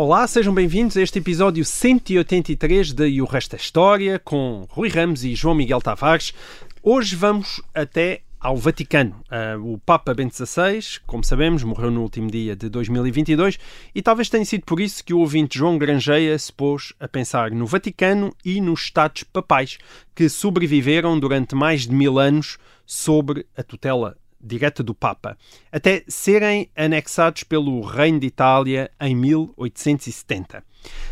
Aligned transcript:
Olá, 0.00 0.24
sejam 0.28 0.54
bem-vindos 0.54 0.96
a 0.96 1.02
este 1.02 1.18
episódio 1.18 1.64
183 1.64 2.92
de 2.92 3.08
E 3.08 3.20
o 3.20 3.24
Resto 3.24 3.56
é 3.56 3.58
História, 3.58 4.16
com 4.20 4.64
Rui 4.70 4.88
Ramos 4.88 5.24
e 5.24 5.34
João 5.34 5.56
Miguel 5.56 5.80
Tavares. 5.80 6.32
Hoje 6.80 7.16
vamos 7.16 7.60
até 7.74 8.20
ao 8.38 8.56
Vaticano. 8.56 9.20
Ah, 9.28 9.56
o 9.60 9.76
Papa 9.76 10.14
Bento 10.14 10.36
XVI, 10.36 11.00
como 11.04 11.24
sabemos, 11.24 11.64
morreu 11.64 11.90
no 11.90 12.02
último 12.02 12.30
dia 12.30 12.54
de 12.54 12.68
2022 12.68 13.58
e 13.92 14.00
talvez 14.00 14.28
tenha 14.28 14.44
sido 14.44 14.64
por 14.64 14.78
isso 14.78 15.04
que 15.04 15.12
o 15.12 15.18
ouvinte 15.18 15.58
João 15.58 15.76
Grangeia 15.76 16.38
se 16.38 16.52
pôs 16.52 16.94
a 17.00 17.08
pensar 17.08 17.50
no 17.50 17.66
Vaticano 17.66 18.32
e 18.44 18.60
nos 18.60 18.82
Estados 18.82 19.24
Papais, 19.24 19.78
que 20.14 20.28
sobreviveram 20.28 21.18
durante 21.18 21.56
mais 21.56 21.88
de 21.88 21.92
mil 21.92 22.20
anos 22.20 22.56
sobre 22.86 23.44
a 23.56 23.64
tutela 23.64 24.16
direta 24.40 24.82
do 24.82 24.94
Papa, 24.94 25.36
até 25.70 26.04
serem 26.08 26.70
anexados 26.76 27.42
pelo 27.42 27.80
Reino 27.80 28.20
de 28.20 28.26
Itália 28.26 28.90
em 29.00 29.14
1870. 29.14 30.62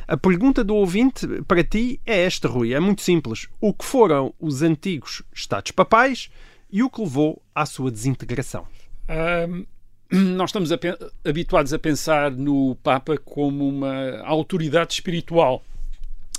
A 0.06 0.16
pergunta 0.16 0.62
do 0.62 0.74
ouvinte 0.74 1.26
para 1.46 1.64
ti 1.64 2.00
é 2.06 2.22
esta, 2.22 2.48
Rui. 2.48 2.72
É 2.72 2.80
muito 2.80 3.02
simples. 3.02 3.48
O 3.60 3.74
que 3.74 3.84
foram 3.84 4.32
os 4.38 4.62
antigos 4.62 5.22
Estados 5.34 5.72
Papais 5.72 6.30
e 6.70 6.82
o 6.82 6.90
que 6.90 7.00
levou 7.00 7.42
à 7.54 7.66
sua 7.66 7.90
desintegração? 7.90 8.66
Ahm, 9.08 9.64
nós 10.10 10.50
estamos 10.50 10.70
a 10.72 10.78
habituados 11.24 11.72
a 11.72 11.78
pensar 11.78 12.30
no 12.30 12.76
Papa 12.76 13.16
como 13.18 13.68
uma 13.68 14.20
autoridade 14.24 14.94
espiritual, 14.94 15.64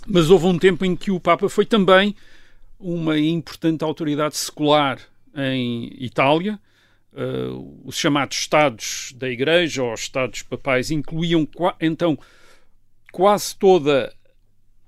mas 0.06 0.30
houve 0.30 0.45
um 0.45 0.58
tempo 0.58 0.86
em 0.86 0.95
que 0.95 1.11
o 1.11 1.20
Papa 1.20 1.50
foi 1.50 1.66
também 1.66 2.16
uma 2.80 3.20
importante 3.20 3.83
autoridade 3.83 4.38
secular 4.38 5.00
em 5.36 5.92
Itália. 6.00 6.59
Ah, 7.18 7.50
os 7.84 7.98
chamados 7.98 8.38
Estados 8.38 9.12
da 9.18 9.28
Igreja 9.28 9.82
ou 9.82 9.92
Estados 9.96 10.44
Papais 10.44 10.92
incluíam 10.92 11.48
então 11.82 12.18
quase 13.12 13.56
toda 13.58 14.14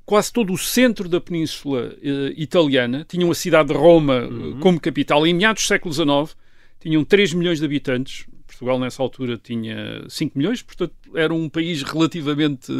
quase 0.05 0.31
todo 0.31 0.53
o 0.53 0.57
centro 0.57 1.09
da 1.09 1.19
Península 1.19 1.95
eh, 2.01 2.33
Italiana. 2.37 3.05
Tinham 3.07 3.29
a 3.31 3.35
cidade 3.35 3.69
de 3.69 3.75
Roma 3.75 4.27
eh, 4.27 4.59
como 4.59 4.79
capital. 4.79 5.25
Em 5.25 5.33
meados 5.33 5.63
do 5.63 5.67
século 5.67 5.93
XIX 5.93 6.35
tinham 6.79 7.03
3 7.03 7.33
milhões 7.33 7.59
de 7.59 7.65
habitantes. 7.65 8.27
Portugal 8.45 8.79
nessa 8.79 9.01
altura 9.01 9.37
tinha 9.37 10.03
5 10.07 10.37
milhões, 10.37 10.61
portanto 10.61 10.93
era 11.15 11.33
um 11.33 11.47
país 11.47 11.81
relativamente... 11.81 12.71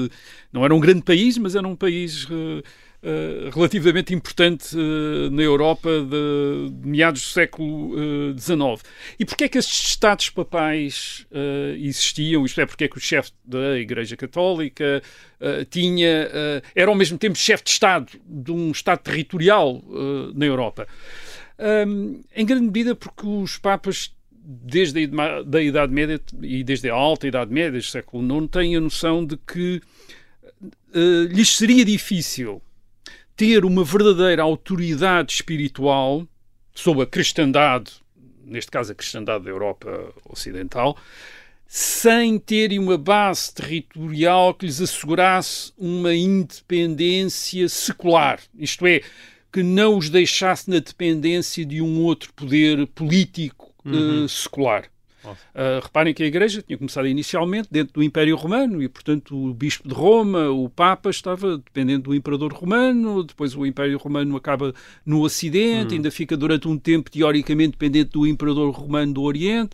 Não 0.52 0.66
era 0.66 0.74
um 0.74 0.80
grande 0.80 1.04
país, 1.04 1.38
mas 1.38 1.56
era 1.56 1.68
um 1.68 1.76
país 1.76 2.28
eh, 3.02 3.48
eh, 3.48 3.50
relativamente 3.54 4.14
importante 4.14 4.76
eh, 4.78 5.30
na 5.30 5.42
Europa 5.42 5.90
de, 5.90 6.70
de 6.72 6.88
meados 6.88 7.22
do 7.22 7.28
século 7.28 7.96
eh, 7.98 8.38
XIX. 8.38 8.84
E 9.20 9.26
porquê 9.26 9.46
é 9.46 9.50
que 9.50 9.58
estes 9.58 9.90
Estados 9.90 10.30
papais 10.30 11.26
eh, 11.32 11.76
existiam? 11.78 12.46
Isto 12.46 12.62
é, 12.62 12.66
porque 12.66 12.86
é 12.86 12.88
que 12.88 12.98
o 12.98 13.02
chefe 13.02 13.32
da 13.44 13.78
Igreja 13.78 14.16
Católica 14.16 15.02
eh, 15.40 15.66
tinha, 15.70 16.30
eh, 16.32 16.62
era 16.76 16.90
ao 16.90 16.96
mesmo 16.96 17.18
tempo 17.18 17.38
chefe 17.38 17.64
de 17.64 17.70
Estado 17.72 18.08
de 18.26 18.52
um 18.52 18.72
Estado 18.72 19.00
territorial 19.00 19.84
eh, 19.90 20.32
na 20.36 20.46
Europa? 20.46 20.88
Um, 21.60 22.22
em 22.34 22.46
grande 22.46 22.68
medida 22.68 22.96
porque 22.96 23.28
os 23.28 23.58
Papas, 23.58 24.16
desde 24.32 25.10
a 25.20 25.42
da 25.44 25.62
Idade 25.62 25.92
Média 25.92 26.22
e 26.42 26.64
desde 26.64 26.90
a 26.90 26.94
Alta 26.94 27.28
Idade 27.28 27.52
Média, 27.52 27.74
desde 27.74 27.90
o 27.90 27.92
século 27.92 28.44
IX, 28.44 28.48
têm 28.50 28.76
a 28.78 28.80
noção 28.80 29.26
de 29.26 29.36
que 29.36 29.82
eh, 30.94 31.28
lhes 31.30 31.56
seria 31.58 31.84
difícil 31.84 32.62
ter 33.40 33.64
uma 33.64 33.86
verdadeira 33.86 34.44
autoridade 34.44 35.32
espiritual 35.32 36.28
sobre 36.76 37.04
a 37.04 37.06
cristandade, 37.06 37.94
neste 38.44 38.70
caso 38.70 38.92
a 38.92 38.96
cristandade 38.96 39.46
da 39.46 39.50
Europa 39.50 40.14
Ocidental, 40.30 40.98
sem 41.66 42.38
terem 42.38 42.78
uma 42.80 42.98
base 42.98 43.54
territorial 43.54 44.54
que 44.54 44.66
lhes 44.66 44.82
assegurasse 44.82 45.72
uma 45.78 46.14
independência 46.14 47.70
secular. 47.70 48.42
Isto 48.58 48.86
é, 48.86 49.00
que 49.54 49.64
não 49.64 49.98
os 49.98 50.10
deixasse 50.10 50.70
na 50.70 50.80
dependência 50.80 51.66
de 51.66 51.82
um 51.82 52.02
outro 52.02 52.34
poder 52.34 52.88
político 52.88 53.74
eh, 53.86 54.28
secular. 54.28 54.84
Uh, 55.24 55.82
reparem 55.84 56.14
que 56.14 56.24
a 56.24 56.26
Igreja 56.26 56.62
tinha 56.62 56.78
começado 56.78 57.08
inicialmente 57.08 57.68
dentro 57.72 57.94
do 57.96 58.04
Império 58.04 58.36
Romano 58.36 58.82
e, 58.82 58.88
portanto, 58.88 59.36
o 59.36 59.54
Bispo 59.54 59.88
de 59.88 59.94
Roma, 59.94 60.50
o 60.50 60.70
Papa, 60.70 61.10
estava 61.10 61.58
dependendo 61.58 62.04
do 62.04 62.16
Imperador 62.16 62.54
Romano. 62.54 63.24
Depois, 63.24 63.56
o 63.56 63.66
Império 63.66 63.98
Romano 63.98 64.36
acaba 64.36 64.74
no 65.06 65.22
Ocidente, 65.22 65.96
ainda 65.96 66.12
fica 66.12 66.38
durante 66.38 66.68
um 66.68 66.78
tempo, 66.78 67.12
teoricamente, 67.12 67.72
dependente 67.72 68.12
do 68.12 68.26
Imperador 68.26 68.72
Romano 68.72 69.14
do 69.14 69.22
Oriente. 69.24 69.72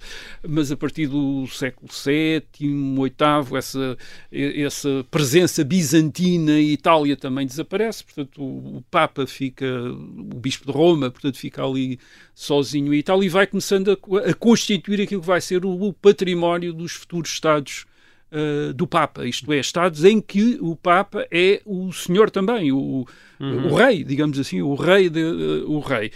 Mas 0.48 0.72
a 0.72 0.78
partir 0.78 1.08
do 1.08 1.46
século 1.48 1.90
VII, 1.92 2.44
VIII, 2.60 3.58
essa, 3.58 3.98
essa 4.32 5.06
presença 5.12 5.64
bizantina 5.64 6.60
em 6.60 6.72
Itália 6.72 7.16
também 7.16 7.46
desaparece. 7.46 8.04
Portanto, 8.04 8.42
o, 8.42 8.78
o 8.78 8.84
Papa 8.90 9.26
fica, 9.28 9.66
o 9.66 10.40
Bispo 10.40 10.66
de 10.66 10.72
Roma, 10.72 11.12
portanto, 11.12 11.38
fica 11.38 11.64
ali 11.64 12.00
sozinho 12.34 12.94
em 12.94 12.98
Itália 12.98 13.26
e 13.26 13.30
vai 13.30 13.48
começando 13.48 13.92
a, 13.92 14.30
a 14.30 14.34
constituir 14.34 15.02
aquilo 15.02 15.22
que 15.22 15.28
vai 15.28 15.35
ser 15.42 15.66
o, 15.66 15.94
património 15.94 16.74
dos 16.74 16.94
futuros 16.94 17.32
Estados 17.32 17.86
uh, 18.32 18.74
do 18.74 18.88
Papa, 18.88 19.26
isto 19.26 19.52
é, 19.52 19.60
Estados 19.60 20.04
em 20.04 20.22
que 20.22 20.58
o 20.62 20.76
Papa 20.76 21.28
é 21.32 21.62
o 21.66 21.92
senhor 21.92 22.30
também, 22.30 22.72
o, 22.72 23.06
o 23.40 23.76
rei, 23.76 24.04
digamos 24.04 24.40
assim, 24.40 24.62
o 24.62 24.76
rei. 24.76 25.10
De, 25.10 25.24
uh, 25.24 25.72
o 25.72 25.80
rei. 25.80 26.12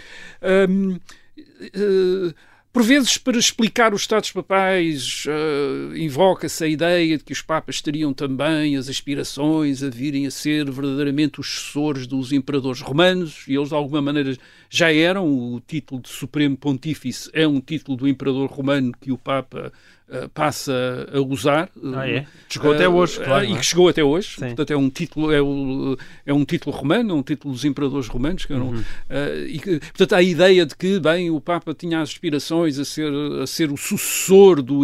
Um, 0.70 0.94
uh, 0.96 2.34
por 2.72 2.84
vezes, 2.84 3.18
para 3.18 3.38
explicar 3.38 3.96
os 3.96 4.02
Estados 4.02 4.32
Papais, 4.32 5.26
uh, 5.26 5.98
invoca-se 5.98 6.64
a 6.64 6.68
ideia 6.68 7.18
de 7.18 7.24
que 7.24 7.34
os 7.34 7.42
Papas 7.42 7.82
teriam 7.82 8.14
também 8.14 8.78
as 8.78 8.88
aspirações 8.88 9.82
a 9.82 9.90
virem 9.90 10.28
a 10.28 10.32
ser 10.32 10.70
verdadeiramente 10.70 11.40
os 11.40 11.48
sucessores 11.50 12.06
dos 12.06 12.32
imperadores 12.32 12.80
romanos, 12.80 13.44
e 13.48 13.56
eles, 13.56 13.70
de 13.70 13.76
alguma 13.76 14.04
maneira, 14.04 14.38
já 14.70 14.94
eram. 14.94 15.28
O 15.28 15.60
título 15.60 16.02
de 16.02 16.10
Supremo 16.10 16.56
Pontífice 16.56 17.30
é 17.34 17.48
um 17.48 17.60
título 17.60 17.98
do 17.98 18.08
imperador 18.08 18.50
romano 18.50 18.92
que 19.02 19.12
o 19.12 19.18
Papa 19.18 19.72
uh, 20.08 20.30
passa 20.30 21.10
a 21.12 21.20
usar. 21.20 21.70
Ah, 21.96 22.08
é? 22.08 22.26
Chegou 22.48 22.72
até 22.74 22.88
hoje, 22.88 23.20
Uh, 23.20 23.24
claro, 23.26 23.46
E 23.46 23.54
é? 23.54 23.58
que 23.58 23.66
chegou 23.66 23.90
até 23.90 24.04
hoje. 24.04 24.36
Sim. 24.36 24.46
Portanto, 24.48 24.72
é 24.72 24.78
um 24.78 24.90
título, 24.90 25.32
é, 25.32 25.42
o, 25.42 25.98
é 26.26 26.34
um 26.34 26.46
título 26.46 26.76
romano, 26.76 27.12
é 27.12 27.14
um 27.16 27.24
título 27.24 27.54
dos 27.54 27.66
imperadores 27.66 28.08
romanos. 28.08 28.46
Que 28.46 28.54
eram, 28.54 28.70
Uhum. 28.70 28.84
eh, 29.10 29.46
e 29.50 29.60
que, 29.60 29.80
portanto, 29.80 30.14
a 30.14 30.22
ideia 30.22 30.66
de 30.66 30.76
que, 30.76 31.00
bem, 31.00 31.30
o 31.32 31.42
Papa 31.42 31.74
tinha 31.74 32.02
as 32.02 32.10
aspirações 32.10 32.78
a 32.78 32.86
ser, 32.86 33.12
a 33.42 33.48
ser 33.48 33.72
o 33.72 33.78
sucessor 33.78 34.62
do, 34.62 34.82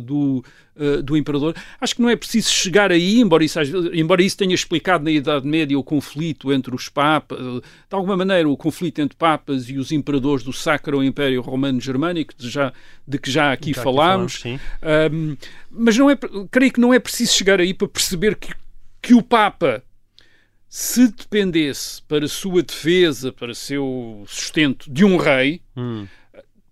do, 0.00 0.44
eh, 0.78 1.02
do 1.02 1.16
imperador. 1.16 1.54
Acho 1.80 1.96
que 1.96 2.02
não 2.02 2.08
é 2.10 2.16
preciso 2.16 2.50
chegar 2.50 2.92
aí, 2.92 3.20
embora 3.20 3.44
isso, 3.44 3.58
embora 3.92 4.22
isso 4.22 4.36
tenha 4.36 4.54
explicado 4.54 5.02
na 5.04 5.10
Idade 5.10 5.46
Média 5.46 5.78
o 5.78 5.82
conflito 5.82 6.52
entre 6.52 6.74
os 6.74 6.88
papas, 6.88 7.38
eh, 7.38 7.60
de 7.88 7.94
alguma 7.96 8.16
maneira 8.16 8.48
o 8.48 8.56
conflito 8.56 9.00
entre 9.00 9.16
papas 9.16 9.68
e 9.68 9.78
os 9.78 9.90
imperadores 9.92 10.44
do 10.44 10.52
Sacro 10.52 11.02
Império 11.02 11.40
Romano 11.40 11.80
Germânico, 11.80 12.34
de, 12.36 12.48
já, 12.50 12.72
de 13.06 13.18
que 13.18 13.30
já 13.30 13.52
aqui 13.52 13.72
Já 13.72 13.80
aqui 13.80 13.84
falámos. 13.84 14.34
falamos, 14.36 14.60
sim. 14.60 14.60
Um, 15.12 15.36
mas 15.70 15.96
não 15.96 16.10
é, 16.10 16.16
creio 16.50 16.72
que 16.72 16.80
não 16.80 16.92
é 16.94 16.98
preciso 16.98 17.32
chegar 17.34 17.60
aí 17.60 17.72
para 17.74 17.88
perceber 17.88 18.36
que, 18.36 18.52
que 19.02 19.14
o 19.14 19.22
Papa, 19.22 19.82
se 20.68 21.08
dependesse 21.08 22.02
para 22.02 22.26
sua 22.28 22.62
defesa, 22.62 23.32
para 23.32 23.54
seu 23.54 24.24
sustento 24.26 24.90
de 24.92 25.04
um 25.04 25.16
rei, 25.16 25.60
Hum. 25.76 26.06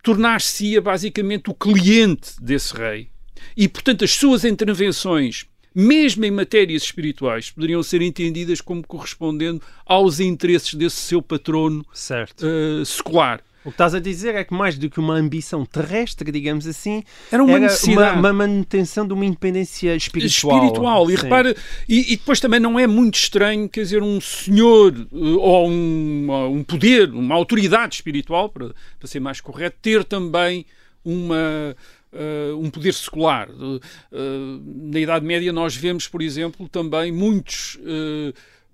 tornar-se-ia 0.03 0.81
basicamente 0.81 1.49
o 1.49 1.53
cliente 1.53 2.31
desse 2.41 2.75
rei. 2.75 3.09
E, 3.55 3.67
portanto, 3.67 4.03
as 4.03 4.11
suas 4.11 4.43
intervenções, 4.45 5.45
mesmo 5.73 6.23
em 6.25 6.31
matérias 6.31 6.83
espirituais, 6.83 7.51
poderiam 7.51 7.83
ser 7.83 8.01
entendidas 8.01 8.61
como 8.61 8.85
correspondendo 8.85 9.61
aos 9.85 10.19
interesses 10.19 10.73
desse 10.73 10.97
seu 10.97 11.21
patrono 11.21 11.85
Certo. 11.93 12.45
uh, 12.45 12.85
secular. 12.85 13.41
O 13.65 13.69
que 13.69 13.73
estás 13.73 13.95
a 13.95 13.99
dizer 13.99 14.35
é 14.35 14.43
que 14.43 14.53
mais 14.53 14.77
do 14.77 14.87
que 14.91 14.99
uma 14.99 15.15
ambição 15.15 15.65
terrestre, 15.65 16.31
digamos 16.31 16.67
assim, 16.67 17.03
Era 17.31 17.43
uma 17.43 17.53
era 17.53 17.61
necessidade. 17.61 18.11
uma, 18.11 18.29
uma 18.29 18.33
manutenção 18.33 19.07
de 19.07 19.11
uma 19.13 19.25
independência 19.25 19.95
espiritual. 19.95 20.55
espiritual. 20.59 21.09
E 21.09 21.17
Sim. 21.17 21.23
repara, 21.23 21.55
e, 21.89 22.13
e 22.13 22.15
depois 22.15 22.39
também 22.39 22.59
não 22.59 22.79
é 22.79 22.85
muito 22.85 23.15
estranho, 23.15 23.67
quer 23.67 23.81
dizer, 23.81 24.03
um 24.03 24.21
senhor 24.21 24.93
eh, 24.95 25.07
ou 25.11 25.67
um, 25.67 26.57
um 26.59 26.63
poder, 26.63 27.09
uma 27.11 27.33
autoridade 27.33 27.95
espiritual, 27.95 28.49
para, 28.49 28.67
para 28.99 29.07
ser 29.07 29.19
mais 29.19 29.41
correto, 29.41 29.77
ter 29.81 30.03
também 30.03 30.63
uma. 31.03 31.75
Eh, 32.15 32.53
um 32.53 32.69
poder 32.69 32.93
secular. 32.93 33.49
Eh, 33.49 34.19
na 34.65 34.99
Idade 34.99 35.25
Média 35.25 35.51
nós 35.51 35.75
vemos, 35.75 36.07
por 36.07 36.21
exemplo, 36.21 36.69
também 36.69 37.11
muitos 37.11 37.77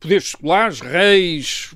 poderes 0.02 0.30
seculares, 0.30 0.80
reis, 0.80 1.70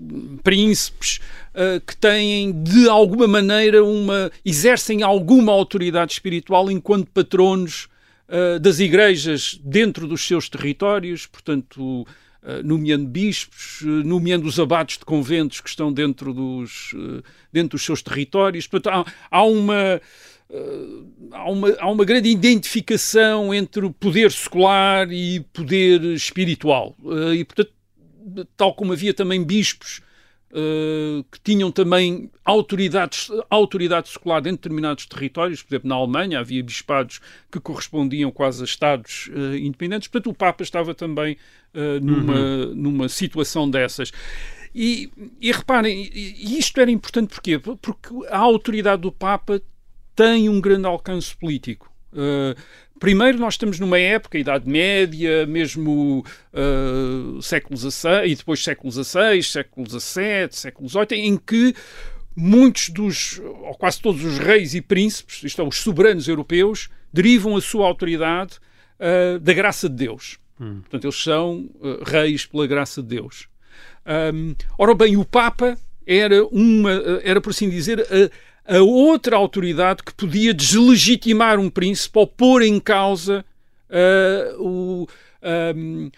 príncipes, 0.43 1.19
uh, 1.53 1.79
que 1.85 1.95
têm 1.95 2.51
de 2.63 2.89
alguma 2.89 3.27
maneira 3.27 3.85
uma 3.85 4.31
exercem 4.43 5.03
alguma 5.03 5.53
autoridade 5.53 6.13
espiritual 6.13 6.69
enquanto 6.71 7.11
patronos 7.11 7.87
uh, 8.27 8.59
das 8.59 8.79
igrejas 8.79 9.59
dentro 9.63 10.07
dos 10.07 10.25
seus 10.25 10.49
territórios, 10.49 11.25
portanto, 11.27 12.05
Uh, 12.47 12.61
nomeando 12.63 13.07
bispos, 13.07 13.81
uh, 13.81 13.87
nomeando 13.87 14.47
os 14.47 14.59
abates 14.59 14.99
de 14.99 15.03
conventos 15.03 15.61
que 15.61 15.67
estão 15.67 15.91
dentro 15.91 16.31
dos, 16.31 16.93
uh, 16.93 17.23
dentro 17.51 17.69
dos 17.69 17.83
seus 17.83 18.03
territórios. 18.03 18.67
Portanto, 18.67 18.93
há, 18.93 19.13
há 19.31 19.43
uma 19.43 19.99
Uh, 20.55 21.09
há, 21.31 21.49
uma, 21.49 21.75
há 21.79 21.89
uma 21.89 22.05
grande 22.05 22.29
identificação 22.29 23.53
entre 23.53 23.85
o 23.85 23.91
poder 23.91 24.31
secular 24.31 25.11
e 25.11 25.41
poder 25.51 26.01
espiritual. 26.13 26.95
Uh, 27.03 27.33
e, 27.33 27.43
portanto, 27.43 27.73
tal 28.55 28.73
como 28.73 28.93
havia 28.93 29.13
também 29.13 29.43
bispos 29.43 30.01
uh, 30.51 31.25
que 31.29 31.41
tinham 31.43 31.71
também 31.71 32.31
autoridades, 32.45 33.29
autoridade 33.49 34.07
secular 34.07 34.39
em 34.47 34.51
determinados 34.51 35.05
territórios, 35.05 35.61
por 35.61 35.73
exemplo, 35.73 35.89
na 35.89 35.95
Alemanha 35.95 36.39
havia 36.39 36.63
bispados 36.63 37.19
que 37.51 37.59
correspondiam 37.59 38.31
quase 38.31 38.61
a 38.61 38.65
Estados 38.65 39.29
independentes, 39.59 40.07
portanto, 40.07 40.31
o 40.31 40.33
Papa 40.33 40.63
estava 40.63 40.93
também 40.93 41.37
numa, 42.01 42.33
uhum. 42.33 42.75
numa 42.75 43.09
situação 43.09 43.69
dessas. 43.69 44.11
E, 44.73 45.09
e 45.39 45.51
reparem, 45.51 46.09
isto 46.13 46.79
era 46.79 46.91
importante 46.91 47.29
porquê? 47.29 47.57
Porque 47.57 48.09
a 48.29 48.37
autoridade 48.37 49.01
do 49.01 49.11
Papa 49.11 49.61
tem 50.15 50.49
um 50.49 50.61
grande 50.61 50.87
alcance 50.87 51.35
político. 51.35 51.91
Uh, 52.13 52.59
primeiro, 52.99 53.37
nós 53.37 53.55
estamos 53.55 53.79
numa 53.79 53.99
época, 53.99 54.37
Idade 54.37 54.69
Média, 54.69 55.45
mesmo 55.45 56.25
uh, 56.53 57.41
século 57.41 57.77
XVI, 57.77 58.25
e 58.25 58.35
depois 58.35 58.63
século 58.63 58.91
XVI, 58.91 59.43
século 59.43 59.87
XVII, 59.89 60.47
século 60.51 60.89
XVIII, 60.89 61.19
em 61.19 61.37
que 61.37 61.75
muitos 62.35 62.89
dos, 62.89 63.39
ou 63.39 63.75
quase 63.75 64.01
todos 64.01 64.23
os 64.23 64.37
reis 64.37 64.73
e 64.73 64.81
príncipes, 64.81 65.43
isto 65.43 65.61
é, 65.61 65.65
os 65.65 65.77
soberanos 65.77 66.27
europeus, 66.27 66.89
derivam 67.13 67.55
a 67.55 67.61
sua 67.61 67.87
autoridade 67.87 68.57
uh, 68.99 69.39
da 69.39 69.53
graça 69.53 69.87
de 69.89 69.95
Deus. 69.95 70.37
Hum. 70.59 70.79
Portanto, 70.81 71.05
eles 71.05 71.21
são 71.21 71.69
uh, 71.75 72.03
reis 72.03 72.45
pela 72.45 72.67
graça 72.67 73.01
de 73.01 73.09
Deus. 73.09 73.47
Um, 74.33 74.55
ora 74.77 74.93
bem, 74.93 75.17
o 75.17 75.25
Papa 75.25 75.77
era 76.05 76.45
uma, 76.47 76.91
era 77.23 77.41
por 77.41 77.49
assim 77.49 77.69
dizer, 77.69 78.01
a, 78.01 78.29
a 78.67 78.79
outra 78.79 79.35
autoridade 79.35 80.03
que 80.03 80.13
podia 80.13 80.53
deslegitimar 80.53 81.59
um 81.59 81.69
príncipe 81.69 82.17
ou 82.17 82.27
pôr 82.27 82.63
em 82.63 82.79
causa 82.79 83.45
uh, 83.89 84.61
o, 84.61 85.07
um, 85.75 86.09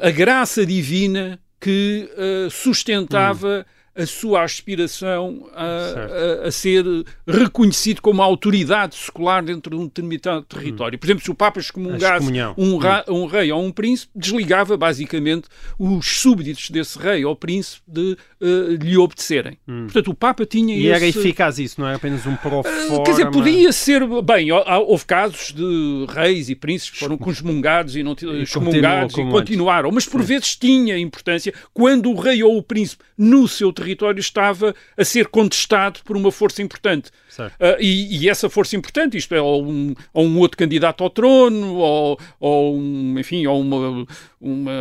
a 0.00 0.10
graça 0.10 0.66
divina 0.66 1.38
que 1.60 2.10
uh, 2.16 2.50
sustentava. 2.50 3.66
Hum 3.66 3.82
a 3.94 4.06
sua 4.06 4.42
aspiração 4.42 5.50
a, 5.54 6.44
a, 6.44 6.48
a, 6.48 6.50
ser 6.50 6.84
reconhecido 7.26 8.00
como 8.00 8.22
autoridade 8.22 8.94
secular 8.94 9.44
dentro 9.44 9.76
de 9.76 9.82
um 9.82 9.86
determinado 9.86 10.42
território. 10.42 10.98
Por 10.98 11.06
exemplo, 11.06 11.22
se 11.22 11.30
o 11.30 11.34
Papa 11.34 11.60
excomungasse 11.60 12.26
um, 12.56 12.78
ra, 12.78 13.04
um, 13.08 13.26
rei 13.26 13.52
ou 13.52 13.62
um 13.62 13.70
príncipe, 13.70 14.10
desligava 14.16 14.76
basicamente 14.78 15.46
os 15.78 16.06
súbditos 16.06 16.70
desse 16.70 16.98
rei 16.98 17.24
ou 17.24 17.36
príncipe 17.36 17.82
de 17.86 18.16
uh, 18.42 18.74
lhe 18.82 18.96
obedecerem. 18.98 19.56
Hum. 19.66 19.84
Portanto, 19.84 20.10
o 20.10 20.14
Papa 20.14 20.44
tinha 20.44 20.74
e 20.74 20.86
esse... 20.86 20.90
era 20.90 21.06
eficaz 21.06 21.58
isso, 21.58 21.80
não 21.80 21.88
é 21.88 21.94
apenas 21.94 22.26
um 22.26 22.36
pro 22.36 22.60
uh, 22.60 23.02
Quer 23.04 23.10
dizer, 23.12 23.30
podia 23.30 23.72
ser... 23.72 24.02
Bem, 24.22 24.50
houve 24.52 25.04
casos 25.06 25.52
de 25.52 26.06
reis 26.08 26.48
e 26.48 26.54
príncipes 26.54 26.98
que 26.98 26.98
foram 26.98 27.18
excomungados 27.26 27.96
e 27.96 28.02
não 28.02 28.14
excomungados 28.42 29.16
e 29.16 29.24
continuaram, 29.24 29.90
mas 29.90 30.06
por 30.06 30.22
vezes 30.22 30.56
tinha 30.56 30.98
importância 30.98 31.54
quando 31.72 32.10
o 32.10 32.18
rei 32.18 32.42
ou 32.42 32.56
o 32.56 32.62
príncipe 32.62 33.04
no 33.16 33.46
seu 33.46 33.72
território 33.72 34.20
estava 34.20 34.74
a 34.96 35.04
ser 35.04 35.28
contestado 35.28 36.00
por 36.04 36.16
uma 36.16 36.32
força 36.32 36.60
importante. 36.62 37.10
Uh, 37.40 37.80
e, 37.80 38.24
e, 38.24 38.28
essa 38.28 38.50
força 38.50 38.76
importante, 38.76 39.16
isto 39.16 39.34
é, 39.34 39.40
ou 39.40 39.64
um, 39.64 39.94
ou 40.12 40.26
um 40.26 40.38
outro 40.38 40.58
candidato 40.58 41.02
ao 41.02 41.10
trono, 41.10 41.76
ou, 41.76 42.18
ou 42.38 42.76
um, 42.76 43.18
enfim, 43.18 43.46
ou 43.46 43.60
uma, 43.60 44.06
uma, 44.40 44.72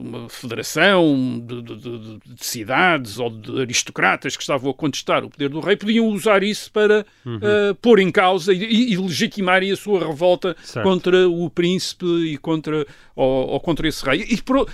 uma 0.00 0.28
federação 0.28 1.42
de, 1.44 1.62
de, 1.62 1.76
de, 1.76 2.18
de, 2.34 2.44
cidades 2.44 3.18
ou 3.18 3.30
de 3.30 3.60
aristocratas 3.60 4.36
que 4.36 4.42
estavam 4.42 4.70
a 4.70 4.74
contestar 4.74 5.24
o 5.24 5.30
poder 5.30 5.48
do 5.48 5.60
rei, 5.60 5.76
podiam 5.76 6.06
usar 6.08 6.42
isso 6.42 6.70
para 6.72 7.04
uhum. 7.24 7.36
uh, 7.36 7.74
pôr 7.76 7.98
em 7.98 8.10
causa 8.10 8.52
e, 8.52 8.92
e 8.92 8.96
legitimarem 8.96 9.70
a 9.70 9.76
sua 9.76 10.06
revolta 10.06 10.56
certo. 10.62 10.86
contra 10.86 11.28
o 11.28 11.50
príncipe 11.50 12.06
e 12.06 12.38
contra, 12.38 12.86
ou, 13.14 13.48
ou 13.48 13.60
contra 13.60 13.86
esse 13.86 14.04
rei. 14.04 14.24
E 14.28 14.40
por, 14.40 14.66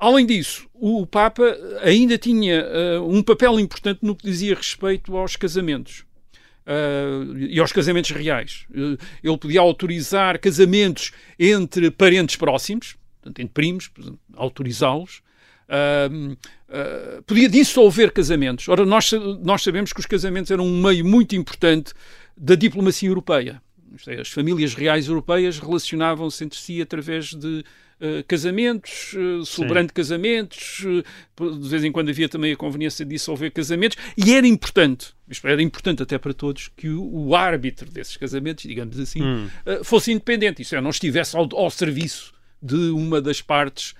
Além 0.00 0.24
disso, 0.24 0.66
o 0.72 1.06
Papa 1.06 1.54
ainda 1.82 2.16
tinha 2.16 2.64
uh, 2.64 3.06
um 3.06 3.22
papel 3.22 3.60
importante 3.60 3.98
no 4.00 4.16
que 4.16 4.24
dizia 4.24 4.54
respeito 4.54 5.14
aos 5.14 5.36
casamentos. 5.36 6.06
Uh, 6.66 7.36
e 7.38 7.58
aos 7.58 7.72
casamentos 7.72 8.10
reais. 8.10 8.66
Uh, 8.70 8.96
ele 9.24 9.38
podia 9.38 9.60
autorizar 9.60 10.38
casamentos 10.38 11.10
entre 11.38 11.90
parentes 11.90 12.36
próximos, 12.36 12.96
portanto, 13.20 13.40
entre 13.40 13.52
primos, 13.52 13.90
autorizá-los. 14.36 15.22
podia 17.26 17.48
dissolver 17.48 18.12
casamentos. 18.12 18.68
Ora, 18.68 18.84
nós, 18.84 19.10
nós 19.42 19.62
sabemos 19.62 19.92
que 19.92 20.00
os 20.00 20.06
casamentos 20.06 20.50
eram 20.50 20.64
um 20.64 20.82
meio 20.82 21.04
muito 21.04 21.34
importante 21.34 21.92
da 22.36 22.54
diplomacia 22.54 23.08
europeia. 23.08 23.60
É, 24.06 24.20
as 24.20 24.28
famílias 24.28 24.74
reais 24.74 25.08
europeias 25.08 25.58
relacionavam-se 25.58 26.44
entre 26.44 26.58
si 26.58 26.80
através 26.80 27.34
de 27.34 27.64
uh, 28.00 28.24
casamentos, 28.26 29.12
uh, 29.14 29.44
celebrando 29.44 29.92
casamentos, 29.92 30.84
uh, 30.84 31.58
de 31.58 31.68
vez 31.68 31.84
em 31.84 31.90
quando 31.92 32.08
havia 32.08 32.28
também 32.28 32.52
a 32.52 32.56
conveniência 32.56 33.04
de 33.04 33.10
dissolver 33.10 33.50
casamentos, 33.52 33.98
e 34.16 34.34
era 34.34 34.46
importante, 34.46 35.12
era 35.44 35.62
importante 35.62 36.02
até 36.02 36.18
para 36.18 36.32
todos, 36.32 36.70
que 36.76 36.88
o, 36.88 37.28
o 37.28 37.36
árbitro 37.36 37.90
desses 37.90 38.16
casamentos, 38.16 38.64
digamos 38.64 38.98
assim, 38.98 39.22
hum. 39.22 39.48
fosse 39.84 40.12
independente, 40.12 40.62
isto 40.62 40.74
é, 40.74 40.80
não 40.80 40.90
estivesse 40.90 41.36
ao, 41.36 41.48
ao 41.54 41.70
serviço 41.70 42.32
de 42.62 42.90
uma 42.90 43.20
das 43.20 43.40
partes 43.40 43.94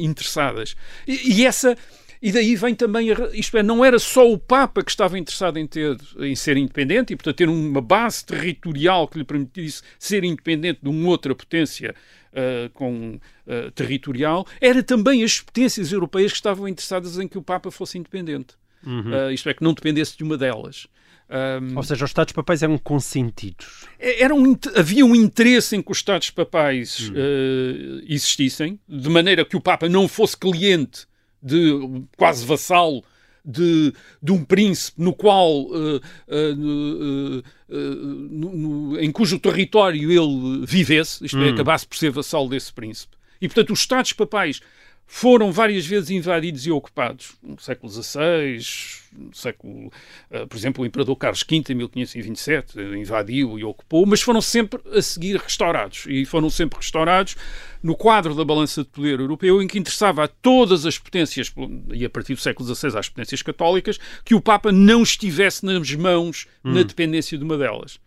interessadas. 0.00 0.74
E, 1.06 1.34
e 1.34 1.46
essa 1.46 1.76
e 2.22 2.30
daí 2.30 2.54
vem 2.54 2.74
também, 2.74 3.08
isto 3.32 3.56
é, 3.56 3.62
não 3.62 3.82
era 3.82 3.98
só 3.98 4.30
o 4.30 4.36
Papa 4.36 4.84
que 4.84 4.90
estava 4.90 5.18
interessado 5.18 5.58
em, 5.58 5.66
ter, 5.66 5.96
em 6.18 6.36
ser 6.36 6.58
independente 6.58 7.14
e, 7.14 7.16
portanto, 7.16 7.36
ter 7.36 7.48
uma 7.48 7.80
base 7.80 8.24
territorial 8.26 9.08
que 9.08 9.18
lhe 9.18 9.24
permitisse 9.24 9.82
ser 9.98 10.22
independente 10.22 10.80
de 10.82 10.88
uma 10.88 11.08
outra 11.08 11.34
potência 11.34 11.94
Uh, 12.30 12.70
com, 12.74 13.18
uh, 13.44 13.72
territorial, 13.72 14.46
era 14.60 14.84
também 14.84 15.24
as 15.24 15.40
potências 15.40 15.90
europeias 15.90 16.30
que 16.30 16.38
estavam 16.38 16.68
interessadas 16.68 17.18
em 17.18 17.26
que 17.26 17.36
o 17.36 17.42
Papa 17.42 17.72
fosse 17.72 17.98
independente. 17.98 18.54
Uhum. 18.84 19.12
Uh, 19.12 19.30
isto 19.30 19.48
é, 19.48 19.54
que 19.54 19.62
não 19.62 19.74
dependesse 19.74 20.16
de 20.16 20.24
uma 20.24 20.36
delas. 20.36 20.86
Um, 21.30 21.76
Ou 21.76 21.82
seja, 21.82 22.04
os 22.04 22.10
Estados 22.10 22.32
Papais 22.32 22.62
eram 22.62 22.76
consentidos. 22.76 23.86
É, 23.98 24.24
era 24.24 24.34
um, 24.34 24.56
havia 24.74 25.06
um 25.06 25.14
interesse 25.14 25.76
em 25.76 25.82
que 25.82 25.92
os 25.92 25.98
Estados 25.98 26.30
Papais 26.30 27.08
uhum. 27.08 28.02
existissem, 28.08 28.80
de 28.88 29.08
maneira 29.08 29.44
que 29.44 29.56
o 29.56 29.60
Papa 29.60 29.88
não 29.88 30.08
fosse 30.08 30.36
cliente 30.36 31.06
de 31.42 32.04
quase 32.16 32.44
vassalo 32.44 33.04
de, 33.44 33.92
de 34.22 34.32
um 34.32 34.44
príncipe 34.44 35.02
no 35.02 35.14
qual 35.14 35.62
uh, 35.62 35.96
uh, 35.96 37.38
uh, 37.38 37.42
no, 37.68 38.56
no, 38.56 39.00
em 39.00 39.10
cujo 39.10 39.38
território 39.38 40.10
ele 40.10 40.66
vivesse, 40.66 41.24
isto 41.24 41.38
é, 41.38 41.50
hum. 41.50 41.54
acabasse 41.54 41.86
por 41.86 41.96
ser 41.96 42.10
vassalo 42.10 42.48
desse 42.48 42.72
príncipe. 42.72 43.16
E 43.40 43.48
portanto 43.48 43.72
os 43.72 43.80
Estados 43.80 44.12
papais 44.12 44.60
foram 45.12 45.50
várias 45.50 45.84
vezes 45.84 46.08
invadidos 46.08 46.64
e 46.66 46.70
ocupados. 46.70 47.32
No 47.42 47.60
século 47.60 47.90
XVI, 47.92 48.64
no 49.12 49.34
século, 49.34 49.88
uh, 50.30 50.46
por 50.46 50.56
exemplo, 50.56 50.84
o 50.84 50.86
imperador 50.86 51.16
Carlos 51.16 51.44
V, 51.46 51.64
em 51.68 51.74
1527, 51.74 52.78
invadiu 52.96 53.58
e 53.58 53.64
ocupou, 53.64 54.06
mas 54.06 54.22
foram 54.22 54.40
sempre 54.40 54.80
a 54.96 55.02
seguir 55.02 55.36
restaurados. 55.36 56.04
E 56.08 56.24
foram 56.24 56.48
sempre 56.48 56.76
restaurados 56.78 57.36
no 57.82 57.96
quadro 57.96 58.36
da 58.36 58.44
balança 58.44 58.84
de 58.84 58.88
poder 58.88 59.18
europeu, 59.18 59.60
em 59.60 59.66
que 59.66 59.80
interessava 59.80 60.22
a 60.22 60.28
todas 60.28 60.86
as 60.86 60.96
potências, 60.96 61.52
e 61.92 62.04
a 62.04 62.08
partir 62.08 62.34
do 62.34 62.40
século 62.40 62.72
XVI 62.72 62.96
às 62.96 63.08
potências 63.08 63.42
católicas, 63.42 63.98
que 64.24 64.36
o 64.36 64.40
Papa 64.40 64.70
não 64.70 65.02
estivesse 65.02 65.66
nas 65.66 65.92
mãos, 65.92 66.46
hum. 66.64 66.72
na 66.72 66.84
dependência 66.84 67.36
de 67.36 67.42
uma 67.42 67.58
delas. 67.58 67.98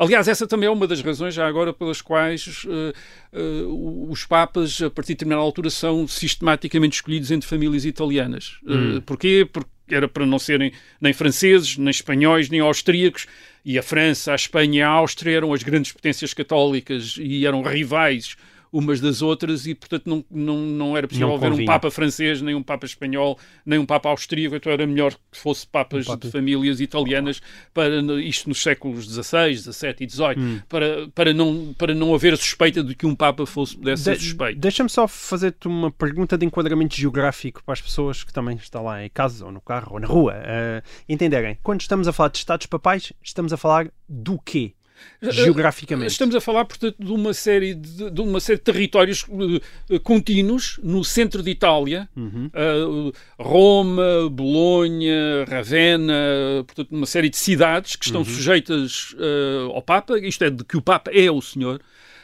Aliás, 0.00 0.28
essa 0.28 0.46
também 0.46 0.66
é 0.66 0.70
uma 0.70 0.86
das 0.86 1.02
razões, 1.02 1.34
já 1.34 1.46
agora, 1.46 1.74
pelas 1.74 2.00
quais 2.00 2.64
uh, 2.64 3.38
uh, 3.38 4.10
os 4.10 4.24
Papas, 4.24 4.80
a 4.80 4.88
partir 4.88 5.08
de 5.08 5.16
determinada 5.16 5.42
altura, 5.42 5.68
são 5.68 6.08
sistematicamente 6.08 6.94
escolhidos 6.94 7.30
entre 7.30 7.46
famílias 7.46 7.84
italianas. 7.84 8.56
Hum. 8.66 8.96
Uh, 8.96 9.02
porquê? 9.02 9.46
Porque 9.52 9.68
era 9.90 10.08
para 10.08 10.24
não 10.24 10.38
serem 10.38 10.72
nem 10.98 11.12
franceses, 11.12 11.76
nem 11.76 11.90
espanhóis, 11.90 12.48
nem 12.48 12.60
austríacos, 12.60 13.26
e 13.62 13.78
a 13.78 13.82
França, 13.82 14.32
a 14.32 14.36
Espanha 14.36 14.78
e 14.78 14.82
a 14.82 14.88
Áustria 14.88 15.36
eram 15.36 15.52
as 15.52 15.62
grandes 15.62 15.92
potências 15.92 16.32
católicas 16.32 17.16
e 17.18 17.44
eram 17.44 17.60
rivais 17.60 18.38
umas 18.72 19.00
das 19.00 19.20
outras 19.22 19.66
e, 19.66 19.74
portanto, 19.74 20.04
não, 20.06 20.24
não, 20.30 20.58
não 20.58 20.96
era 20.96 21.08
possível 21.08 21.28
Não 21.28 21.34
haver 21.36 21.52
um. 21.52 21.64
Papa 21.64 21.90
francês, 21.90 22.40
nem 22.40 22.54
um 22.54 22.62
Papa 22.62 22.86
espanhol, 22.86 23.38
nem 23.66 23.78
um 23.78 23.86
Papa 23.86 24.08
austríaco, 24.08 24.54
então 24.56 24.70
era 24.72 24.86
melhor 24.86 25.12
que 25.30 25.38
fosse 25.38 25.66
Papas 25.66 26.06
Um 26.06 26.10
Papa- 26.12 26.26
de 26.26 26.30
famílias 26.32 26.80
italianas, 26.80 27.40
para 27.74 27.88
isto 28.22 28.48
nos 28.48 28.62
séculos 28.62 29.06
XVI, 29.06 29.56
XVII 29.56 29.94
e 30.00 30.08
XVIII, 30.08 30.34
Hum. 30.38 30.60
para, 30.68 31.08
para, 31.14 31.34
não, 31.34 31.74
para 31.76 31.94
não 31.94 32.14
haver 32.14 32.36
suspeita 32.36 32.82
de 32.84 32.94
que 32.94 33.06
um 33.06 33.14
Papa 33.14 33.44
fosse, 33.46 33.76
pudesse 33.76 34.04
ser 34.04 34.16
De- 34.16 34.22
suspeito. 34.24 34.60
Deixa-me 34.60 34.88
só 34.90 35.08
fazer-te 35.08 35.66
uma 35.66 35.90
pergunta 35.90 36.38
de 36.38 36.46
enquadramento 36.46 36.94
geográfico 36.96 37.62
para 37.64 37.72
as 37.72 37.80
pessoas 37.80 38.22
que 38.22 38.32
também 38.32 38.56
estão 38.56 38.84
lá 38.84 39.04
em 39.04 39.10
casa, 39.10 39.44
ou 39.46 39.50
no 39.52 39.60
carro, 39.60 39.94
ou 39.94 40.00
na 40.00 40.06
rua, 40.06 40.34
eh, 40.36 40.82
entenderem. 41.08 41.58
Quando 41.62 41.80
estamos 41.80 42.06
a 42.06 42.12
falar 42.12 42.28
de 42.30 42.38
Estados 42.38 42.66
Papais, 42.66 43.12
estamos 43.22 43.52
a 43.52 43.56
falar 43.56 43.90
do 44.08 44.38
quê? 44.38 44.74
Geograficamente. 45.22 46.12
Estamos 46.12 46.34
a 46.34 46.40
falar, 46.40 46.64
portanto, 46.64 46.96
de 46.98 47.12
uma 47.12 47.34
série 47.34 47.74
de, 47.74 48.10
de 48.10 48.20
uma 48.20 48.40
série 48.40 48.58
de 48.58 48.64
territórios 48.64 49.26
eh, 49.30 49.94
eh, 49.94 49.98
contínuos 49.98 50.80
no 50.82 51.04
centro 51.04 51.42
de 51.42 51.50
Itália, 51.50 52.08
Uhum. 52.16 52.50
eh, 52.54 53.12
Roma, 53.38 54.28
Bolonha, 54.30 55.44
Ravenna, 55.48 56.64
portanto, 56.66 56.88
uma 56.90 57.06
série 57.06 57.28
de 57.28 57.36
cidades 57.36 57.96
que 57.96 58.06
Uhum. 58.10 58.20
estão 58.22 58.34
sujeitas 58.34 59.14
eh, 59.18 59.66
ao 59.74 59.82
Papa, 59.82 60.18
isto 60.18 60.42
é, 60.44 60.50
de 60.50 60.64
que 60.64 60.76
o 60.76 60.82
Papa 60.82 61.10
é 61.12 61.30
o 61.30 61.40
Senhor. 61.40 61.80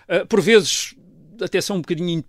Eh, 0.09 0.25
por 0.25 0.40
vezes 0.40 0.95
até 1.38 1.61
são 1.61 1.76
um 1.76 1.80
bocadinho 1.83 2.25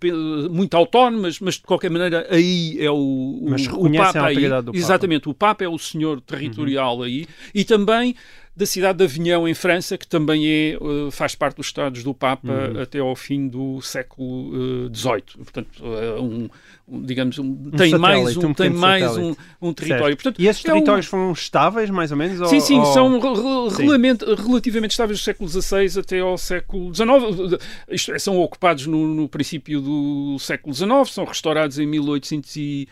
muito 0.50 0.76
autónomas, 0.76 1.40
mas 1.40 1.54
de 1.54 1.62
qualquer 1.62 1.90
maneira 1.90 2.26
aí 2.28 2.76
é 2.78 2.90
o, 2.90 2.94
o, 2.94 3.46
Mas 3.48 3.66
o 3.66 3.86
a 3.86 3.90
Papa 3.90 4.18
aí. 4.26 4.34
autoridade 4.34 4.66
do 4.66 4.72
Papa. 4.72 4.78
Exatamente, 4.78 5.28
o 5.30 5.34
Papa 5.34 5.64
é 5.64 5.68
o 5.68 5.78
senhor 5.78 6.20
territorial 6.20 7.02
aí 7.02 7.26
e 7.54 7.64
também 7.64 8.14
da 8.58 8.66
cidade 8.66 8.98
de 8.98 9.04
Avignon 9.04 9.46
em 9.46 9.54
França, 9.54 9.96
que 9.96 10.06
também 10.06 10.44
é, 10.46 10.72
eh, 10.74 10.78
faz 11.12 11.36
parte 11.36 11.56
dos 11.58 11.66
Estados 11.66 12.02
do 12.02 12.12
Papa 12.12 12.48
Uhum. 12.52 12.82
até 12.82 12.98
ao 12.98 13.14
fim 13.14 13.46
do 13.46 13.80
século 13.80 14.50
eh, 14.90 14.96
XVIII. 14.96 15.22
Portanto, 15.44 15.68
eh, 15.84 16.20
um, 16.20 16.48
um, 16.88 17.02
digamos, 17.02 17.38
um, 17.38 17.54
tem 17.70 17.90
satélite, 17.90 17.98
mais 17.98 18.36
um, 18.36 18.46
um 18.48 18.54
tem 18.54 18.70
mais 18.70 19.16
um, 19.16 19.34
um 19.62 19.72
território. 19.72 20.16
Portanto, 20.16 20.40
E 20.42 20.48
esses 20.48 20.64
é 20.64 20.70
um- 20.70 20.74
territórios 20.74 21.06
foram 21.06 21.30
estáveis, 21.32 21.88
mais 21.88 22.10
ou 22.10 22.16
menos? 22.16 22.48
Sim, 22.48 22.56
ou- 22.56 22.60
sim, 22.60 22.78
ou- 22.80 22.86
são 22.92 23.70
Sim. 23.70 23.86
relativamente 23.86 24.90
estáveis 24.90 25.20
do 25.20 25.22
século 25.22 25.48
XVI 25.48 26.00
até 26.00 26.18
ao 26.18 26.36
século 26.36 26.92
XIX. 26.92 27.58
Isto 27.90 28.12
é, 28.12 28.18
são 28.18 28.38
ocupados 28.38 28.86
no, 28.86 29.14
no 29.14 29.28
princípio 29.28 29.80
do 29.80 30.36
século 30.40 30.74
XIX, 30.74 31.08
são 31.10 31.24
restaurados 31.24 31.78
em 31.78 31.86
1815, 31.86 32.88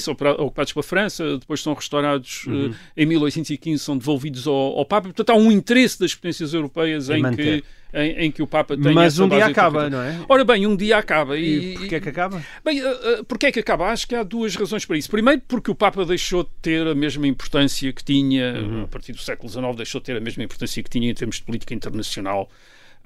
são 0.00 0.14
pra- 0.14 0.32
ocupados 0.32 0.72
pela 0.72 0.82
França, 0.82 1.38
depois 1.38 1.60
são 1.60 1.72
restaurados 1.74 2.44
Uhum. 2.46 2.72
eh, 2.96 3.02
em 3.02 3.06
1815, 3.06 3.82
são 3.82 3.96
devolvidos 3.96 4.46
ao, 4.46 4.54
ao 4.78 4.84
Papa. 4.84 5.08
Portanto, 5.08 5.30
há 5.30 5.34
um 5.34 5.50
interesse 5.50 5.98
das 5.98 6.14
potências 6.14 6.52
europeias 6.54 7.08
Em 7.08 7.24
em, 7.24 7.34
que, 7.34 7.64
em, 7.94 8.10
em 8.26 8.30
que 8.30 8.42
o 8.42 8.46
Papa 8.46 8.76
tenha 8.76 8.94
Mas 8.94 9.18
um 9.18 9.28
dia 9.28 9.46
acaba, 9.46 9.88
não 9.88 10.00
é? 10.02 10.20
Ora 10.28 10.44
bem, 10.44 10.66
um 10.66 10.76
dia 10.76 10.98
acaba. 10.98 11.36
E 11.38 11.72
E, 11.72 11.78
porquê 11.78 11.94
é 11.96 12.00
que 12.00 12.08
acaba? 12.08 12.44
Bem, 12.64 12.80
uh, 12.84 13.24
porquê 13.24 13.46
é 13.46 13.52
que 13.52 13.60
acaba? 13.60 13.86
Acho 13.86 14.06
que 14.06 14.14
há 14.14 14.22
duas 14.22 14.54
razões 14.54 14.84
para 14.84 14.98
isso. 14.98 15.10
Primeiro, 15.10 15.40
porque 15.48 15.70
o 15.70 15.74
Papa 15.74 16.04
deixou 16.04 16.42
de 16.44 16.50
ter 16.60 16.86
a 16.86 16.94
mesma 16.94 17.26
importância 17.26 17.92
que 17.92 18.04
tinha, 18.04 18.54
Uhum. 18.60 18.82
a 18.84 18.88
partir 18.88 19.12
do 19.12 19.18
século 19.18 19.48
XIX, 19.48 19.76
deixou 19.76 20.00
de 20.00 20.04
ter 20.06 20.16
a 20.16 20.20
mesma 20.20 20.42
importância 20.44 20.82
que 20.82 20.90
tinha 20.90 21.10
em 21.10 21.14
termos 21.14 21.36
de 21.36 21.42
política 21.42 21.72
internacional. 21.74 22.50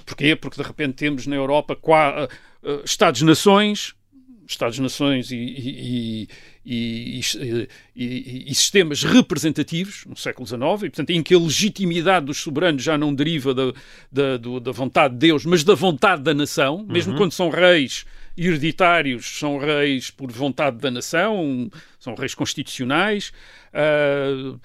Porquê? 0.04 0.34
Porque 0.34 0.60
de 0.60 0.66
repente 0.66 0.94
temos 0.94 1.26
na 1.26 1.36
Europa 1.36 1.76
uh, 2.64 2.82
Estados-nações, 2.84 3.94
Estados-nações 4.46 5.30
e, 5.30 5.36
e- 5.36 6.28
e- 7.96 8.44
e- 8.50 8.54
sistemas 8.54 9.02
representativos 9.02 10.04
no 10.06 10.16
século 10.16 10.46
XIX, 10.46 10.60
e, 10.62 10.90
portanto, 10.90 11.10
em 11.10 11.22
que 11.22 11.34
a 11.34 11.38
legitimidade 11.38 12.26
dos 12.26 12.38
soberanos 12.38 12.82
já 12.82 12.96
não 12.98 13.14
deriva 13.14 13.54
da, 13.54 13.72
da, 14.10 14.36
do- 14.36 14.60
da 14.60 14.72
vontade 14.72 15.14
de 15.14 15.20
Deus, 15.20 15.44
mas 15.44 15.62
da 15.64 15.74
vontade 15.74 16.22
da 16.22 16.34
nação, 16.34 16.84
mesmo 16.88 17.12
quando 17.16 17.32
são 17.32 17.48
reis 17.50 18.04
hereditários, 18.36 19.38
são 19.38 19.58
reis 19.58 20.10
por 20.10 20.30
vontade 20.30 20.78
da 20.78 20.90
nação, 20.90 21.70
são 21.98 22.14
reis 22.14 22.34
constitucionais. 22.34 23.32
Ah, 23.72 24.56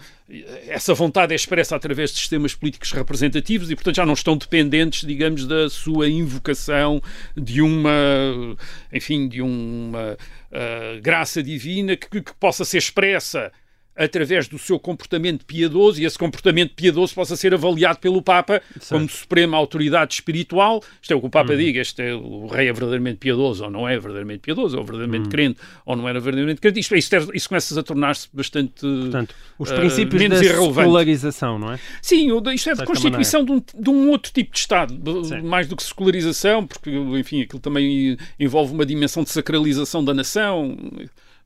essa 0.67 0.93
vontade 0.93 1.33
é 1.33 1.35
expressa 1.35 1.75
através 1.75 2.11
de 2.11 2.19
sistemas 2.19 2.53
políticos 2.53 2.91
representativos 2.91 3.71
e, 3.71 3.75
portanto, 3.75 3.95
já 3.95 4.05
não 4.05 4.13
estão 4.13 4.37
dependentes, 4.37 5.07
digamos, 5.07 5.47
da 5.47 5.69
sua 5.69 6.07
invocação 6.07 7.01
de 7.35 7.61
uma, 7.61 8.55
enfim, 8.93 9.27
de 9.27 9.41
uma 9.41 10.17
ah, 10.51 10.99
graça 11.01 11.41
divina 11.41 11.95
que, 11.95 12.21
que 12.21 12.33
possa 12.39 12.63
ser 12.63 12.77
expressa 12.77 13.51
através 13.99 14.47
do 14.47 14.57
seu 14.57 14.79
comportamento 14.79 15.45
piedoso 15.45 16.01
e 16.01 16.05
esse 16.05 16.17
comportamento 16.17 16.73
piedoso 16.73 17.13
possa 17.13 17.35
ser 17.35 17.53
avaliado 17.53 17.99
pelo 17.99 18.21
Papa 18.21 18.61
como 18.87 19.09
suprema 19.09 19.57
autoridade 19.57 20.13
espiritual. 20.13 20.81
Isto 21.01 21.11
é 21.11 21.15
o 21.17 21.19
que 21.19 21.27
o 21.27 21.29
Papa 21.29 21.55
diga, 21.55 21.81
este 21.81 22.01
é, 22.01 22.15
o 22.15 22.47
rei 22.47 22.69
é 22.69 22.73
verdadeiramente 22.73 23.17
piedoso 23.17 23.65
ou 23.65 23.69
não 23.69 23.87
é 23.87 23.93
verdadeiramente 23.99 24.39
piedoso, 24.39 24.77
ou 24.77 24.85
verdadeiramente 24.85 25.27
crente 25.27 25.59
ou 25.85 25.97
não 25.97 26.07
era 26.07 26.17
verdadeiramente 26.19 26.61
crente. 26.61 26.79
Isto, 26.79 26.95
isto, 26.95 27.13
é- 27.13 27.27
isso 27.33 27.49
começa 27.49 27.77
a 27.77 27.83
tornar-se 27.83 28.29
bastante... 28.31 28.79
Portanto, 28.79 29.35
os 29.57 29.69
eh, 29.69 29.75
princípios 29.75 30.21
menos 30.21 30.39
da 30.39 30.45
irrelevante. 30.45 30.75
secularização, 30.75 31.59
não 31.59 31.73
é? 31.73 31.79
Sim, 32.01 32.29
isto 32.53 32.69
é 32.69 32.73
de 32.75 32.85
constituição 32.85 33.43
de 33.43 33.51
um, 33.51 33.61
de 33.77 33.89
um 33.89 34.09
outro 34.09 34.31
tipo 34.31 34.53
de 34.53 34.59
Estado, 34.59 35.25
Sim. 35.25 35.41
mais 35.41 35.67
do 35.67 35.75
que 35.75 35.83
secularização, 35.83 36.65
porque, 36.65 36.89
enfim, 36.89 37.41
aquilo 37.41 37.59
também 37.59 38.17
envolve 38.39 38.73
uma 38.73 38.85
dimensão 38.85 39.23
de 39.23 39.29
sacralização 39.29 40.03
da 40.05 40.13
nação. 40.13 40.77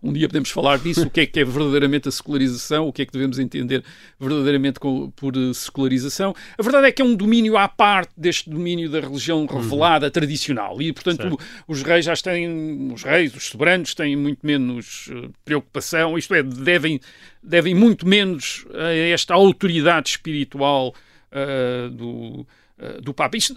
Um 0.03 0.11
dia 0.11 0.27
podemos 0.27 0.49
falar 0.51 0.79
disso, 0.79 1.07
o 1.07 1.09
que 1.09 1.21
é 1.21 1.25
que 1.25 1.39
é 1.39 1.45
verdadeiramente 1.45 2.09
a 2.09 2.11
secularização, 2.11 2.87
o 2.89 2.91
que 2.93 3.03
é 3.03 3.05
que 3.05 3.13
devemos 3.13 3.39
entender 3.39 3.83
verdadeiramente 4.19 4.77
com- 4.79 5.09
por 5.11 5.33
eh, 5.37 5.53
secularização. 5.53 6.35
A 6.57 6.61
verdade 6.61 6.87
é 6.87 6.91
que 6.91 7.01
é 7.01 7.05
um 7.05 7.15
domínio 7.15 7.55
à 7.57 7.69
parte 7.69 8.11
deste 8.17 8.49
domínio 8.49 8.89
da 8.89 8.99
religião 8.99 9.45
revelada 9.45 10.11
tradicional 10.11 10.81
e, 10.81 10.91
portanto, 10.91 11.39
o- 11.67 11.71
os 11.71 11.81
reis 11.83 12.03
já 12.03 12.13
têm, 12.17 12.91
os 12.93 13.01
reis, 13.03 13.33
os 13.33 13.45
soberanos 13.47 13.95
têm 13.95 14.15
muito 14.17 14.45
menos 14.45 15.09
eh, 15.09 15.29
preocupação, 15.45 16.17
isto 16.17 16.33
é, 16.35 16.43
devem, 16.43 16.99
devem 17.41 17.73
muito 17.73 18.05
menos 18.05 18.65
a 18.73 18.91
esta 18.93 19.33
autoridade 19.33 20.09
espiritual 20.09 20.93
ah, 21.31 21.89
do, 21.89 22.45
ah, 22.77 22.99
do 23.01 23.13
Papa. 23.13 23.37
Isto 23.37 23.55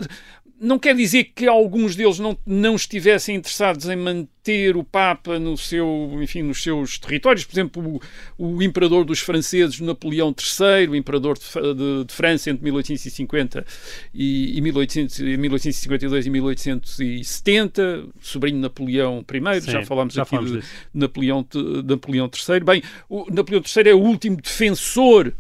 não 0.61 0.79
quer 0.79 0.95
dizer 0.97 1.25
que 1.35 1.47
alguns 1.47 1.95
deles 1.97 2.19
não, 2.19 2.37
não 2.47 2.75
estivessem 2.77 3.37
interessados 3.37 3.87
em 3.89 3.97
manter 3.97 4.77
o 4.77 4.83
Papa 4.85 5.39
no 5.39 5.57
seu, 5.57 6.11
enfim, 6.23 6.43
nos 6.43 6.63
seus 6.63 6.99
territórios. 6.99 7.45
Por 7.45 7.53
exemplo, 7.55 8.01
o, 8.39 8.55
o 8.57 8.63
imperador 8.63 9.05
dos 9.05 9.19
franceses, 9.19 9.81
Napoleão 9.81 10.35
III, 10.39 10.89
o 10.89 10.97
imperador 10.97 11.37
de, 11.39 11.45
de- 11.45 12.05
de 12.07 12.15
França 12.15 12.51
entre 12.51 12.63
1850 12.65 13.67
e, 14.15 14.57
e 14.57 14.61
1800 14.61 15.19
e 15.21 15.37
1852 15.37 16.27
e 16.27 16.31
1870, 16.31 18.05
sobrinho 18.21 18.57
de 18.57 18.63
Napoleão 18.63 19.25
I, 19.31 19.61
Sim, 19.61 19.71
já 19.71 19.83
falámos 19.85 20.15
já 20.15 20.23
aqui 20.23 20.39
de. 20.39 20.63
Napoleão, 20.95 21.47
Napoleão 21.85 22.31
III. 22.49 22.61
Bem, 22.61 22.83
o 23.09 23.27
Napoleão 23.33 23.63
III 23.63 23.91
é 23.91 23.95
o 23.95 23.99
último 24.01 24.37
defensor 24.37 25.33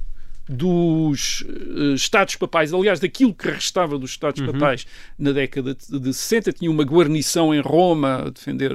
dos 0.48 1.44
eh, 1.48 1.94
Estados 1.94 2.36
Papais, 2.36 2.72
aliás, 2.72 3.00
daquilo 3.00 3.34
que 3.34 3.48
restava 3.48 3.98
dos 3.98 4.10
Estados 4.10 4.40
Uhum. 4.40 4.52
Papais 4.52 4.86
na 5.18 5.32
década 5.32 5.74
de, 5.74 5.98
de 5.98 6.14
60, 6.14 6.52
tinha 6.52 6.70
uma 6.70 6.84
guarnição 6.84 7.54
em 7.54 7.60
Roma 7.60 8.26
a 8.26 8.30
defender 8.30 8.72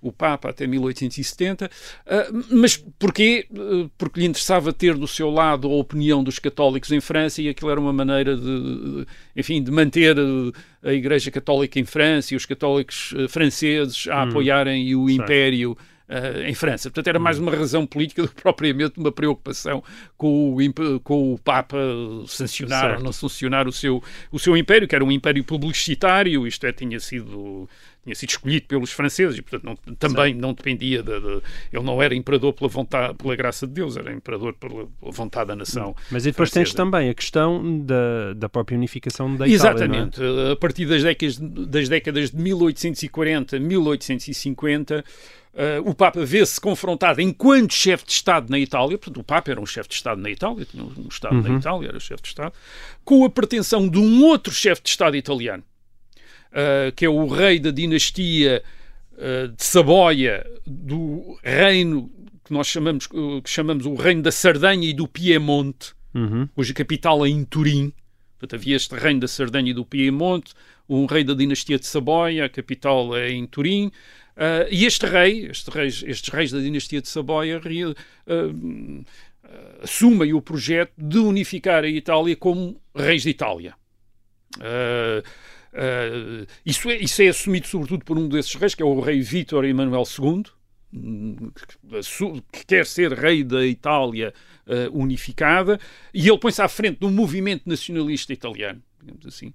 o 0.00 0.12
Papa 0.12 0.50
até 0.50 0.66
1870. 0.66 1.70
Ah, 2.06 2.28
mas 2.50 2.76
porquê? 2.98 3.46
Eh, 3.50 3.88
Porque 3.96 4.20
lhe 4.20 4.26
interessava 4.26 4.72
ter 4.72 4.94
do 4.96 5.08
seu 5.08 5.30
lado 5.30 5.66
a 5.68 5.74
opinião 5.74 6.22
dos 6.22 6.38
católicos 6.38 6.92
em 6.92 7.00
França 7.00 7.40
e 7.40 7.48
aquilo 7.48 7.70
era 7.70 7.80
uma 7.80 7.92
maneira 7.92 8.36
de, 8.36 9.06
enfim, 9.34 9.62
de 9.62 9.70
manter 9.70 10.16
eh, 10.18 10.90
a 10.90 10.92
Igreja 10.92 11.30
Católica 11.30 11.78
em 11.80 11.84
França 11.84 12.34
e 12.34 12.36
os 12.36 12.44
católicos 12.44 13.14
franceses 13.30 14.06
a 14.08 14.24
apoiarem 14.24 14.94
o 14.94 15.08
Império 15.08 15.76
eh, 16.16 16.48
em 16.50 16.54
França. 16.54 16.88
Portanto, 16.90 17.08
era 17.08 17.18
mais 17.18 17.38
uma 17.38 17.50
razão 17.54 17.86
política 17.86 18.22
do 18.22 18.28
que 18.28 18.42
propriamente 18.42 18.98
uma 18.98 19.10
preocupação 19.12 19.82
com 20.16 20.54
o, 20.56 21.00
com 21.02 21.34
o 21.34 21.38
Papa 21.38 21.76
sancionar 22.26 22.80
Certo. 22.82 22.98
ou 22.98 23.04
não 23.04 23.12
sancionar 23.12 23.66
o 23.68 23.72
seu, 23.72 24.02
o 24.30 24.38
seu 24.38 24.56
império, 24.56 24.86
que 24.88 24.94
era 24.94 25.04
um 25.04 25.10
império 25.12 25.42
publicitário, 25.44 26.46
isto 26.46 26.66
é, 26.66 26.72
tinha 26.72 27.00
sido 27.00 27.68
tinha 28.04 28.14
sido 28.14 28.28
escolhido 28.28 28.66
pelos 28.66 28.92
franceses 28.92 29.38
e, 29.38 29.40
portanto, 29.40 29.64
não- 29.64 29.94
também 29.96 30.34
não 30.34 30.52
dependia 30.52 31.02
de, 31.02 31.18
de- 31.20 31.40
Ele 31.72 31.82
não 31.82 32.02
era 32.02 32.14
imperador 32.14 32.52
pela, 32.52 32.68
vontade, 32.68 33.14
pela 33.14 33.34
graça 33.34 33.66
de 33.66 33.72
Deus, 33.72 33.96
era 33.96 34.12
imperador 34.12 34.52
pela, 34.52 34.86
pela 35.00 35.10
vontade 35.10 35.48
da 35.48 35.56
nação. 35.56 35.96
Mas 36.10 36.26
e 36.26 36.30
depois 36.30 36.50
tens 36.50 36.68
francesa. 36.70 36.76
também 36.76 37.08
a 37.08 37.14
questão 37.14 37.80
da, 37.80 38.34
da 38.36 38.46
própria 38.50 38.76
unificação 38.76 39.30
da 39.34 39.48
Itália, 39.48 39.54
Exatamente. 39.54 40.20
A 40.52 40.54
partir 40.56 40.84
das 40.84 41.02
décadas, 41.02 41.38
das 41.38 41.88
décadas 41.88 42.30
de 42.30 42.36
1840 42.36 43.58
1850, 43.58 45.02
eh, 45.56 45.80
o 45.84 45.94
Papa 45.94 46.24
vê-se 46.24 46.60
confrontado 46.60 47.20
enquanto 47.20 47.72
chefe 47.72 48.04
de 48.04 48.12
Estado 48.12 48.50
na 48.50 48.58
Itália, 48.58 48.98
portanto, 48.98 49.20
o 49.20 49.24
Papa 49.24 49.50
era 49.50 49.60
um 49.60 49.66
chefe 49.66 49.88
de 49.88 49.94
Estado 49.94 50.20
na 50.20 50.30
Itália, 50.30 50.64
tinha 50.64 50.82
um 50.82 51.08
Estado 51.08 51.40
na 51.40 51.56
Itália, 51.58 51.88
era 51.88 52.00
chefe 52.00 52.22
de 52.22 52.28
Estado, 52.28 52.52
com 53.04 53.24
a 53.24 53.30
pretensão 53.30 53.88
de 53.88 53.98
um 53.98 54.24
outro 54.24 54.52
chefe 54.52 54.82
de 54.82 54.88
Estado 54.90 55.16
italiano, 55.16 55.62
eh, 56.52 56.92
que 56.96 57.04
é 57.04 57.08
o 57.08 57.26
rei 57.26 57.60
da 57.60 57.70
dinastia 57.70 58.64
eh, 59.16 59.46
de 59.46 59.64
Saboia, 59.64 60.44
do 60.66 61.38
reino 61.42 62.10
que 62.44 62.52
nós 62.52 62.66
chamamos, 62.66 63.06
que 63.06 63.42
chamamos 63.46 63.86
o 63.86 63.94
reino 63.94 64.22
da 64.22 64.32
Sardanha 64.32 64.88
e 64.88 64.92
do 64.92 65.06
Piemonte? 65.08 65.94
Uhum. 66.14 66.46
cuja 66.54 66.72
capital 66.72 67.26
é 67.26 67.28
em 67.28 67.44
Turim. 67.44 67.92
Portanto, 68.38 68.54
havia 68.54 68.76
este 68.76 68.94
reino 68.94 69.20
da 69.20 69.26
Sardanha 69.26 69.70
e 69.70 69.74
do 69.74 69.84
Piemonte, 69.84 70.54
um 70.88 71.06
rei 71.06 71.24
da 71.24 71.34
dinastia 71.34 71.78
de 71.78 71.86
Saboia, 71.86 72.44
a 72.44 72.48
capital 72.48 73.16
é 73.16 73.30
em 73.30 73.46
Turim. 73.46 73.86
Uh, 74.36 74.66
e 74.70 74.84
este 74.84 75.06
rei, 75.06 75.46
este 75.46 75.70
estes 75.80 76.28
reis 76.28 76.50
da 76.50 76.58
dinastia 76.58 77.00
de 77.00 77.08
Saboia, 77.08 77.60
uh, 77.60 79.04
assumem 79.82 80.32
o 80.32 80.42
projeto 80.42 80.92
de 80.96 81.18
unificar 81.18 81.84
a 81.84 81.88
Itália 81.88 82.34
como 82.36 82.80
reis 82.94 83.22
de 83.22 83.30
Itália. 83.30 83.74
Uh, 84.58 85.22
isso, 86.64 86.88
é, 86.88 86.96
isso 86.96 87.22
é 87.22 87.28
assumido 87.28 87.66
sobretudo 87.66 88.04
por 88.04 88.16
um 88.16 88.28
desses 88.28 88.54
reis, 88.54 88.74
que 88.74 88.82
é 88.82 88.86
o 88.86 89.00
rei 89.00 89.20
Vítor 89.20 89.64
Emanuel 89.64 90.04
II, 90.18 90.44
que 92.52 92.64
quer 92.64 92.86
ser 92.86 93.12
rei 93.12 93.42
da 93.42 93.66
Itália 93.66 94.32
uh, 94.66 94.96
unificada, 94.96 95.78
e 96.12 96.28
ele 96.28 96.38
põe-se 96.38 96.62
à 96.62 96.68
frente 96.68 97.04
um 97.04 97.10
movimento 97.10 97.68
nacionalista 97.68 98.32
italiano, 98.32 98.80
digamos 99.00 99.26
assim. 99.26 99.52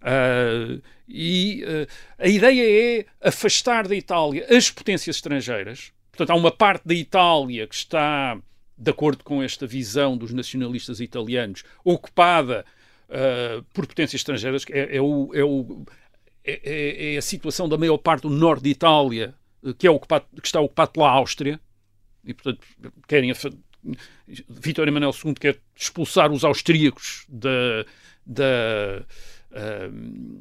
Uh, 0.00 0.80
e 1.08 1.64
uh, 1.64 1.86
a 2.18 2.28
ideia 2.28 3.00
é 3.00 3.28
afastar 3.28 3.88
da 3.88 3.96
Itália 3.96 4.46
as 4.50 4.70
potências 4.70 5.16
estrangeiras. 5.16 5.92
Portanto, 6.10 6.30
há 6.30 6.34
uma 6.34 6.50
parte 6.50 6.86
da 6.86 6.94
Itália 6.94 7.66
que 7.66 7.74
está, 7.74 8.38
de 8.76 8.90
acordo 8.90 9.24
com 9.24 9.42
esta 9.42 9.66
visão 9.66 10.16
dos 10.16 10.32
nacionalistas 10.32 11.00
italianos, 11.00 11.64
ocupada 11.84 12.64
uh, 13.08 13.62
por 13.72 13.86
potências 13.86 14.20
estrangeiras. 14.20 14.64
É, 14.70 14.96
é, 14.96 15.00
o, 15.00 15.30
é, 15.34 15.42
o, 15.42 15.84
é, 16.44 16.60
é, 16.62 17.14
é, 17.14 17.16
a 17.18 17.22
situação 17.22 17.68
da 17.68 17.78
maior 17.78 17.98
parte 17.98 18.22
do 18.22 18.30
norte 18.30 18.64
de 18.64 18.70
Itália, 18.70 19.34
que, 19.78 19.86
é 19.86 19.90
ocupado, 19.90 20.26
que 20.40 20.46
está 20.46 20.60
ocupado 20.60 20.92
pela 20.92 21.10
Áustria. 21.10 21.60
E, 22.24 22.34
portanto, 22.34 22.66
querem. 23.06 23.32
Vítor 24.48 24.88
Emanuel 24.88 25.14
II 25.24 25.34
quer 25.34 25.58
expulsar 25.74 26.30
os 26.32 26.44
austríacos 26.44 27.24
da. 27.28 27.84
da 28.26 29.04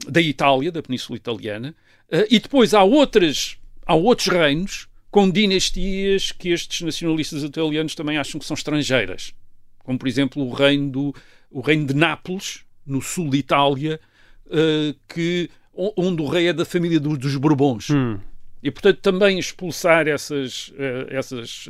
da 0.07 0.21
Itália, 0.21 0.71
da 0.71 0.81
Península 0.81 1.17
Italiana, 1.17 1.75
uh, 2.11 2.25
e 2.29 2.39
depois 2.39 2.73
há, 2.73 2.83
outras, 2.83 3.57
há 3.85 3.95
outros 3.95 4.27
reinos 4.27 4.87
com 5.09 5.29
dinastias 5.29 6.31
que 6.31 6.49
estes 6.49 6.81
nacionalistas 6.81 7.43
italianos 7.43 7.95
também 7.95 8.17
acham 8.17 8.39
que 8.39 8.45
são 8.45 8.55
estrangeiras, 8.55 9.33
como 9.79 9.97
por 9.97 10.07
exemplo 10.07 10.43
o 10.43 10.53
reino, 10.53 10.89
do, 10.89 11.15
o 11.49 11.61
reino 11.61 11.85
de 11.85 11.93
Nápoles, 11.93 12.63
no 12.85 13.01
sul 13.01 13.29
de 13.29 13.37
Itália, 13.37 13.99
uh, 14.45 14.95
que, 15.07 15.49
onde 15.73 16.21
o 16.21 16.27
rei 16.27 16.47
é 16.47 16.53
da 16.53 16.65
família 16.65 16.99
do, 16.99 17.17
dos 17.17 17.35
Bourbons. 17.35 17.89
Hum. 17.89 18.19
E, 18.63 18.71
portanto, 18.71 18.99
também 19.01 19.37
expulsar 19.37 20.07
essas, 20.07 20.73
essas, 21.09 21.67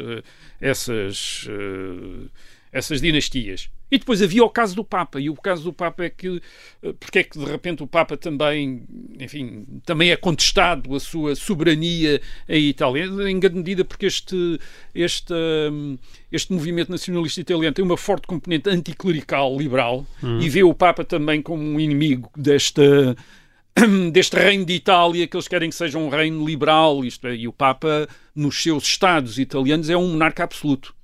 essas, 0.60 1.46
essas 2.72 3.02
dinastias. 3.02 3.70
E 3.90 3.98
depois 3.98 4.22
havia 4.22 4.44
o 4.44 4.50
caso 4.50 4.76
do 4.76 4.84
Papa, 4.84 5.20
e 5.20 5.30
o 5.30 5.36
caso 5.36 5.64
do 5.64 5.74
Papa 5.74 6.04
é 6.04 6.10
que, 6.10 6.42
eh, 6.84 6.94
porque 7.00 7.20
é 7.20 7.24
que 7.24 7.40
de 7.40 7.46
repente 7.46 7.82
o 7.84 7.88
Papa 7.88 8.18
também, 8.18 8.84
enfim, 9.20 9.66
também 9.86 10.12
é 10.12 10.18
contestado 10.18 10.94
a 10.94 11.00
sua 11.00 11.36
soberania 11.36 12.22
em 12.50 12.66
Itália, 12.66 13.06
em 13.06 13.40
grande 13.40 13.58
medida 13.58 13.86
porque 13.86 14.06
este, 14.06 14.60
este, 14.94 15.34
hum, 15.34 15.98
este 16.32 16.52
movimento 16.52 16.90
nacionalista 16.90 17.40
italiano 17.40 17.74
tem 17.74 17.86
uma 17.86 17.98
forte 17.98 18.28
componente 18.28 18.70
anticlerical 18.70 19.58
liberal 19.58 20.06
hum. 20.22 20.40
e 20.42 20.50
vê 20.50 20.64
o 20.64 20.74
Papa 20.74 21.06
também 21.06 21.42
como 21.42 21.64
um 21.64 21.80
inimigo 21.80 22.30
desta 22.36 23.16
deste 24.12 24.36
reino 24.36 24.66
de 24.66 24.74
Itália, 24.74 25.28
que 25.28 25.36
eles 25.36 25.48
querem 25.48 25.70
que 25.70 25.76
seja 25.76 25.98
um 25.98 26.10
reino 26.10 26.46
liberal, 26.46 27.04
isto 27.06 27.28
é, 27.28 27.36
e 27.36 27.48
o 27.48 27.54
Papa, 27.54 28.08
nos 28.36 28.62
seus 28.62 28.84
estados 28.84 29.38
italianos, 29.38 29.90
é 29.90 29.98
um 29.98 30.10
monarca 30.10 30.44
absoluto. 30.44 30.97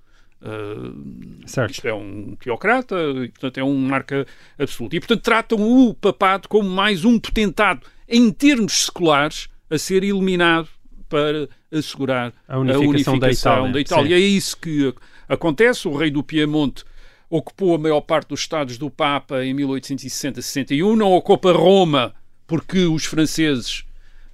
Uh, 0.43 1.47
certo. 1.47 1.71
Isto 1.71 1.88
é 1.88 1.93
um 1.93 2.35
teocrata 2.35 2.95
e, 3.23 3.29
portanto, 3.29 3.57
é 3.57 3.63
um 3.63 3.75
monarca 3.75 4.27
absoluto. 4.59 4.93
E, 4.93 5.00
portanto, 5.00 5.21
tratam 5.21 5.59
o 5.62 5.93
papado 5.93 6.50
como 6.50 6.69
mais 6.69 7.05
um 7.05 7.17
potentado 7.17 7.81
em 8.09 8.29
termos 8.29 8.85
seculares 8.85 9.47
a 9.69 9.77
ser 9.77 10.03
eliminado 10.03 10.67
para 11.07 11.47
assegurar 11.71 12.33
a 12.47 12.59
unificação, 12.59 12.83
a 12.83 12.89
unificação 12.89 13.19
da 13.19 13.31
Itália. 13.31 13.71
Da 13.71 13.79
Itália. 13.79 14.15
É 14.15 14.19
isso 14.19 14.57
que 14.57 14.93
acontece. 15.29 15.88
O 15.88 15.95
rei 15.95 16.12
do 16.12 16.21
Piemonte 16.21 16.83
ocupou 17.29 17.75
a 17.75 17.77
maior 17.79 18.01
parte 18.01 18.29
dos 18.29 18.41
estados 18.41 18.77
do 18.77 18.89
Papa 18.89 19.43
em 19.43 19.55
1860-61, 19.55 20.95
não 20.95 21.13
ocupa 21.13 21.51
Roma 21.51 22.13
porque 22.45 22.85
os 22.85 23.05
franceses 23.05 23.83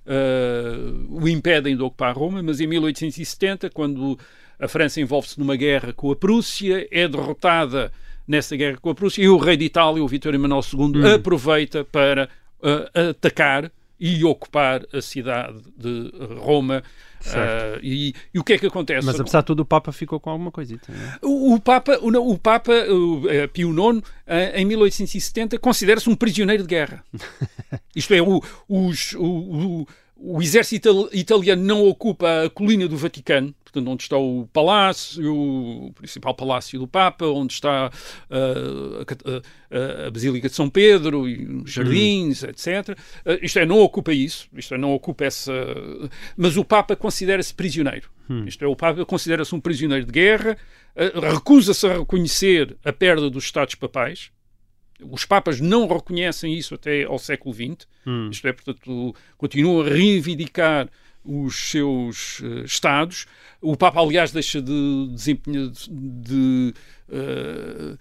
uh, 0.06 1.08
o 1.10 1.28
impedem 1.28 1.78
de 1.78 1.84
ocupar 1.84 2.18
Roma, 2.18 2.44
mas 2.44 2.60
em 2.60 2.68
1870, 2.68 3.70
quando 3.70 4.20
a 4.60 4.68
França 4.68 5.00
envolve-se 5.00 5.39
numa 5.39 5.56
guerra 5.56 5.94
com 5.94 6.12
a 6.12 6.16
Prússia, 6.16 6.88
é 6.92 7.08
derrotada 7.08 7.92
nessa 8.28 8.56
guerra 8.56 8.78
com 8.78 8.89
a 8.89 8.96
Prússia 8.96 9.24
e 9.24 9.30
o 9.30 9.38
rei 9.38 9.58
de 9.58 9.66
Itália, 9.66 10.04
o 10.04 10.08
Vítor 10.08 10.36
Emanuel 10.36 10.62
II, 10.62 11.01
hum. 11.01 11.16
aproveita 11.16 11.84
para 11.84 12.30
uh, 12.62 13.10
atacar 13.10 13.72
e 14.00 14.24
ocupar 14.24 14.86
a 14.93 15.02
cidade 15.02 15.60
de 15.76 16.12
Roma. 16.38 16.84
Uh, 17.26 17.80
e, 17.82 18.13
e, 18.34 18.39
o 18.39 18.43
que 18.43 18.54
é 18.54 18.58
que 18.58 18.65
acontece? 18.65 19.06
Mas 19.06 19.19
apesar 19.19 19.41
de 19.41 19.48
tudo, 19.48 19.62
o 19.62 19.65
Papa 19.65 19.91
ficou 19.91 20.22
com 20.22 20.30
alguma 20.30 20.52
coisita. 20.52 20.89
É? 20.89 21.26
O, 21.26 21.54
o, 21.54 21.60
Papa, 21.60 21.98
o, 22.02 22.08
o 22.32 22.38
Papa 22.38 22.72
o, 22.72 23.26
uh, 23.26 23.50
Pio 23.52 23.72
IX, 23.72 24.02
em 24.54 24.63
1870, 24.65 25.60
considera-se 25.60 26.10
um 26.10 26.15
prisioneiro 26.15 26.63
de 26.63 26.69
guerra. 26.69 27.04
Isto 27.93 28.13
é, 28.13 28.22
o, 28.22 28.41
os, 28.69 29.13
o, 29.17 29.86
o 30.15 30.41
exército 30.41 31.10
italiano 31.12 31.63
não 31.63 31.86
ocupa 31.86 32.45
a 32.45 32.50
colina 32.50 32.88
do 32.88 32.95
Vaticano, 32.95 33.54
portanto, 33.71 33.91
onde 33.91 34.03
está 34.03 34.17
o 34.17 34.47
palácio, 34.51 35.36
o 35.36 35.93
principal 35.93 36.34
palácio 36.34 36.79
do 36.79 36.88
Papa, 36.88 37.25
onde 37.25 37.53
está 37.53 37.89
uh, 38.29 39.01
a, 39.01 40.03
a, 40.03 40.08
a, 40.08 40.12
Basílica 40.12 40.49
de 40.49 40.55
São 40.55 40.69
Pedro, 40.69 41.27
e 41.27 41.45
os 41.63 41.71
jardins, 41.71 42.43
uhum. 42.43 42.49
etc. 42.49 42.97
Isto 43.41 43.60
é, 43.60 43.65
não 43.65 43.79
ocupa 43.79 44.12
isso, 44.12 44.47
isto 44.53 44.73
é, 44.73 44.77
não 44.77 44.93
ocupa 44.93 45.25
essa. 45.25 45.53
Mas 46.36 46.58
o 46.58 46.65
Papa 46.65 46.95
considera-se 46.95 47.53
prisioneiro. 47.53 48.10
Uhum. 48.29 48.45
Isto 48.45 48.65
é, 48.65 48.67
o 48.67 48.75
Papa 48.75 49.05
considera-se 49.05 49.53
um 49.53 49.60
prisioneiro 49.60 50.05
de 50.05 50.12
guerra, 50.12 50.58
recusa-se 51.32 51.88
a 51.88 51.99
reconhecer 51.99 52.77
a 52.84 52.91
perda 52.91 53.29
dos 53.29 53.43
Estados 53.43 53.75
papais. 53.75 54.32
Os 55.01 55.23
Papas 55.23 55.62
não 55.62 55.88
reconhecem 55.88 56.53
isso 56.53 56.75
até 56.75 57.03
ao 57.03 57.17
século 57.17 57.53
XX. 57.53 57.88
Hum. 58.05 58.29
Isto 58.29 58.47
é, 58.47 58.53
portanto, 58.53 59.15
continuam 59.38 59.82
a 59.82 59.89
reivindicar 59.89 60.89
os 61.30 61.70
seus 61.70 62.39
uh, 62.39 62.65
Estados. 62.65 63.28
O 63.62 63.78
Papa, 63.78 64.02
aliás, 64.02 64.32
deixa 64.32 64.62
de 64.62 65.10
desempenhar, 65.13 65.70
de, 65.89 66.74
uh, 67.10 67.98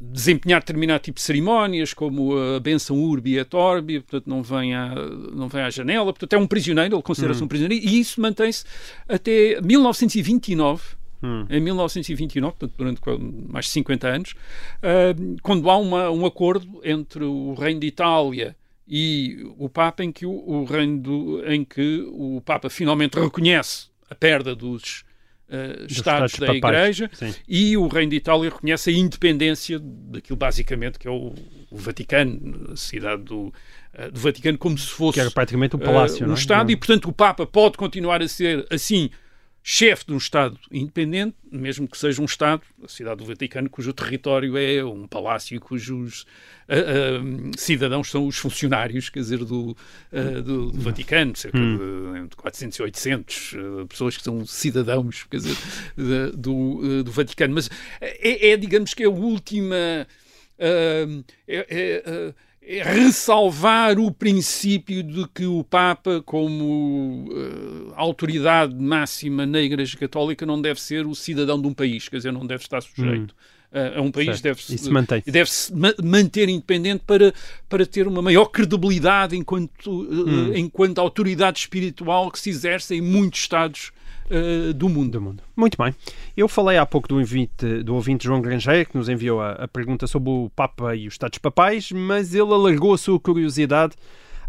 desempenhar 0.00 0.60
determinado 0.60 1.02
tipo 1.02 1.16
de 1.16 1.22
cerimónias, 1.22 1.92
como 1.92 2.36
a 2.36 2.60
benção 2.60 2.98
urbi 2.98 3.36
et 3.38 3.52
orbi, 3.54 4.00
portanto 4.00 4.26
não 4.26 4.42
vem 4.42 4.74
à, 4.74 4.94
não 5.32 5.48
vem 5.48 5.62
à 5.62 5.70
janela, 5.70 6.12
portanto 6.12 6.32
é 6.32 6.38
um 6.38 6.46
prisioneiro, 6.46 6.94
ele 6.94 7.02
considera-se 7.02 7.42
hum. 7.42 7.44
um 7.44 7.48
prisioneiro, 7.48 7.84
e 7.84 8.00
isso 8.00 8.20
mantém-se 8.20 8.64
até 9.08 9.60
1929, 9.60 10.96
Hum. 11.22 11.46
Em 11.48 11.60
1929, 11.60 12.56
portanto, 12.58 12.74
durante 12.76 13.00
mais 13.48 13.64
de 13.64 13.70
50 13.72 14.06
anos, 14.06 14.32
uh, 14.32 15.36
quando 15.42 15.70
há 15.70 15.76
uma, 15.78 16.10
um 16.10 16.26
acordo 16.26 16.80
entre 16.84 17.24
o 17.24 17.54
Reino 17.54 17.80
de 17.80 17.86
Itália 17.86 18.54
e 18.86 19.44
o 19.58 19.68
Papa 19.68 20.04
em 20.04 20.12
que 20.12 20.24
o, 20.24 20.32
o 20.32 20.64
reino 20.64 20.98
do, 20.98 21.44
em 21.46 21.64
que 21.64 22.04
o 22.08 22.40
Papa 22.40 22.70
finalmente 22.70 23.18
reconhece 23.18 23.88
a 24.08 24.14
perda 24.14 24.54
dos, 24.54 25.04
uh, 25.48 25.86
estados, 25.88 26.32
estados, 26.32 26.38
da 26.38 26.54
Igreja 26.54 27.10
Sim. 27.12 27.34
e 27.48 27.76
o 27.76 27.86
reino 27.88 28.10
de 28.10 28.16
Itália 28.16 28.50
reconhece 28.50 28.90
a 28.90 28.92
independência 28.92 29.78
daquilo 29.80 30.36
basicamente 30.36 30.98
que 30.98 31.08
é 31.08 31.10
o, 31.10 31.34
o 31.70 31.76
Vaticano, 31.76 32.72
a 32.72 32.76
cidade 32.76 33.22
do, 33.22 33.46
uh, 33.46 34.10
do 34.12 34.20
Vaticano 34.20 34.58
como 34.58 34.76
se 34.78 34.88
fosse 34.88 35.14
que 35.14 35.20
era 35.20 35.30
praticamente 35.30 35.76
um 35.76 35.78
palácio, 35.80 36.24
uh, 36.24 36.28
um 36.28 36.32
é? 36.32 36.36
Estado 36.36 36.70
e 36.70 36.76
portanto 36.76 37.08
o 37.08 37.12
Papa 37.12 37.46
pode 37.46 37.76
continuar 37.76 38.22
a 38.22 38.28
ser 38.28 38.66
assim 38.70 39.10
chefe 39.68 40.06
de 40.06 40.12
um 40.12 40.16
Estado 40.16 40.56
independente, 40.70 41.34
mesmo 41.50 41.88
que 41.88 41.98
seja 41.98 42.22
um 42.22 42.24
Estado, 42.24 42.62
a 42.84 42.86
cidade 42.86 43.16
do 43.16 43.24
Vaticano, 43.24 43.68
cujo 43.68 43.92
território 43.92 44.56
é 44.56 44.84
um 44.84 45.08
palácio, 45.08 45.60
cujos 45.60 46.24
uh, 46.68 47.50
uh, 47.50 47.50
cidadãos 47.58 48.08
são 48.08 48.28
os 48.28 48.36
funcionários, 48.38 49.08
quer 49.08 49.18
dizer, 49.18 49.38
do, 49.38 49.76
uh, 50.12 50.40
do, 50.40 50.70
do, 50.70 50.80
Vaticano, 50.80 51.34
cerca 51.34 51.58
hum. 51.58 52.28
de 52.30 52.36
400 52.36 52.78
e 52.78 52.82
800 52.82 53.54
pessoas 53.88 54.16
que 54.16 54.22
são 54.22 54.46
cidadãos, 54.46 55.24
quer 55.24 55.38
dizer, 55.38 55.56
de, 55.96 56.36
do, 56.36 57.02
do 57.02 57.10
Vaticano. 57.10 57.54
Mas 57.56 57.68
é, 58.00 58.50
é, 58.50 58.56
digamos 58.56 58.94
que 58.94 59.02
é 59.02 59.06
a 59.06 59.10
última. 59.10 60.06
é 60.56 61.24
é 61.48 62.34
ressalvar 62.66 63.98
o 63.98 64.10
princípio 64.10 65.02
de 65.02 65.26
que 65.28 65.46
o 65.46 65.62
Papa, 65.62 66.20
como 66.26 67.28
uh, 67.30 67.92
autoridade 67.94 68.74
máxima 68.74 69.46
na 69.46 69.60
Igreja 69.60 69.96
Católica, 69.96 70.44
não 70.44 70.60
deve 70.60 70.80
ser 70.80 71.06
o 71.06 71.14
cidadão 71.14 71.60
de 71.60 71.68
um 71.68 71.74
país, 71.74 72.08
quer 72.08 72.16
dizer, 72.16 72.32
não 72.32 72.44
deve 72.44 72.64
estar 72.64 72.82
sujeito. 72.82 73.32
Hum. 73.32 73.56
Uh, 73.72 73.98
a 73.98 74.00
um 74.00 74.10
país 74.10 74.40
deve-se 74.40 74.76
deve 75.26 75.50
ma 75.74 75.92
manter 76.02 76.48
independente 76.48 77.02
para, 77.04 77.34
para 77.68 77.84
ter 77.84 78.06
uma 78.06 78.22
maior 78.22 78.46
credibilidade 78.46 79.36
enquanto, 79.36 79.90
uh, 79.90 80.28
hum. 80.28 80.54
enquanto 80.54 80.98
autoridade 80.98 81.58
espiritual 81.58 82.30
que 82.30 82.38
se 82.38 82.48
exerce 82.48 82.94
em 82.94 83.00
muitos 83.00 83.40
Estados 83.40 83.88
uh, 83.88 83.92
do, 84.74 84.88
mundo. 84.88 85.10
do 85.12 85.20
mundo. 85.20 85.42
Muito 85.54 85.76
bem. 85.80 85.94
Eu 86.36 86.48
falei 86.48 86.78
há 86.78 86.86
pouco 86.86 87.08
do, 87.08 87.20
invite, 87.20 87.82
do 87.82 87.94
ouvinte 87.94 88.24
João 88.24 88.40
Grangeira, 88.40 88.84
que 88.84 88.96
nos 88.96 89.08
enviou 89.08 89.40
a, 89.40 89.52
a 89.52 89.68
pergunta 89.68 90.06
sobre 90.06 90.30
o 90.30 90.50
Papa 90.54 90.94
e 90.94 91.06
os 91.06 91.14
Estados 91.14 91.38
Papais, 91.38 91.92
mas 91.92 92.34
ele 92.34 92.52
alargou 92.52 92.94
a 92.94 92.98
sua 92.98 93.18
curiosidade 93.18 93.94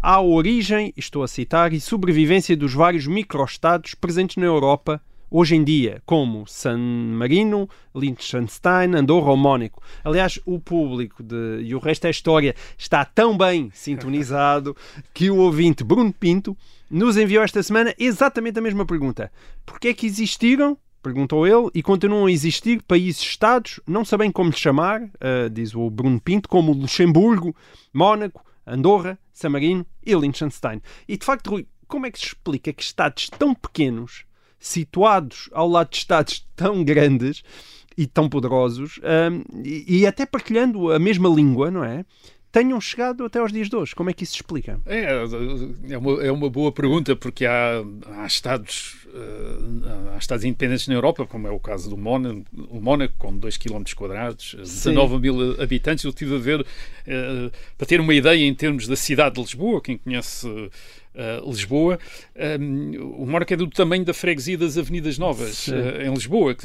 à 0.00 0.20
origem, 0.20 0.92
estou 0.96 1.22
a 1.22 1.28
citar, 1.28 1.72
e 1.72 1.80
sobrevivência 1.80 2.56
dos 2.56 2.72
vários 2.72 3.06
microestados 3.06 3.94
presentes 3.94 4.36
na 4.36 4.46
Europa 4.46 5.00
hoje 5.30 5.56
em 5.56 5.64
dia, 5.64 6.02
como 6.04 6.46
San 6.46 6.78
Marino, 6.78 7.68
Liechtenstein, 7.94 8.94
Andorra 8.94 9.30
ou 9.30 9.36
Mónaco. 9.36 9.82
Aliás, 10.04 10.38
o 10.44 10.58
público 10.58 11.22
de 11.22 11.62
E 11.62 11.74
o 11.74 11.78
Resto 11.78 12.06
é 12.06 12.10
História 12.10 12.54
está 12.76 13.04
tão 13.04 13.36
bem 13.36 13.70
sintonizado 13.72 14.76
que 15.12 15.30
o 15.30 15.36
ouvinte 15.36 15.84
Bruno 15.84 16.12
Pinto 16.12 16.56
nos 16.90 17.16
enviou 17.16 17.42
esta 17.42 17.62
semana 17.62 17.94
exatamente 17.98 18.58
a 18.58 18.62
mesma 18.62 18.86
pergunta. 18.86 19.30
Porquê 19.64 19.88
é 19.88 19.94
que 19.94 20.06
existiram 20.06 20.76
perguntou 21.00 21.46
ele, 21.46 21.70
e 21.74 21.82
continuam 21.82 22.26
a 22.26 22.32
existir 22.32 22.82
países-estados, 22.82 23.80
não 23.86 24.04
sabem 24.04 24.30
como 24.30 24.50
lhe 24.50 24.56
chamar, 24.56 25.02
uh, 25.02 25.48
diz 25.50 25.74
o 25.74 25.88
Bruno 25.88 26.20
Pinto, 26.20 26.48
como 26.48 26.72
Luxemburgo, 26.72 27.54
Mónaco, 27.94 28.44
Andorra, 28.66 29.18
San 29.32 29.50
Marino 29.50 29.86
e 30.04 30.14
Liechtenstein. 30.14 30.82
E 31.08 31.16
de 31.16 31.24
facto, 31.24 31.50
Rui, 31.50 31.66
como 31.86 32.06
é 32.06 32.10
que 32.10 32.18
se 32.18 32.26
explica 32.26 32.72
que 32.72 32.82
estados 32.82 33.30
tão 33.30 33.54
pequenos, 33.54 34.24
situados 34.58 35.48
ao 35.52 35.68
lado 35.68 35.90
de 35.90 35.96
estados 35.96 36.46
tão 36.56 36.84
grandes 36.84 37.42
e 37.96 38.06
tão 38.06 38.28
poderosos, 38.28 39.00
um, 39.02 39.62
e, 39.64 40.00
e 40.00 40.06
até 40.06 40.24
partilhando 40.24 40.92
a 40.92 40.98
mesma 40.98 41.28
língua, 41.28 41.70
não 41.70 41.82
é? 41.82 42.04
tenham 42.50 42.80
chegado 42.80 43.24
até 43.24 43.38
aos 43.38 43.52
dias 43.52 43.68
de 43.68 43.76
hoje. 43.76 43.94
Como 43.94 44.10
é 44.10 44.12
que 44.12 44.24
isso 44.24 44.32
se 44.32 44.38
explica? 44.38 44.80
É, 44.86 45.22
é, 45.90 45.98
uma, 45.98 46.22
é 46.22 46.32
uma 46.32 46.48
boa 46.48 46.72
pergunta, 46.72 47.14
porque 47.14 47.44
há, 47.44 47.82
há 48.06 48.26
Estados 48.26 49.06
uh, 49.06 50.12
há 50.14 50.18
Estados 50.18 50.44
independentes 50.44 50.88
na 50.88 50.94
Europa, 50.94 51.26
como 51.26 51.46
é 51.46 51.50
o 51.50 51.60
caso 51.60 51.90
do 51.90 51.96
Mónaco, 51.96 52.44
o 52.70 52.80
Mónaco 52.80 53.14
com 53.18 53.36
2 53.36 53.56
km 53.56 53.82
quadrados, 53.94 54.56
19 54.58 55.18
mil 55.18 55.60
habitantes. 55.60 56.04
Eu 56.04 56.10
estive 56.10 56.36
a 56.36 56.38
ver, 56.38 56.60
uh, 56.60 57.52
para 57.76 57.86
ter 57.86 58.00
uma 58.00 58.14
ideia 58.14 58.44
em 58.44 58.54
termos 58.54 58.86
da 58.86 58.96
cidade 58.96 59.34
de 59.34 59.42
Lisboa, 59.42 59.80
quem 59.82 59.98
conhece 59.98 60.48
uh, 61.18 61.50
Lisboa, 61.50 61.98
um, 62.60 63.22
o 63.22 63.26
Mónaco 63.26 63.52
é 63.52 63.56
do 63.56 63.66
tamanho 63.66 64.04
da 64.04 64.14
freguesia 64.14 64.56
das 64.56 64.78
Avenidas 64.78 65.18
Novas 65.18 65.68
em 65.68 66.12
Lisboa. 66.12 66.56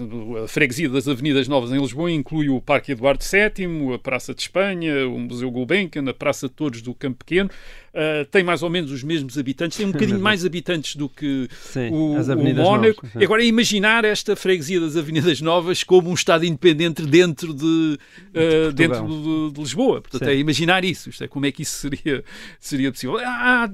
A 0.44 0.48
freguesia 0.48 0.88
das 0.88 1.08
Avenidas 1.08 1.48
Novas 1.48 1.72
em 1.72 1.80
Lisboa 1.80 2.12
inclui 2.12 2.50
o 2.50 2.62
Parque 2.62 2.92
Eduardo 2.92 3.24
VII, 3.24 3.94
a 3.94 4.00
Praça 4.00 4.34
de 4.34 4.42
Espanha, 4.42 5.08
o 5.08 5.20
Museu 5.20 5.50
Gulbenkian, 5.50 6.08
a 6.10 6.14
Praça 6.14 6.48
de 6.48 6.54
Torres 6.54 6.82
do 6.82 6.94
Campo 6.94 7.26
Pequeno. 7.26 7.50
Uh, 7.94 8.26
tem 8.32 8.44
mais 8.44 8.64
ou 8.64 8.72
menos 8.72 8.92
os 8.92 9.04
mesmos 9.04 9.38
habitantes, 9.38 9.78
tem 9.78 9.86
um 9.86 9.92
bocadinho 9.94 10.20
mais 10.20 10.44
habitantes 10.44 10.96
do 10.96 11.08
que 11.08 11.48
sim, 11.52 11.90
o, 11.90 12.14
o 12.14 12.56
Mónaco. 12.56 13.06
Novas, 13.06 13.24
Agora, 13.24 13.44
imaginar 13.44 14.04
esta 14.04 14.36
freguesia 14.36 14.80
das 14.80 14.98
Avenidas 14.98 15.42
Novas 15.42 15.84
como 15.84 16.10
um 16.10 16.14
Estado 16.16 16.44
independente 16.44 17.04
dentro 17.04 17.54
de, 17.54 18.00
uh, 18.34 18.72
dentro 18.74 19.06
de, 19.08 19.54
de, 19.54 19.62
Lisboa. 19.62 20.02
Portanto, 20.02 20.26
sim. 20.26 20.32
é 20.32 20.36
imaginar 20.36 20.84
isso. 20.84 21.10
Isto 21.10 21.24
é, 21.24 21.28
como 21.28 21.46
é 21.46 21.52
que 21.52 21.62
isso 21.62 21.78
seria, 21.78 22.24
seria 22.60 22.92
possível? 22.92 23.20
Há, 23.20 23.70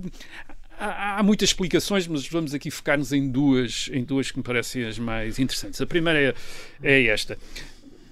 há, 0.79 1.19
há 1.19 1.23
muitas 1.23 1.49
explicações, 1.49 2.07
mas 2.07 2.27
vamos 2.27 2.53
aqui 2.53 2.71
focar-nos 2.71 3.11
em 3.11 3.29
duas, 3.29 3.89
em 3.91 4.03
duas 4.03 4.31
que 4.31 4.37
me 4.37 4.43
parecem 4.43 4.85
as 4.85 4.97
mais 4.97 5.37
interessantes. 5.39 5.79
A 5.81 5.85
primeira 5.85 6.19
é, 6.19 6.33
é 6.81 7.05
esta 7.07 7.37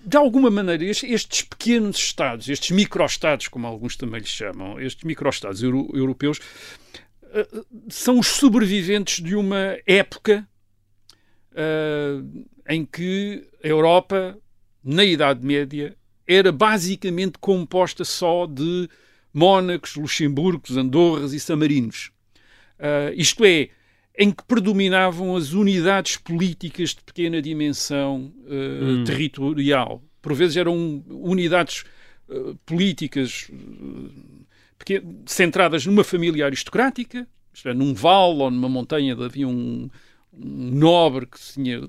de 0.08 0.16
alguma 0.16 0.50
maneira, 0.50 0.86
estes 0.86 1.42
pequenos 1.42 1.98
Estados, 1.98 2.48
estes 2.48 2.72
microestados, 2.72 3.50
como 3.50 3.68
alguns 3.68 3.98
também 3.98 4.22
lhes 4.22 4.30
chamam, 4.30 4.80
estes 4.80 5.04
microestados 5.04 5.62
euro 5.62 5.90
europeus, 5.94 6.40
eh, 7.34 7.48
são 7.90 8.18
os 8.18 8.28
sobreviventes 8.28 9.22
de 9.22 9.36
uma 9.36 9.78
época 9.86 10.48
uh, 11.52 12.46
em 12.70 12.86
que 12.86 13.46
a 13.62 13.68
Europa, 13.68 14.38
na 14.82 15.04
Idade 15.04 15.46
Média, 15.46 15.94
era 16.26 16.54
basicamente 16.54 17.38
composta 17.38 18.06
só 18.06 18.46
de 18.46 18.90
Mónacos, 19.34 19.96
Luxemburgos, 19.96 20.78
Andorras 20.78 21.34
e 21.34 21.40
Samarinos. 21.40 22.12
Uh, 22.80 23.14
isto 23.16 23.44
é, 23.44 23.70
em 24.18 24.32
que 24.32 24.44
predominavam 24.44 25.36
as 25.36 25.54
unidades 25.54 26.18
políticas 26.18 26.90
de 26.90 27.04
pequena 27.04 27.42
dimensão 27.42 28.34
uh, 28.46 28.84
hum. 28.84 29.04
territorial. 29.04 30.02
Por 30.22 30.34
vezes 30.34 30.58
eram 30.58 31.04
unidades 31.08 31.84
uh, 32.28 32.56
políticas 32.66 33.50
uh, 33.52 34.12
centradas 35.26 35.86
numa 35.86 36.04
família 36.04 36.46
aristocrática, 36.46 37.28
isto 37.54 37.70
é, 37.70 37.74
num 37.74 37.94
vale 37.94 38.40
ou 38.40 38.52
numa 38.52 38.70
montanha 38.70 39.16
havia 39.20 39.48
um, 39.48 39.90
um 40.34 40.72
nobre 40.72 41.26
que 41.26 41.40
se 41.40 41.54
tinha 41.56 41.82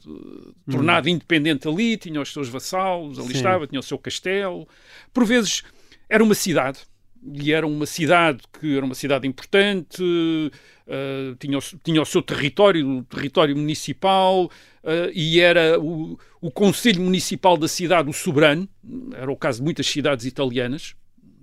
tornado 0.71 1.07
hum. 1.07 1.13
independente 1.13 1.67
ali, 1.67 1.97
tinha 1.97 2.21
os 2.21 2.33
seus 2.33 2.49
vassalos, 2.49 3.19
ali 3.19 3.29
Sim. 3.29 3.37
estava, 3.37 3.67
tinha 3.67 3.81
o 3.81 3.83
seu 3.83 3.99
castelo. 3.99 4.69
Por 5.13 5.25
vezes 5.25 5.63
era 6.09 6.23
uma 6.23 6.35
cidade, 6.35 6.81
e 7.23 7.53
era 7.53 7.67
uma 7.67 7.87
cidade 7.87 8.41
que 8.61 8.77
era 8.77 8.85
uma 8.85 8.95
cidade 8.95 9.27
importante, 9.27 10.03
uh, 10.03 11.37
tinha, 11.39 11.59
o, 11.59 11.63
tinha 11.83 12.03
o 12.03 12.07
seu 12.07 12.23
território, 12.23 12.99
o 12.99 13.03
território 13.05 13.57
municipal, 13.57 14.45
uh, 14.47 15.11
e 15.13 15.41
era 15.41 15.79
o, 15.81 16.19
o 16.41 16.51
Conselho 16.51 17.03
Municipal 17.03 17.57
da 17.57 17.69
cidade 17.69 18.09
o 18.09 18.13
soberano, 18.13 18.69
era 19.15 19.31
o 19.31 19.37
caso 19.37 19.59
de 19.59 19.65
muitas 19.65 19.87
cidades 19.87 20.25
italianas, 20.25 20.95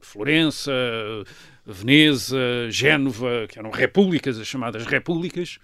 Florença, 0.02 0.72
Veneza, 1.66 2.38
Génova, 2.70 3.48
que 3.50 3.58
eram 3.58 3.72
repúblicas, 3.72 4.40
as 4.40 4.48
chamadas 4.48 4.86
repúblicas, 4.86 5.58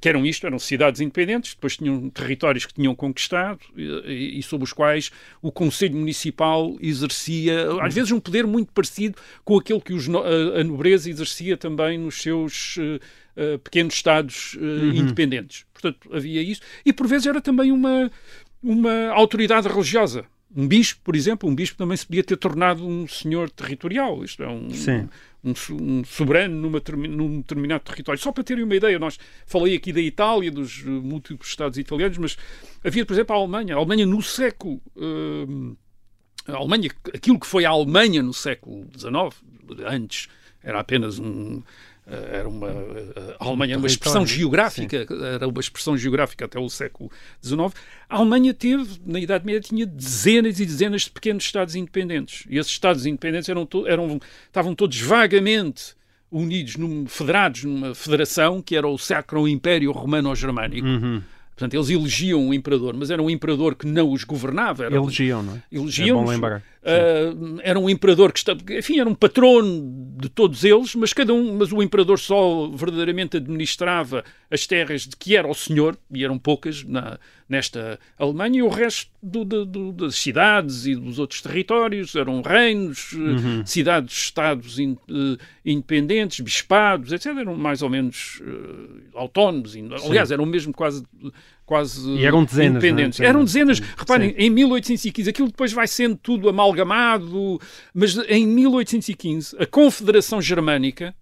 que 0.00 0.08
eram 0.08 0.24
isto, 0.24 0.46
eram 0.46 0.58
cidades 0.58 1.00
independentes, 1.00 1.54
depois 1.54 1.76
tinham 1.76 2.08
territórios 2.10 2.66
que 2.66 2.74
tinham 2.74 2.94
conquistado 2.94 3.60
e, 3.76 4.38
e 4.38 4.42
sobre 4.42 4.64
os 4.64 4.72
quais 4.72 5.10
o 5.40 5.52
Conselho 5.52 5.96
Municipal 5.96 6.76
exercia, 6.80 7.66
às 7.80 7.94
vezes, 7.94 8.10
um 8.10 8.20
poder 8.20 8.46
muito 8.46 8.72
parecido 8.72 9.16
com 9.44 9.56
aquele 9.58 9.80
que 9.80 9.92
os, 9.92 10.08
a, 10.08 10.60
a 10.60 10.64
nobreza 10.64 11.10
exercia 11.10 11.56
também 11.56 11.98
nos 11.98 12.20
seus 12.20 12.76
uh, 12.76 13.00
uh, 13.36 13.58
pequenos 13.58 13.94
Estados 13.94 14.54
uh, 14.54 14.60
uhum. 14.60 14.94
independentes. 14.94 15.64
Portanto, 15.72 16.08
havia 16.12 16.42
isso. 16.42 16.60
E, 16.84 16.92
por 16.92 17.06
vezes, 17.06 17.26
era 17.26 17.40
também 17.40 17.70
uma, 17.70 18.10
uma 18.62 19.08
autoridade 19.08 19.68
religiosa. 19.68 20.24
Um 20.54 20.68
bispo, 20.68 21.00
por 21.02 21.16
exemplo, 21.16 21.48
um 21.48 21.54
bispo 21.54 21.78
também 21.78 21.96
se 21.96 22.06
podia 22.06 22.22
ter 22.22 22.36
tornado 22.36 22.86
um 22.86 23.08
senhor 23.08 23.48
territorial. 23.50 24.22
Isto 24.24 24.42
é 24.42 24.48
um, 24.48 24.70
Sim 24.70 25.08
um, 25.44 25.52
um 25.74 26.04
soberano 26.04 26.54
numa, 26.54 26.82
num 27.08 27.40
determinado 27.40 27.84
território. 27.84 28.20
Só 28.20 28.30
para 28.32 28.44
terem 28.44 28.64
uma 28.64 28.74
ideia, 28.74 28.98
nós 28.98 29.18
falei 29.46 29.74
aqui 29.74 29.92
da 29.92 30.00
Itália, 30.00 30.50
dos 30.50 30.82
múltiplos 30.82 31.48
Estados 31.48 31.78
italianos, 31.78 32.18
mas 32.18 32.36
havia, 32.84 33.04
por 33.04 33.12
exemplo, 33.12 33.34
a 33.34 33.38
Alemanha. 33.38 33.74
A 33.74 33.78
Alemanha 33.78 34.06
no 34.06 34.22
século. 34.22 34.80
Uh, 34.96 35.76
a 36.46 36.56
Alemanha, 36.56 36.90
aquilo 37.14 37.38
que 37.38 37.46
foi 37.46 37.64
a 37.64 37.70
Alemanha 37.70 38.22
no 38.22 38.34
século 38.34 38.88
XIX, 38.96 39.44
antes 39.86 40.28
era 40.62 40.80
apenas 40.80 41.18
um, 41.18 41.58
eh, 41.58 41.62
era 42.06 42.48
uma 42.48 42.68
eh, 42.68 43.36
a 43.38 43.44
Alemanha 43.46 43.78
uma 43.78 43.86
expressão 43.86 44.26
geográfica 44.26 45.06
sim. 45.06 45.24
era 45.24 45.46
uma 45.46 45.60
expressão 45.60 45.96
geográfica 45.96 46.44
até 46.44 46.58
o 46.58 46.68
século 46.68 47.10
XIX 47.42 47.72
a 48.08 48.16
Alemanha 48.16 48.52
teve 48.52 49.00
na 49.06 49.20
Idade 49.20 49.46
Média 49.46 49.60
tinha 49.60 49.86
dezenas 49.86 50.58
e 50.58 50.66
dezenas 50.66 51.02
de 51.02 51.10
pequenos 51.10 51.44
estados 51.44 51.76
independentes 51.76 52.44
e 52.50 52.58
esses 52.58 52.72
estados 52.72 53.06
independentes 53.06 53.48
eram, 53.48 53.68
eram 53.86 54.20
estavam 54.46 54.74
todos 54.74 55.00
vagamente 55.00 55.94
unidos 56.30 56.76
num, 56.76 57.06
federados 57.06 57.64
numa 57.64 57.94
federação 57.94 58.60
que 58.60 58.74
era 58.74 58.88
o 58.88 58.98
Sacro 58.98 59.46
Império 59.46 59.92
Romano-Germânico 59.92 60.86
uhum. 60.86 61.22
Portanto, 61.54 61.74
eles 61.74 61.90
elegiam 61.90 62.40
um 62.40 62.54
imperador, 62.54 62.94
mas 62.96 63.10
era 63.10 63.22
um 63.22 63.28
imperador 63.28 63.74
que 63.74 63.86
não 63.86 64.10
os 64.10 64.24
governava. 64.24 64.86
Era, 64.86 64.96
elegiam, 64.96 65.42
não 65.42 65.54
é? 65.54 65.62
Elegiam. 65.70 66.24
É. 66.84 67.30
Uh, 67.30 67.60
era 67.62 67.78
um 67.78 67.88
imperador 67.88 68.32
que 68.32 68.38
estava, 68.38 68.60
enfim, 68.70 68.98
era 68.98 69.08
um 69.08 69.14
patrono 69.14 70.16
de 70.16 70.28
todos 70.28 70.64
eles, 70.64 70.94
mas 70.94 71.12
cada 71.12 71.32
um, 71.32 71.56
mas 71.58 71.70
o 71.70 71.82
imperador 71.82 72.18
só 72.18 72.68
verdadeiramente 72.68 73.36
administrava 73.36 74.24
as 74.50 74.66
terras 74.66 75.02
de 75.02 75.14
que 75.16 75.36
era 75.36 75.46
o 75.46 75.54
senhor, 75.54 75.96
e 76.10 76.24
eram 76.24 76.38
poucas 76.38 76.82
na, 76.84 77.18
nesta 77.48 78.00
Alemanha, 78.18 78.58
e 78.58 78.62
o 78.62 78.68
resto 78.68 79.11
do, 79.22 79.44
do, 79.44 79.64
do, 79.64 79.92
das 79.92 80.16
cidades 80.16 80.84
e 80.84 80.96
dos 80.96 81.20
outros 81.20 81.40
territórios 81.40 82.16
eram 82.16 82.42
reinos, 82.42 83.12
uhum. 83.12 83.64
cidades, 83.64 84.16
estados 84.16 84.80
in, 84.80 84.92
uh, 85.08 85.38
independentes, 85.64 86.40
bispados, 86.40 87.12
etc. 87.12 87.26
Eram 87.26 87.54
mais 87.54 87.82
ou 87.82 87.88
menos 87.88 88.40
uh, 88.40 89.00
autónomos. 89.14 89.76
Aliás, 90.04 90.28
Sim. 90.28 90.34
eram 90.34 90.44
mesmo 90.44 90.72
quase 90.72 91.04
quase 91.64 92.10
e 92.10 92.24
eram 92.26 92.44
dezenas, 92.44 92.82
é? 92.82 92.88
independentes. 92.88 93.20
Eram 93.20 93.44
dezenas. 93.44 93.78
Reparem, 93.78 94.30
Sim. 94.30 94.36
em 94.38 94.50
1815, 94.50 95.30
aquilo 95.30 95.48
depois 95.48 95.72
vai 95.72 95.86
sendo 95.86 96.16
tudo 96.16 96.48
amalgamado, 96.48 97.60
mas 97.94 98.16
em 98.28 98.44
1815, 98.46 99.56
a 99.56 99.66
Confederação 99.66 100.42
Germânica, 100.42 101.14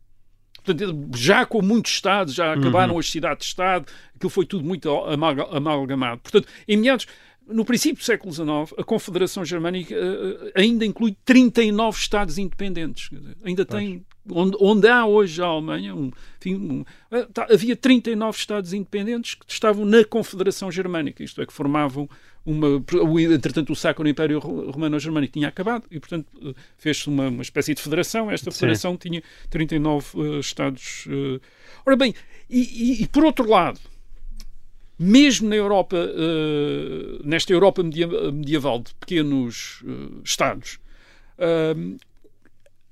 portanto, 0.64 1.10
já 1.14 1.44
com 1.44 1.60
muitos 1.60 1.92
Estados, 1.92 2.32
já 2.32 2.54
acabaram 2.54 2.94
uhum. 2.94 2.98
as 2.98 3.10
cidades-Estado, 3.10 3.84
aquilo 4.16 4.30
foi 4.30 4.46
tudo 4.46 4.64
muito 4.64 4.90
amalgamado. 4.90 6.22
Portanto, 6.22 6.48
em 6.66 6.78
meados. 6.78 7.06
No 7.46 7.64
princípio 7.64 7.98
do 7.98 8.04
século 8.04 8.32
XIX, 8.32 8.78
a 8.78 8.84
Confederação 8.84 9.44
Germânica 9.44 9.94
uh, 9.94 10.52
ainda 10.54 10.86
inclui 10.86 11.16
39 11.24 11.98
Estados 11.98 12.38
independentes. 12.38 13.10
Ainda 13.44 13.64
tem 13.64 14.04
onde, 14.28 14.56
onde 14.60 14.88
há 14.88 15.06
hoje 15.06 15.42
a 15.42 15.46
Alemanha, 15.46 15.94
um, 15.94 16.10
enfim, 16.38 16.54
um, 16.54 16.84
eh, 17.10 17.26
tá, 17.32 17.46
havia 17.50 17.74
39 17.74 18.38
Estados 18.38 18.72
independentes 18.72 19.34
que 19.34 19.44
estavam 19.48 19.84
na 19.84 20.04
Confederação 20.04 20.70
Germânica, 20.70 21.22
isto 21.22 21.40
é, 21.40 21.46
que 21.46 21.52
formavam 21.52 22.08
uma. 22.44 22.82
Entretanto, 23.34 23.72
o 23.72 23.76
saco 23.76 24.02
no 24.02 24.08
Império 24.08 24.38
Romano-Germânico 24.38 25.34
tinha 25.34 25.48
acabado 25.48 25.84
e, 25.90 26.00
portanto, 26.00 26.26
eh, 26.42 26.54
fez-se 26.78 27.08
uma, 27.08 27.28
uma 27.28 27.42
espécie 27.42 27.74
de 27.74 27.82
federação. 27.82 28.30
Esta 28.30 28.50
federação 28.50 28.92
Sim. 28.92 28.98
tinha 28.98 29.22
39 29.50 30.06
uh, 30.14 30.40
Estados. 30.40 31.06
Uh... 31.06 31.40
Ora 31.84 31.96
bem, 31.96 32.14
e, 32.48 32.60
e, 32.60 33.02
e, 33.02 33.06
por 33.08 33.24
outro 33.24 33.48
lado, 33.48 33.78
mesmo 35.02 35.48
na 35.48 35.56
Europa, 35.56 35.96
uh, 35.96 37.26
nesta 37.26 37.50
Europa 37.54 37.82
medieval 37.82 38.80
de 38.80 38.94
pequenos 38.96 39.82
Estados, 40.22 40.78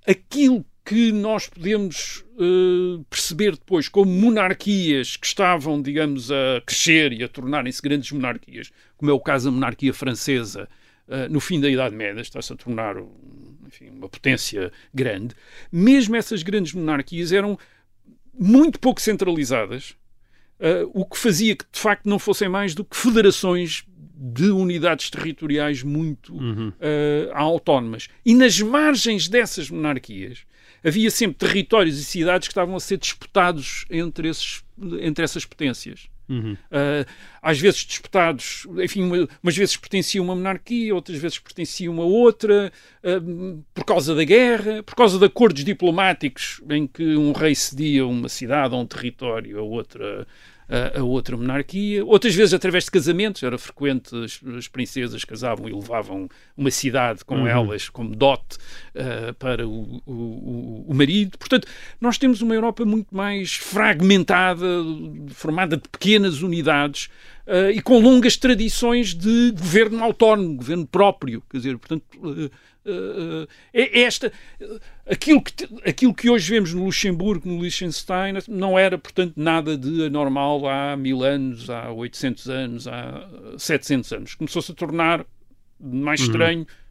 aquilo 0.07 0.64
que 0.83 1.12
nós 1.12 1.47
podemos 1.47 2.25
perceber 3.11 3.53
depois 3.53 3.90
como 3.90 4.11
monarquias 4.11 5.18
que 5.18 5.27
estavam, 5.27 5.83
digamos, 5.83 6.33
a 6.33 6.62
crescer 6.64 7.12
e 7.12 7.23
a 7.23 7.29
tornarem-se 7.29 7.83
grandes 7.83 8.11
monarquias, 8.11 8.71
como 8.97 9.11
é 9.11 9.14
o 9.14 9.21
caso 9.21 9.51
da 9.51 9.51
monarquia 9.51 9.92
francesa 9.92 10.66
no 11.29 11.40
fim 11.40 11.61
da 11.61 11.68
Idade 11.68 11.94
Média, 11.94 12.23
está-se 12.23 12.55
a 12.55 12.57
tornar 12.57 12.97
enfim, 13.66 13.90
uma 13.90 14.09
potência 14.09 14.73
grande, 14.94 15.35
mesmo 15.71 16.16
essas 16.16 16.42
grandes 16.42 16.73
monarquias 16.73 17.33
eram 17.33 17.59
muito 18.33 18.81
pouco 18.81 19.03
centralizadas, 19.03 19.94
uh, 20.61 20.90
o 20.94 21.05
que 21.05 21.18
fazia 21.18 21.57
que 21.57 21.64
de 21.71 21.79
facto 21.79 22.09
não 22.09 22.18
fossem 22.18 22.49
mais 22.49 22.75
do 22.75 22.85
que 22.85 22.97
federações 22.97 23.85
de 24.21 24.51
unidades 24.51 25.11
territoriais 25.11 25.85
muito 25.85 26.35
uhum. 26.35 26.73
autónomas. 27.35 28.09
E 28.27 28.35
nas 28.35 28.61
margens 28.61 29.29
dessas 29.29 29.71
monarquias 29.71 30.40
havia 30.85 31.11
sempre 31.11 31.38
territórios 31.38 31.99
e 31.99 32.05
cidades 32.05 32.49
que 32.49 32.53
estavam 32.53 32.75
a 32.75 32.81
ser 32.81 32.99
disputados 32.99 33.85
entre, 33.88 34.29
esses, 34.29 34.64
entre 35.01 35.25
essas 35.25 35.44
potências. 35.44 36.09
Uhum. 36.28 36.52
Uh, 36.52 37.08
às 37.40 37.58
vezes 37.58 37.80
disputados, 37.80 38.66
enfim, 38.82 39.02
uma, 39.02 39.28
umas 39.42 39.56
vezes 39.56 39.76
pertenciam 39.76 40.24
a 40.24 40.26
uma 40.26 40.34
monarquia, 40.36 40.94
outras 40.94 41.18
vezes 41.18 41.38
pertenciam 41.38 42.00
a 42.00 42.04
outra, 42.04 42.70
uh, 43.02 43.64
por 43.72 43.84
causa 43.84 44.14
da 44.14 44.24
guerra, 44.24 44.82
por 44.82 44.94
causa 44.94 45.18
de 45.18 45.24
acordos 45.24 45.64
diplomáticos 45.64 46.60
em 46.68 46.86
que 46.86 47.16
um 47.16 47.32
rei 47.32 47.54
cedia 47.54 48.06
uma 48.06 48.28
cidade 48.28 48.74
ou 48.74 48.82
um 48.82 48.86
território 48.86 49.58
a 49.58 49.62
outra 49.62 50.26
a, 50.68 51.00
a, 51.00 51.02
outra 51.02 51.37
monarquia, 51.37 52.04
outras 52.04 52.35
vezes 52.35 52.52
através 52.52 52.85
de 52.85 52.90
casamentos, 52.90 53.42
era 53.42 53.57
frequente 53.57 54.14
as, 54.16 54.40
as 54.57 54.68
princesas 54.68 55.24
casavam 55.24 55.68
e 55.68 55.72
levavam 55.72 56.28
uma 56.57 56.70
cidade 56.70 57.24
com 57.24 57.37
uhum. 57.37 57.46
elas 57.46 57.88
como 57.88 58.14
dote 58.14 58.59
uh, 58.94 59.33
para 59.38 59.66
o, 59.66 60.02
o, 60.07 60.85
o, 60.88 60.94
marido. 60.94 61.38
Portanto, 61.38 61.66
nós 62.00 62.18
temos 62.18 62.42
uma 62.42 62.54
Europa 62.54 62.85
muito 62.85 63.14
mais 63.14 63.54
fragmentada, 63.54 64.66
formada 65.31 65.76
de 65.76 65.88
pequenas 65.88 66.42
unidades 66.42 67.09
uh, 67.46 67.70
e 67.72 67.81
com 67.81 67.98
longas 67.98 68.37
tradições 68.37 69.14
de 69.14 69.52
governo 69.52 70.04
autónomo, 70.04 70.57
governo 70.57 70.87
próprio. 70.87 71.42
Quer 71.50 71.57
dizer, 71.57 71.78
portanto. 71.78 72.04
Uh, 72.16 72.50
esta 73.72 74.33
aquilo 75.09 75.42
que, 75.42 75.53
aquilo 75.85 76.14
que 76.14 76.31
hoje 76.31 76.51
vemos 76.51 76.72
no 76.72 76.85
Luxemburgo, 76.85 77.48
no 77.48 77.61
Liechtenstein, 77.62 78.35
não 78.48 78.79
era, 78.79 78.98
portanto, 78.98 79.35
nada 79.37 79.77
de 79.77 80.07
anormal 80.07 80.68
há 80.68 80.96
mil 80.96 81.22
anos, 81.22 81.70
há 81.70 81.90
800 81.90 82.48
anos, 82.48 82.88
há 82.88 83.29
700 83.57 84.12
anos. 84.12 84.35
Começou-se 84.35 84.72
a 84.72 84.74
tornar 84.74 85.24
mais 85.81 86.20
uhum. 86.20 86.33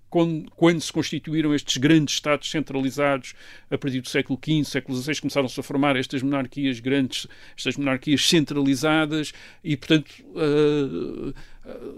Quando, 0.10 0.50
quando, 0.52 0.82
se 0.82 0.92
constituíram 0.92 1.54
estes 1.54 1.78
grandes 1.78 2.16
Estados 2.16 2.50
centralizados 2.50 3.34
a 3.70 3.78
partir 3.78 4.02
do 4.02 4.10
século 4.10 4.40
XV, 4.44 4.64
século 4.64 4.98
XVI, 4.98 5.22
começaram-se 5.22 5.60
a 5.60 5.64
formar 5.64 5.96
estas 5.96 6.22
monarquias 6.22 6.80
grandes, 6.80 7.28
estas 7.58 7.78
monarquias 7.78 8.28
centralizadas 8.28 9.34
e, 9.64 9.76
portanto, 9.76 10.10
uh, 10.30 11.34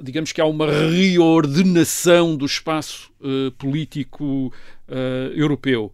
digamos 0.02 0.32
que 0.32 0.42
há 0.42 0.46
uma 0.46 0.68
reordenação 0.72 2.36
do 2.36 2.46
espaço 2.46 3.12
uh, 3.22 3.52
político 3.52 4.54
uh, 4.88 5.34
europeu. 5.34 5.94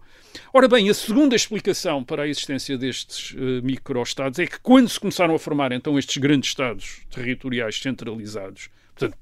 Ora 0.54 0.67
bem, 0.67 0.89
a 0.89 0.93
segunda 0.93 1.36
explicação 1.36 2.04
para 2.04 2.23
a 2.23 2.28
existência 2.28 2.78
destes 2.78 3.32
uh, 3.32 3.63
micro-estados 3.63 4.39
é 4.39 4.45
que 4.45 4.60
quando 4.60 4.89
se 4.89 4.99
começaram 4.99 5.36
a 5.36 5.39
formar 5.39 5.71
então 5.71 5.97
estes 5.97 6.17
grandes 6.17 6.49
estados 6.49 7.01
territoriais 7.10 7.80
centralizados, 7.80 8.69
portanto, 8.95 9.17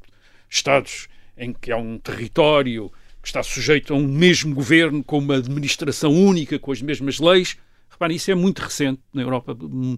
estados 0.50 1.08
em 1.38 1.54
que 1.54 1.72
há 1.72 1.78
um 1.78 1.98
território 1.98 2.92
que 3.22 3.28
está 3.28 3.42
sujeito 3.42 3.94
a 3.94 3.98
um 3.98 4.08
mesmo 4.08 4.54
governo 4.54 5.04
com 5.04 5.18
uma 5.18 5.38
administração 5.38 6.12
única, 6.12 6.60
com 6.60 6.72
as 6.72 6.82
mesmas 6.82 7.20
leis, 7.20 7.58
reparem, 7.90 8.18
isso 8.18 8.30
é 8.30 8.36
muito 8.36 8.60
recente 8.60 9.02
na 9.14 9.22
Europa. 9.22 9.58
Hum, 9.62 9.96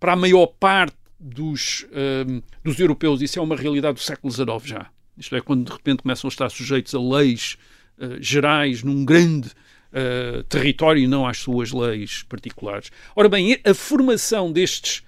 para 0.00 0.12
a 0.12 0.16
maior 0.16 0.46
parte 0.46 0.96
dos, 1.20 1.86
um, 2.26 2.40
dos 2.64 2.78
europeus, 2.78 3.20
isso 3.20 3.38
é 3.38 3.42
uma 3.42 3.56
realidade 3.56 3.94
do 3.94 4.00
século 4.00 4.32
XIX 4.32 4.46
já. 4.64 4.86
Isto 5.16 5.36
é, 5.36 5.40
quando 5.40 5.66
de 5.66 5.72
repente 5.72 6.02
começam 6.02 6.28
a 6.28 6.30
estar 6.30 6.48
sujeitos 6.48 6.94
a 6.94 7.00
leis 7.00 7.58
uh, 7.98 8.22
gerais 8.22 8.82
num 8.82 9.04
grande 9.04 9.48
uh, 9.48 10.42
território 10.44 11.02
e 11.02 11.06
não 11.06 11.26
às 11.26 11.38
suas 11.38 11.72
leis 11.72 12.22
particulares. 12.22 12.90
Ora 13.14 13.28
bem, 13.28 13.60
a 13.64 13.74
formação 13.74 14.50
destes 14.52 15.02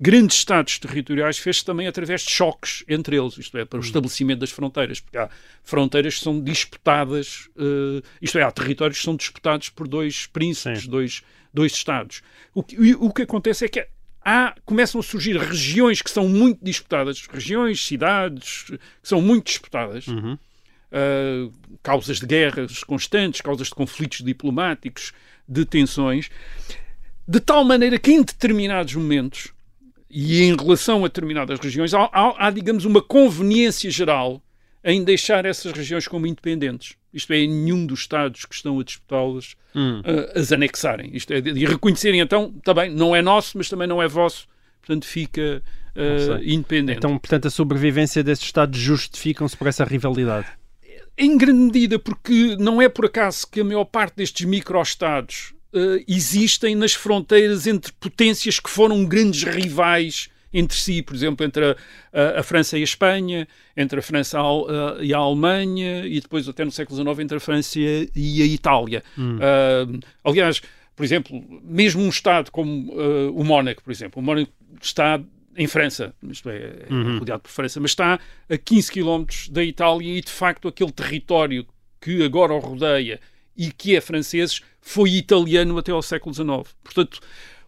grandes 0.00 0.36
estados 0.38 0.78
territoriais 0.78 1.38
fez-se 1.38 1.64
também 1.64 1.86
através 1.86 2.22
de 2.22 2.30
choques 2.30 2.84
entre 2.88 3.16
eles, 3.16 3.36
isto 3.36 3.58
é, 3.58 3.64
para 3.64 3.78
o 3.78 3.80
hum. 3.80 3.84
estabelecimento 3.84 4.40
das 4.40 4.50
fronteiras, 4.50 5.00
porque 5.00 5.18
há 5.18 5.28
fronteiras 5.64 6.16
que 6.16 6.22
são 6.22 6.40
disputadas, 6.40 7.48
uh, 7.56 8.02
isto 8.22 8.38
é, 8.38 8.42
há 8.42 8.50
territórios 8.50 8.98
que 8.98 9.04
são 9.04 9.16
disputados 9.16 9.70
por 9.70 9.88
dois 9.88 10.26
príncipes, 10.26 10.86
dois, 10.86 11.22
dois 11.52 11.72
estados. 11.72 12.22
O 12.54 12.62
que, 12.62 12.94
o 12.94 13.12
que 13.12 13.22
acontece 13.22 13.64
é 13.64 13.68
que 13.68 13.88
há, 14.24 14.54
começam 14.64 15.00
a 15.00 15.02
surgir 15.02 15.36
regiões 15.36 16.00
que 16.00 16.10
são 16.10 16.28
muito 16.28 16.64
disputadas, 16.64 17.26
regiões, 17.26 17.84
cidades 17.84 18.64
que 18.64 18.78
são 19.08 19.20
muito 19.20 19.46
disputadas, 19.46 20.06
uhum. 20.06 20.34
uh, 20.34 21.52
causas 21.82 22.20
de 22.20 22.26
guerras 22.26 22.84
constantes, 22.84 23.40
causas 23.40 23.66
de 23.66 23.74
conflitos 23.74 24.18
diplomáticos, 24.18 25.12
de 25.48 25.64
tensões, 25.64 26.30
de 27.26 27.40
tal 27.40 27.64
maneira 27.64 27.98
que 27.98 28.12
em 28.12 28.22
determinados 28.22 28.94
momentos 28.94 29.52
e 30.10 30.42
em 30.42 30.56
relação 30.56 31.04
a 31.04 31.08
determinadas 31.08 31.58
regiões 31.60 31.92
há, 31.92 32.08
há, 32.12 32.46
há 32.46 32.50
digamos, 32.50 32.84
uma 32.84 33.02
conveniência 33.02 33.90
geral 33.90 34.42
em 34.84 35.04
deixar 35.04 35.44
essas 35.44 35.72
regiões 35.72 36.08
como 36.08 36.26
independentes. 36.26 36.96
Isto 37.12 37.32
é, 37.32 37.46
nenhum 37.46 37.84
dos 37.84 38.00
Estados 38.00 38.44
que 38.44 38.54
estão 38.54 38.78
a 38.78 38.84
disputá-las 38.84 39.54
hum. 39.74 40.00
uh, 40.00 40.38
as 40.38 40.52
anexarem. 40.52 41.10
Isto 41.14 41.32
é, 41.32 41.38
e 41.38 41.66
reconhecerem, 41.66 42.20
então, 42.20 42.52
também 42.64 42.90
não 42.90 43.14
é 43.14 43.20
nosso, 43.20 43.58
mas 43.58 43.68
também 43.68 43.86
não 43.86 44.00
é 44.00 44.08
vosso, 44.08 44.46
portanto 44.80 45.06
fica 45.06 45.62
uh, 45.96 46.42
independente. 46.42 46.98
Então, 46.98 47.18
portanto, 47.18 47.48
a 47.48 47.50
sobrevivência 47.50 48.22
desses 48.22 48.44
Estados 48.44 48.78
justificam-se 48.78 49.56
por 49.56 49.66
essa 49.66 49.84
rivalidade? 49.84 50.46
Em 51.16 51.36
grande 51.36 51.60
medida, 51.60 51.98
porque 51.98 52.56
não 52.58 52.80
é 52.80 52.88
por 52.88 53.06
acaso 53.06 53.46
que 53.50 53.60
a 53.60 53.64
maior 53.64 53.84
parte 53.84 54.16
destes 54.16 54.46
micro-Estados 54.46 55.52
uh, 55.72 56.04
existem 56.06 56.74
nas 56.74 56.92
fronteiras 56.94 57.66
entre 57.66 57.92
potências 57.92 58.58
que 58.60 58.70
foram 58.70 59.04
grandes 59.04 59.42
rivais 59.42 60.28
entre 60.52 60.78
si, 60.78 61.02
por 61.02 61.14
exemplo, 61.14 61.44
entre 61.44 61.64
a, 61.64 61.76
a, 62.12 62.40
a 62.40 62.42
França 62.42 62.78
e 62.78 62.80
a 62.80 62.84
Espanha, 62.84 63.46
entre 63.76 63.98
a 63.98 64.02
França 64.02 64.40
a, 64.40 65.02
e 65.02 65.12
a 65.12 65.18
Alemanha 65.18 66.06
e 66.06 66.20
depois 66.20 66.48
até 66.48 66.64
no 66.64 66.70
século 66.70 66.96
XIX 66.96 67.18
entre 67.20 67.36
a 67.36 67.40
França 67.40 67.78
e 67.78 68.42
a 68.42 68.46
Itália. 68.46 69.02
Hum. 69.16 69.36
Uh, 69.36 70.00
aliás, 70.24 70.60
por 70.96 71.04
exemplo, 71.04 71.44
mesmo 71.62 72.02
um 72.02 72.08
Estado 72.08 72.50
como 72.50 72.92
uh, 72.92 73.32
o 73.38 73.44
Mónaco, 73.44 73.82
por 73.82 73.90
exemplo, 73.92 74.20
o 74.20 74.24
Mónaco 74.24 74.50
está 74.82 75.20
em 75.56 75.66
França, 75.66 76.14
isto 76.30 76.48
é, 76.48 76.86
é 76.88 76.92
uhum. 76.92 77.18
rodeado 77.18 77.42
por 77.42 77.50
França, 77.50 77.80
mas 77.80 77.90
está 77.90 78.18
a 78.48 78.56
15 78.56 78.92
km 78.92 79.24
da 79.50 79.62
Itália 79.62 80.18
e 80.18 80.20
de 80.20 80.30
facto 80.30 80.68
aquele 80.68 80.92
território 80.92 81.66
que 82.00 82.24
agora 82.24 82.52
o 82.52 82.60
rodeia 82.60 83.20
e 83.58 83.72
que 83.72 83.96
é 83.96 84.00
francês 84.00 84.62
foi 84.80 85.10
italiano 85.10 85.76
até 85.76 85.90
ao 85.90 86.00
século 86.00 86.32
XIX. 86.32 86.48
Portanto, 86.82 87.20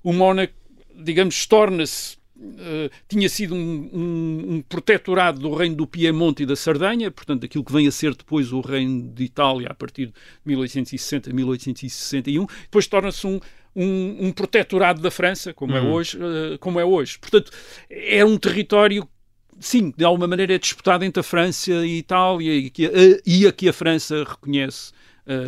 o 0.03 0.13
Mónaco, 0.13 0.55
digamos, 0.97 1.45
torna-se 1.47 2.21
Uh, 2.43 2.89
tinha 3.07 3.29
sido 3.29 3.55
um, 3.55 3.91
um, 3.93 4.47
um, 4.49 4.63
protetorado 4.63 5.39
do 5.41 5.53
reino 5.53 5.77
do 5.77 5.87
Piemonte 5.87 6.43
e 6.43 6.47
da 6.47 6.57
Sardanha, 6.57 7.11
portanto, 7.11 7.45
aquilo 7.45 7.63
que 7.63 7.71
vem 7.71 7.87
a 7.87 7.91
ser 7.91 8.15
depois 8.15 8.51
o 8.51 8.63
reino 8.63 9.13
de 9.13 9.25
Itália 9.25 9.69
a 9.69 9.75
partir 9.75 10.07
de 10.07 10.15
1860, 10.47 11.35
1861. 11.35 12.47
Depois 12.63 12.87
torna-se 12.87 13.27
um, 13.27 13.39
um, 13.77 14.33
protetorado 14.33 15.03
da 15.03 15.11
França, 15.11 15.53
como, 15.53 15.77
é 15.77 15.83
uhum. 15.83 15.89
é 15.89 15.91
hoje, 15.91 16.17
uh, 16.17 16.59
como 16.61 16.81
é 16.81 16.85
hoje. 16.85 17.19
Portanto, 17.19 17.53
é 17.91 18.25
um 18.25 18.39
território 18.39 19.07
sim, 19.61 19.93
de 19.95 20.03
alguma 20.03 20.27
maneira 20.27 20.55
é 20.55 20.59
disputado 20.59 21.05
entre 21.05 21.21
a 21.21 21.23
França 21.23 21.71
e 21.71 21.75
a 21.75 21.85
Itália 21.85 22.55
e, 22.55 22.71
que, 22.71 22.91
e 23.27 23.47
a 23.47 23.53
que 23.53 23.69
a 23.69 23.73
França 23.75 24.25
reconhece 24.25 24.93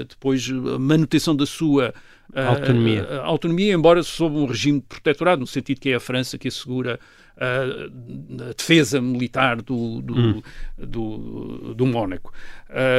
depois 0.09 0.49
a 0.49 0.79
manutenção 0.79 1.35
da 1.35 1.47
sua 1.47 1.95
autonomia. 2.35 3.05
A, 3.05 3.17
a, 3.17 3.25
autonomia, 3.25 3.75
embora 3.75 4.03
sob 4.03 4.37
um 4.37 4.47
regime 4.47 4.81
protetorado, 4.81 5.41
no 5.41 5.47
sentido 5.47 5.81
que 5.81 5.91
é 5.91 5.95
a 5.95 6.01
França 6.01 6.39
que 6.39 6.49
assegura 6.49 6.99
a, 7.37 8.49
a 8.49 8.53
defesa 8.57 9.01
militar 9.01 9.61
do, 9.61 10.01
do, 10.01 10.15
hum. 10.15 10.43
do, 10.79 11.75
do, 11.75 11.87
Mónaco. 11.87 12.33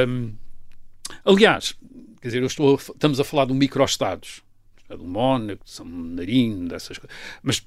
Um, 0.06 0.32
aliás, 1.24 1.74
Quer 2.24 2.28
dizer, 2.28 2.42
estou 2.44 2.76
estamos 2.76 3.20
a 3.20 3.24
falar 3.24 3.44
de 3.44 3.52
microestados, 3.52 4.40
do 4.88 5.04
Mónaco, 5.04 5.62
de 5.62 5.70
São 5.70 5.84
Marino, 5.84 6.66
dessas 6.70 6.96
coisas. 6.96 7.14
Mas 7.42 7.62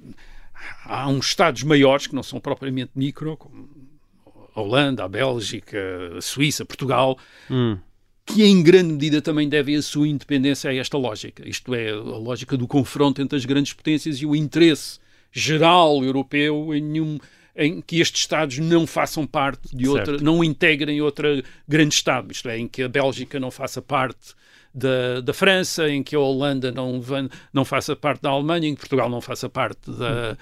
há 0.83 1.07
uns 1.07 1.27
estados 1.27 1.61
maiores 1.61 2.07
que 2.07 2.15
não 2.15 2.23
são 2.23 2.39
propriamente 2.39 2.89
micro, 2.95 3.37
como 3.37 3.69
a 4.55 4.59
Holanda, 4.59 5.03
a 5.03 5.07
Bélgica, 5.07 5.77
a 6.17 6.21
Suíça, 6.21 6.65
Portugal, 6.65 7.19
Hum. 7.51 7.77
Que 8.27 8.43
em 8.43 8.61
grande 8.61 8.91
medida 8.91 9.21
também 9.21 9.47
devem 9.47 9.77
a 9.77 9.81
sua 9.81 10.07
independência 10.07 10.69
a 10.69 10.75
esta 10.75 10.97
lógica. 10.97 11.47
Isto 11.47 11.73
é, 11.73 11.91
a 11.91 11.95
lógica 11.95 12.57
do 12.57 12.67
confronto 12.67 13.21
entre 13.21 13.37
as 13.37 13.45
grandes 13.45 13.71
potências 13.71 14.17
e 14.17 14.25
o 14.25 14.35
interesse 14.35 14.99
geral 15.31 16.03
europeu 16.03 16.75
em, 16.75 16.81
nenhum, 16.81 17.17
em 17.55 17.81
que 17.81 17.99
estes 18.01 18.21
Estados 18.21 18.59
não 18.59 18.85
façam 18.85 19.25
parte 19.25 19.75
de 19.75 19.87
outra, 19.87 20.05
Certo. 20.05 20.23
não 20.23 20.43
integrem 20.43 21.01
outra 21.01 21.41
grande 21.65 21.95
Estado. 21.95 22.31
Isto 22.31 22.49
é, 22.49 22.59
em 22.59 22.67
que 22.67 22.83
a 22.83 22.89
Bélgica 22.89 23.39
não 23.39 23.49
faça 23.49 23.81
parte 23.81 24.35
da, 24.73 25.21
da 25.21 25.33
França, 25.33 25.89
em 25.89 26.03
que 26.03 26.15
a 26.15 26.19
Holanda 26.19 26.71
não, 26.71 27.01
não 27.53 27.63
faça 27.63 27.95
parte 27.95 28.21
da 28.21 28.29
Alemanha, 28.29 28.67
em 28.67 28.75
que 28.75 28.81
Portugal 28.81 29.09
não 29.09 29.21
faça 29.21 29.49
parte 29.49 29.89
da, 29.89 30.37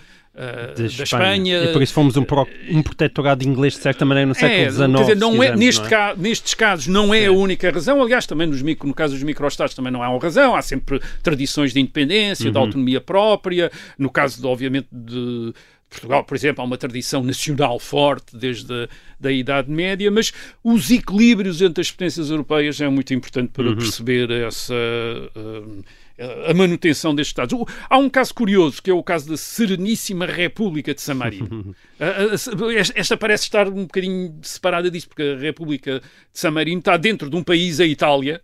De 0.76 0.98
da 0.98 1.04
Espanha. 1.04 1.64
E 1.64 1.74
por 1.74 1.82
isso 1.82 1.94
fomos 1.94 2.18
um, 2.18 2.24
pro- 2.24 2.48
um 2.70 2.84
protetorado 2.84 3.44
inglês, 3.48 3.74
de 3.74 3.80
certa 3.80 4.04
maneira, 4.04 4.28
no 4.28 4.36
século 4.36 4.52
É, 4.54 4.70
XIX. 4.70 4.78
quer 4.94 5.02
dizer, 5.02 5.16
não 5.18 5.42
é, 5.44 5.56
neste 5.56 5.80
não 5.82 5.88
é? 5.88 5.90
ca- 5.90 6.16
nestes 6.18 6.54
casos 6.54 6.88
não 6.88 7.14
é 7.14 7.26
a 7.28 7.32
única 7.32 7.72
razão. 7.72 8.02
Aliás, 8.02 8.26
também 8.26 8.46
nos 8.48 8.62
micro, 8.62 8.88
no 8.88 8.94
caso 8.94 9.14
dos 9.14 9.24
microestados 9.24 9.74
também 9.74 9.92
não 9.94 10.04
há 10.04 10.10
uma 10.10 10.20
razão. 10.20 10.56
Há 10.56 10.62
sempre 10.62 11.00
tradições 11.24 11.72
de 11.74 11.80
independência, 11.80 12.46
Uhum. 12.48 12.52
de 12.52 12.58
autonomia 12.58 13.00
própria. 13.02 13.72
No 13.98 14.10
caso, 14.10 14.42
de, 14.42 14.46
obviamente, 14.48 14.88
de 14.92 15.54
Portugal, 15.90 16.24
por 16.26 16.36
exemplo, 16.36 16.62
há 16.62 16.66
uma 16.66 16.78
tradição 16.78 17.24
nacional 17.24 17.80
forte 17.80 18.36
desde 18.36 18.74
a 18.74 18.88
da 19.18 19.32
Idade 19.32 19.72
Média, 19.72 20.12
mas 20.12 20.34
os 20.62 20.92
equilíbrios 20.92 21.62
entre 21.62 21.80
as 21.80 21.90
potências 21.90 22.30
europeias 22.30 22.82
é 22.82 22.90
muito 22.90 23.14
importante 23.14 23.52
para 23.54 23.64
Uhum. 23.70 23.76
perceber 23.78 24.30
essa... 24.32 24.74
ah, 25.36 25.62
a 26.50 26.54
manutenção 26.54 27.14
destes 27.14 27.32
Estados. 27.32 27.58
Há 27.90 27.98
um 27.98 28.10
caso 28.10 28.34
curioso, 28.34 28.82
que 28.82 28.90
é 28.90 28.94
o 28.94 29.04
caso 29.04 29.30
da 29.30 29.36
Sereníssima 29.38 30.26
República 30.26 30.94
de 30.94 31.02
San 31.02 31.16
Marino. 31.16 31.76
A- 32.00 32.06
a- 32.06 32.34
a- 32.34 32.80
esta- 32.96 33.18
parece 33.18 33.44
estar 33.44 33.68
um 33.68 33.84
bocadinho 33.84 34.38
separada 34.42 34.90
disso, 34.90 35.08
porque 35.10 35.24
a 35.24 35.38
República 35.38 36.00
de 36.00 36.40
San 36.40 36.52
Marino 36.52 36.80
está 36.80 36.98
dentro 36.98 37.30
de 37.30 37.36
um 37.36 37.44
país, 37.44 37.80
a 37.80 37.86
Itália, 37.86 38.42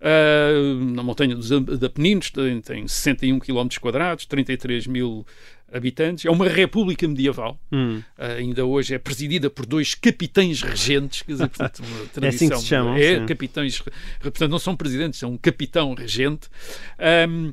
ah, 0.00 0.52
na 0.94 1.02
montanha 1.02 1.34
dos 1.34 1.50
Apeninos, 1.52 2.30
tem, 2.30 2.60
tem 2.60 2.86
61 2.88 3.38
km 3.40 3.66
quadrados, 3.80 4.26
33 4.26 4.86
mil 4.86 5.26
habitantes. 5.72 6.24
É 6.24 6.30
uma 6.30 6.48
república 6.48 7.06
medieval. 7.06 7.58
Hum. 7.72 8.02
Ah, 8.16 8.32
ainda 8.34 8.64
hoje 8.64 8.94
é 8.94 8.98
presidida 8.98 9.50
por 9.50 9.66
dois 9.66 9.94
capitães 9.94 10.62
regentes, 10.62 11.22
quer 11.22 11.32
dizer, 11.32 11.48
portanto, 11.48 11.78
uma 11.80 12.06
tradição. 12.06 12.22
É 12.24 12.28
assim 12.28 12.48
que 12.48 12.56
se 12.58 12.66
chamam, 12.66 12.96
É, 12.96 13.18
sim. 13.20 13.26
capitães, 13.26 13.82
portanto, 14.20 14.50
não 14.50 14.58
são 14.58 14.76
presidentes, 14.76 15.18
são 15.18 15.32
um 15.32 15.36
capitão 15.38 15.94
regente. 15.94 16.48
Ahm, 16.98 17.52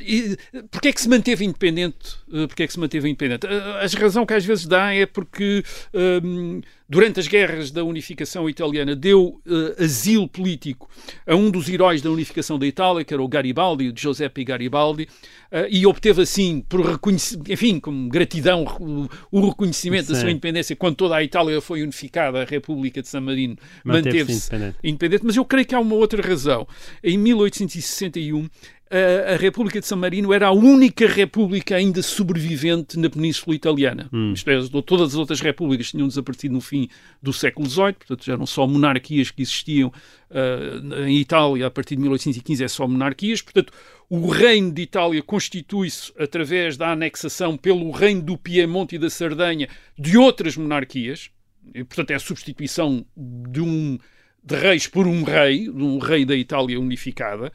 e 0.00 0.36
porquê 0.70 0.88
é 0.88 0.92
que 0.92 1.00
se 1.00 1.08
manteve 1.08 1.44
independente? 1.44 2.16
Eh, 2.32 2.46
Porquê 2.46 2.62
é 2.62 2.66
que 2.66 2.72
se 2.72 2.80
manteve 2.80 3.08
independente? 3.08 3.46
Eh, 3.46 3.84
A 3.84 4.00
razão 4.00 4.24
que 4.26 4.34
às 4.34 4.44
vezes 4.44 4.66
dá 4.66 4.92
é 4.92 5.04
porque 5.06 5.62
ahm, 5.94 6.60
durante 6.88 7.20
as 7.20 7.26
guerras 7.28 7.70
da 7.70 7.84
unificação 7.84 8.48
italiana 8.48 8.96
deu 8.96 9.40
eh, 9.46 9.84
asilo 9.84 10.28
político 10.28 10.88
a 11.26 11.34
um 11.34 11.50
dos 11.50 11.68
heróis 11.68 12.00
da 12.02 12.10
unificação 12.10 12.58
da 12.58 12.66
Itália, 12.66 13.04
que 13.04 13.12
era 13.12 13.22
o 13.22 13.28
Garibaldi, 13.28 13.88
o 13.88 13.92
Giuseppe 13.96 14.44
Garibaldi, 14.44 15.08
eh, 15.50 15.68
e 15.70 15.86
obteve 15.86 16.22
assim, 16.22 16.64
por 16.68 16.80
reconhecimento, 16.84 17.52
enfim, 17.52 17.78
como 17.78 18.08
gratidão, 18.08 18.64
o, 18.80 19.08
o 19.30 19.48
reconhecimento 19.48 20.08
da 20.08 20.14
Sim. 20.14 20.20
sua 20.22 20.30
independência, 20.30 20.74
quando 20.74 20.96
toda 20.96 21.16
a 21.16 21.22
Itália 21.22 21.60
foi 21.60 21.82
unificada, 21.82 22.40
a 22.42 22.44
República 22.44 23.02
de 23.02 23.08
San 23.08 23.20
Marino 23.20 23.56
Manteve-se 23.84 24.08
manteve-se 24.24 24.46
independente. 24.46 24.78
independente, 24.84 25.22
mas 25.26 25.36
eu 25.36 25.44
creio 25.44 25.66
que 25.66 25.74
há 25.74 25.80
uma 25.80 25.94
outra 25.96 26.22
razão. 26.26 26.66
Em 27.02 27.18
1861, 27.18 28.48
a, 28.90 29.34
a 29.34 29.36
República 29.36 29.80
de 29.80 29.86
San 29.86 29.96
Marino 29.96 30.32
era 30.32 30.46
a 30.46 30.52
única 30.52 31.06
república 31.08 31.76
ainda 31.76 32.02
sobrevivente 32.02 32.98
na 32.98 33.10
Península 33.10 33.56
Italiana. 33.56 34.08
Isto 34.32 34.50
é, 34.50 34.82
todas 34.82 35.08
as 35.08 35.14
outras 35.16 35.40
repúblicas 35.40 35.90
tinham 35.90 36.06
desaparecido 36.06 36.54
no 36.54 36.60
fim 36.60 36.88
do 37.20 37.32
século 37.32 37.68
XVIII, 37.68 37.92
portanto 37.94 38.24
já 38.24 38.32
eram 38.34 38.46
só 38.46 38.66
monarquias 38.66 39.30
que 39.30 39.42
existiam 39.42 39.92
ah, 40.30 41.06
em 41.06 41.18
Itália 41.18 41.66
a 41.66 41.70
partir 41.70 41.96
de 41.96 42.02
1815, 42.02 42.62
é 42.62 42.68
só 42.68 42.86
monarquias, 42.86 43.42
portanto 43.42 43.72
o 44.08 44.28
reino 44.28 44.70
de 44.70 44.82
Itália 44.82 45.20
constitui-se 45.22 46.12
através 46.16 46.76
da 46.76 46.92
anexação 46.92 47.56
pelo 47.56 47.90
reino 47.90 48.22
do 48.22 48.38
Piemonte 48.38 48.94
e 48.94 48.98
da 48.98 49.10
Sardenha 49.10 49.68
de 49.98 50.16
outras 50.16 50.56
monarquias, 50.56 51.30
e, 51.74 51.82
portanto 51.82 52.12
é 52.12 52.14
a 52.14 52.20
substituição 52.20 53.04
de 53.16 53.60
um 53.60 53.98
de 54.46 54.54
reis 54.54 54.86
por 54.86 55.08
um 55.08 55.24
rei, 55.24 55.64
de 55.64 55.82
um 55.82 55.98
rei 55.98 56.24
da 56.24 56.36
Itália 56.36 56.78
unificada. 56.78 57.52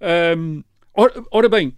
Ahm, 0.00 0.64
ora, 0.94 1.22
ora 1.30 1.48
bem, 1.48 1.74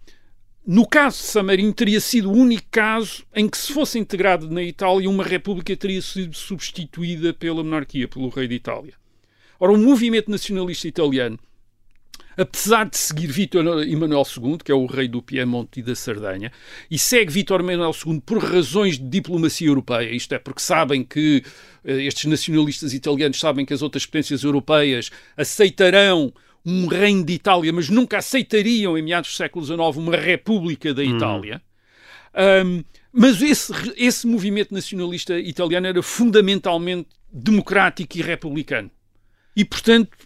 no 0.65 0.87
caso 0.87 1.17
de 1.17 1.25
San 1.25 1.43
Marino, 1.43 1.71
teria 1.71 2.01
sido 2.01 2.29
o 2.29 2.33
único 2.33 2.67
caso 2.71 3.23
em 3.35 3.47
que, 3.47 3.57
se 3.57 3.71
fosse 3.71 3.99
integrado 3.99 4.49
na 4.49 4.63
Itália, 4.63 5.07
uma 5.07 5.23
república 5.23 5.75
teria 5.77 6.01
sido 6.01 6.35
substituída 6.35 7.33
pela 7.33 7.63
monarquia, 7.63 8.07
pelo 8.07 8.29
rei 8.29 8.47
de 8.47 8.55
Itália. 8.55 8.93
Ora, 9.59 9.71
o 9.71 9.77
movimento 9.77 10.31
nacionalista 10.31 10.87
italiano, 10.87 11.37
apesar 12.35 12.89
de 12.89 12.97
seguir 12.97 13.27
Vítor 13.27 13.83
Emanuel 13.83 14.23
II, 14.25 14.57
que 14.57 14.71
é 14.71 14.75
o 14.75 14.87
rei 14.87 15.07
do 15.07 15.21
Piemonte 15.21 15.79
e 15.79 15.83
da 15.83 15.95
Sardenha, 15.95 16.51
e 16.89 16.97
segue 16.97 17.31
Vítor 17.31 17.61
Emanuel 17.61 17.91
II 18.05 18.19
por 18.25 18.39
razões 18.39 18.97
de 18.97 19.07
diplomacia 19.07 19.67
europeia, 19.67 20.13
isto 20.15 20.33
é, 20.33 20.39
porque 20.39 20.61
sabem 20.61 21.03
que 21.03 21.43
eh, 21.83 22.03
estes 22.05 22.25
nacionalistas 22.25 22.91
italianos 22.91 23.39
sabem 23.39 23.65
que 23.65 23.73
as 23.73 23.83
outras 23.83 24.05
potências 24.05 24.43
europeias 24.43 25.11
aceitarão 25.37 26.33
um 26.65 26.87
reino 26.87 27.23
de 27.23 27.33
Itália, 27.33 27.71
mas 27.71 27.89
nunca 27.89 28.17
aceitariam, 28.17 28.97
em 28.97 29.01
meados 29.01 29.31
do 29.31 29.35
século 29.35 29.63
XIX, 29.63 29.79
uma 29.97 30.15
república 30.15 30.93
da 30.93 31.03
Itália. 31.03 31.61
Um, 32.65 32.83
mas 33.11 33.41
esse, 33.41 33.71
esse 33.95 34.27
movimento 34.27 34.73
nacionalista 34.73 35.39
italiano 35.39 35.87
era 35.87 36.01
fundamentalmente 36.01 37.09
democrático 37.31 38.17
e 38.17 38.21
republicano. 38.21 38.91
E, 39.55 39.63
portanto, 39.63 40.17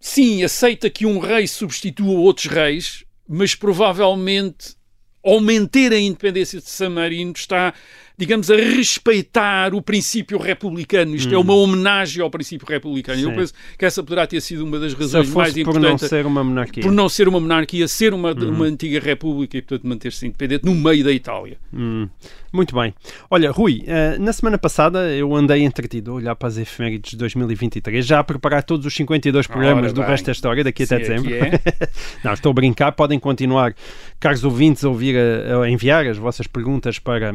sim, 0.00 0.42
aceita 0.42 0.90
que 0.90 1.06
um 1.06 1.18
rei 1.18 1.46
substitua 1.46 2.18
outros 2.18 2.46
reis, 2.46 3.04
mas 3.28 3.54
provavelmente, 3.54 4.74
ao 5.22 5.40
manter 5.40 5.92
a 5.92 6.00
independência 6.00 6.60
de 6.60 6.68
San 6.68 6.90
Marino, 6.90 7.32
está, 7.36 7.74
digamos, 8.16 8.50
a 8.50 8.56
respeitar 8.56 9.74
o 9.74 9.82
princípio 9.82 10.38
republicano. 10.38 11.14
Isto 11.14 11.34
é 11.34 11.38
uma 11.38 11.54
homenagem 11.54 12.22
ao 12.22 12.30
princípio 12.30 12.66
republicano. 12.66 13.20
Eu 13.20 13.30
Sim. 13.30 13.36
penso 13.36 13.54
que 13.78 13.84
essa 13.84 14.02
poderá 14.02 14.26
ter 14.26 14.40
sido 14.40 14.64
uma 14.64 14.78
das 14.78 14.92
Se 14.92 14.98
razões 14.98 15.28
mais 15.30 15.48
fosse 15.50 15.64
por 15.64 15.74
não 15.74 15.80
importantes 15.80 16.08
ser 16.08 16.26
uma 16.26 16.44
monarquia. 16.44 16.82
por 16.82 16.92
não 16.92 17.08
ser 17.08 17.28
uma 17.28 17.40
monarquia, 17.40 17.88
ser 17.88 18.14
uma, 18.14 18.32
uma 18.32 18.64
antiga 18.66 19.00
república 19.00 19.56
e, 19.56 19.62
portanto, 19.62 19.86
manter-se 19.88 20.26
independente 20.26 20.64
no 20.64 20.74
meio 20.74 21.04
da 21.04 21.12
Itália. 21.12 21.56
Hum, 21.72 22.08
muito 22.52 22.74
bem. 22.74 22.94
Olha, 23.30 23.50
Rui, 23.50 23.82
eh, 23.86 24.18
na 24.18 24.32
semana 24.32 24.58
passada 24.58 25.10
eu 25.10 25.34
andei 25.34 25.62
entretido 25.62 26.10
a 26.10 26.14
olhar 26.14 26.36
para 26.36 26.48
as 26.48 26.58
efemérides 26.58 27.12
de 27.12 27.16
2023, 27.16 28.04
já 28.04 28.18
a 28.18 28.24
preparar 28.24 28.62
todos 28.62 28.84
os 28.86 28.94
52 28.94 29.46
programas 29.46 29.84
Ora 29.84 29.92
do 29.92 30.00
bem. 30.02 30.10
resto 30.10 30.26
da 30.26 30.32
história, 30.32 30.62
daqui 30.64 30.82
até 30.82 30.96
Sim, 30.96 31.02
dezembro. 31.02 31.34
aqui 31.34 31.56
é. 31.56 31.88
Não, 32.22 32.32
estou 32.32 32.50
a 32.50 32.52
brincar. 32.52 32.92
Podem 32.92 33.18
continuar, 33.18 33.74
caros 34.20 34.44
ouvintes, 34.44 34.84
a 34.84 34.88
ouvir, 34.88 35.16
a, 35.16 35.62
a 35.62 35.70
enviar 35.70 36.06
as 36.06 36.18
vossas 36.18 36.46
perguntas 36.46 36.98
para 36.98 37.34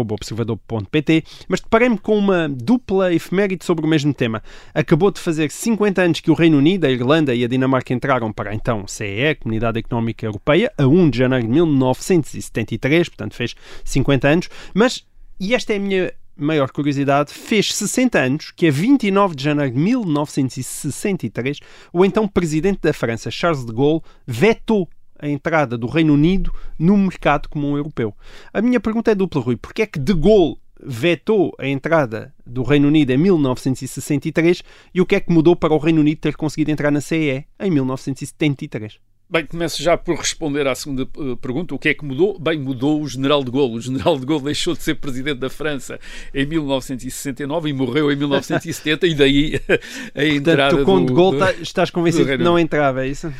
história.observador.pt. 0.00 1.24
Mas 1.48 1.60
deparei-me 1.60 1.98
com 1.98 2.16
uma 2.16 2.48
dupla 2.48 3.12
efeméride 3.12 3.64
sobre 3.64 3.84
o 3.84 3.88
mesmo 3.88 4.12
tema. 4.12 4.42
Acabou 4.74 5.10
de 5.10 5.20
fazer 5.20 5.50
50 5.50 6.02
anos 6.02 6.20
que 6.20 6.30
o 6.30 6.34
Reino 6.34 6.58
Unido, 6.58 6.86
a 6.86 6.90
Irlanda 6.90 7.34
e 7.34 7.44
a 7.44 7.48
Dinamarca 7.48 7.92
entraram 7.92 8.32
para 8.32 8.54
então 8.54 8.86
CEE, 8.86 9.34
Comunidade 9.36 9.78
Económica 9.78 10.26
Europeia, 10.26 10.72
a 10.76 10.86
1 10.86 11.10
de 11.10 11.18
janeiro 11.18 11.46
de 11.46 11.52
1973, 11.52 13.08
portanto 13.08 13.34
fez 13.34 13.54
50 13.84 14.28
anos. 14.28 14.48
Mas, 14.74 15.04
e 15.38 15.54
esta 15.54 15.72
é 15.72 15.76
a 15.76 15.80
minha 15.80 16.12
maior 16.36 16.70
curiosidade, 16.70 17.34
fez 17.34 17.74
60 17.74 18.18
anos 18.18 18.52
que 18.56 18.66
a 18.66 18.70
29 18.70 19.34
de 19.34 19.44
janeiro 19.44 19.72
de 19.72 19.78
1963 19.78 21.60
o 21.92 22.02
então 22.02 22.26
presidente 22.26 22.80
da 22.80 22.94
França, 22.94 23.30
Charles 23.30 23.64
de 23.64 23.72
Gaulle, 23.72 24.00
vetou 24.26 24.88
a 25.20 25.28
entrada 25.28 25.76
do 25.76 25.86
Reino 25.86 26.14
Unido 26.14 26.52
no 26.78 26.96
mercado 26.96 27.48
comum 27.48 27.76
europeu. 27.76 28.14
A 28.52 28.60
minha 28.62 28.80
pergunta 28.80 29.10
é 29.10 29.14
dupla, 29.14 29.40
Rui. 29.40 29.56
Porquê 29.56 29.82
é 29.82 29.86
que 29.86 29.98
de 29.98 30.14
Gaulle 30.14 30.56
vetou 30.82 31.54
a 31.58 31.66
entrada 31.68 32.32
do 32.46 32.62
Reino 32.62 32.88
Unido 32.88 33.10
em 33.10 33.18
1963 33.18 34.62
e 34.94 35.00
o 35.00 35.06
que 35.06 35.14
é 35.14 35.20
que 35.20 35.30
mudou 35.32 35.54
para 35.54 35.74
o 35.74 35.78
Reino 35.78 36.00
Unido 36.00 36.18
ter 36.18 36.34
conseguido 36.36 36.70
entrar 36.70 36.90
na 36.90 37.00
CEE 37.00 37.44
em 37.60 37.70
1973? 37.70 38.98
Bem, 39.32 39.46
começo 39.46 39.80
já 39.80 39.96
por 39.96 40.16
responder 40.16 40.66
à 40.66 40.74
segunda 40.74 41.02
eh, 41.04 41.36
pergunta. 41.40 41.72
O 41.72 41.78
que 41.78 41.90
é 41.90 41.94
que 41.94 42.04
mudou? 42.04 42.36
Bem, 42.36 42.58
mudou 42.58 43.00
o 43.00 43.06
General 43.06 43.44
de 43.44 43.50
Gaulle. 43.52 43.76
O 43.76 43.80
General 43.80 44.18
de 44.18 44.26
Gaulle 44.26 44.42
deixou 44.46 44.74
de 44.74 44.82
ser 44.82 44.96
presidente 44.96 45.38
da 45.38 45.48
França 45.48 46.00
em 46.34 46.44
1969 46.46 47.68
e 47.68 47.72
morreu 47.72 48.10
em 48.10 48.16
1970 48.16 49.06
e 49.06 49.14
daí 49.14 49.60
a 50.16 50.24
entrada 50.24 50.70
Portanto, 50.76 50.78
tu 50.80 50.84
com 50.84 51.04
do, 51.04 51.06
de 51.06 51.14
Gaulle 51.14 51.38
do- 51.38 51.44
tá- 51.44 51.52
estás 51.62 51.90
convencido 51.90 52.24
do 52.24 52.38
que 52.38 52.42
não 52.42 52.58
entrava, 52.58 53.04
é 53.04 53.08
isso? 53.08 53.32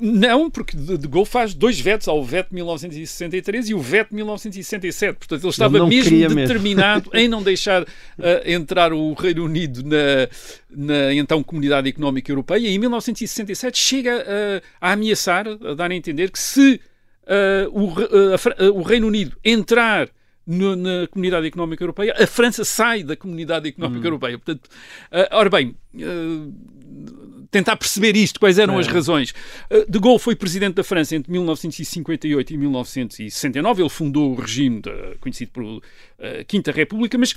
Não, 0.00 0.48
porque 0.48 0.76
de, 0.76 1.08
Gaulle 1.08 1.28
faz 1.28 1.54
dois 1.54 1.80
vetos, 1.80 2.06
ao 2.06 2.22
veto 2.24 2.50
de 2.50 2.54
1963 2.54 3.70
e 3.70 3.74
o 3.74 3.80
veto 3.80 4.10
de 4.10 4.14
1967. 4.16 5.16
Portanto, 5.18 5.42
ele 5.42 5.50
estava 5.50 5.78
não 5.78 5.88
mesmo 5.88 6.04
queria 6.04 6.28
mesmo. 6.28 6.40
determinado 6.40 7.10
em 7.12 7.26
não 7.26 7.42
deixar 7.42 7.82
ah, 7.82 7.86
entrar 8.46 8.92
o 8.92 9.12
Reino 9.14 9.44
Unido 9.44 9.82
na, 9.82 10.28
na 10.70 11.12
então 11.14 11.42
Comunidade 11.42 11.88
Económica 11.88 12.30
Europeia. 12.30 12.68
E 12.68 12.74
em 12.74 12.78
1967 12.78 13.76
chega 13.78 14.24
ah, 14.26 14.62
a 14.80 14.92
ameaçar, 14.92 15.46
a 15.48 15.74
dar 15.74 15.90
a 15.90 15.94
entender 15.94 16.30
que 16.30 16.38
se 16.38 16.80
ah, 17.26 17.68
o, 17.72 18.78
o 18.78 18.82
Reino 18.82 19.08
Unido 19.08 19.36
entrar 19.44 20.08
no- 20.46 20.76
na 20.76 21.06
Comunidade 21.08 21.46
Económica 21.46 21.82
Europeia, 21.82 22.14
a 22.18 22.26
França 22.26 22.64
sai 22.64 23.02
da 23.02 23.16
Comunidade 23.16 23.68
Económica 23.68 24.06
Europeia. 24.06 24.38
Portanto, 24.38 24.68
ah, 25.10 25.28
ora 25.32 25.50
bem, 25.50 25.74
ah, 26.00 26.48
tentar 27.52 27.76
perceber 27.76 28.16
isto, 28.16 28.40
quais 28.40 28.58
eram 28.58 28.78
as 28.78 28.88
razões. 28.88 29.32
Uh, 29.70 29.88
De 29.88 30.00
Gaulle 30.00 30.18
foi 30.18 30.34
presidente 30.34 30.74
da 30.74 30.82
França 30.82 31.14
entre 31.14 31.30
1958 31.30 32.52
e 32.52 32.56
1969. 32.56 33.82
Ele 33.82 33.88
fundou 33.90 34.32
o 34.32 34.34
regime 34.34 34.80
da- 34.80 35.14
conhecido 35.20 35.52
por 35.52 35.62
uh, 35.62 35.82
Quinta 36.48 36.72
República, 36.72 37.16
mas 37.18 37.36